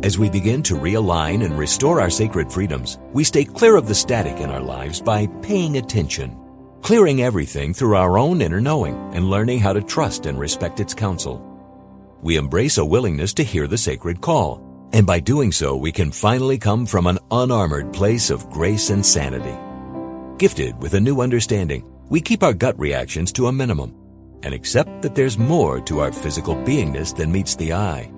As 0.08 0.18
we 0.18 0.30
begin 0.30 0.62
to 0.62 0.74
realign 0.74 1.44
and 1.44 1.58
restore 1.58 2.00
our 2.00 2.08
sacred 2.08 2.50
freedoms, 2.50 2.98
we 3.12 3.22
stay 3.22 3.44
clear 3.44 3.76
of 3.76 3.86
the 3.86 3.94
static 3.94 4.40
in 4.40 4.48
our 4.48 4.62
lives 4.62 5.02
by 5.02 5.26
paying 5.42 5.76
attention, 5.76 6.34
clearing 6.80 7.20
everything 7.20 7.74
through 7.74 7.94
our 7.94 8.16
own 8.16 8.40
inner 8.40 8.58
knowing 8.58 8.94
and 9.12 9.28
learning 9.28 9.58
how 9.58 9.74
to 9.74 9.82
trust 9.82 10.24
and 10.24 10.40
respect 10.40 10.80
its 10.80 10.94
counsel. 10.94 11.44
We 12.22 12.38
embrace 12.38 12.78
a 12.78 12.86
willingness 12.86 13.34
to 13.34 13.44
hear 13.44 13.66
the 13.66 13.76
sacred 13.76 14.22
call, 14.22 14.88
and 14.94 15.06
by 15.06 15.20
doing 15.20 15.52
so, 15.52 15.76
we 15.76 15.92
can 15.92 16.10
finally 16.10 16.56
come 16.56 16.86
from 16.86 17.06
an 17.06 17.18
unarmored 17.30 17.92
place 17.92 18.30
of 18.30 18.48
grace 18.48 18.88
and 18.88 19.04
sanity. 19.04 19.58
Gifted 20.38 20.80
with 20.80 20.94
a 20.94 21.00
new 21.00 21.20
understanding, 21.20 21.84
we 22.08 22.22
keep 22.22 22.42
our 22.42 22.54
gut 22.54 22.78
reactions 22.78 23.30
to 23.32 23.48
a 23.48 23.52
minimum 23.52 23.94
and 24.42 24.54
accept 24.54 25.02
that 25.02 25.14
there's 25.14 25.36
more 25.36 25.82
to 25.82 26.00
our 26.00 26.12
physical 26.12 26.54
beingness 26.54 27.14
than 27.14 27.30
meets 27.30 27.56
the 27.56 27.74
eye 27.74 28.10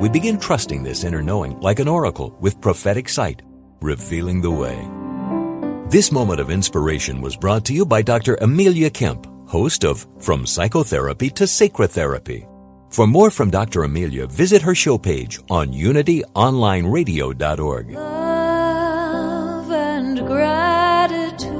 we 0.00 0.08
begin 0.08 0.38
trusting 0.38 0.82
this 0.82 1.04
inner 1.04 1.22
knowing 1.22 1.60
like 1.60 1.78
an 1.80 1.88
oracle 1.88 2.34
with 2.40 2.60
prophetic 2.60 3.08
sight, 3.08 3.42
revealing 3.80 4.40
the 4.40 4.50
way. 4.50 4.76
This 5.90 6.10
moment 6.12 6.40
of 6.40 6.50
inspiration 6.50 7.20
was 7.20 7.36
brought 7.36 7.64
to 7.66 7.72
you 7.72 7.86
by 7.86 8.02
Dr. 8.02 8.36
Amelia 8.40 8.90
Kemp, 8.90 9.26
host 9.48 9.84
of 9.84 10.06
From 10.20 10.46
Psychotherapy 10.46 11.30
to 11.30 11.46
Sacred 11.46 11.90
Therapy. 11.90 12.46
For 12.90 13.06
more 13.06 13.30
from 13.30 13.50
Dr. 13.50 13.84
Amelia, 13.84 14.26
visit 14.26 14.62
her 14.62 14.74
show 14.74 14.98
page 14.98 15.40
on 15.50 15.72
unityonlineradio.org. 15.72 17.90
Love 17.90 19.70
and 19.70 20.18
gratitude, 20.26 21.52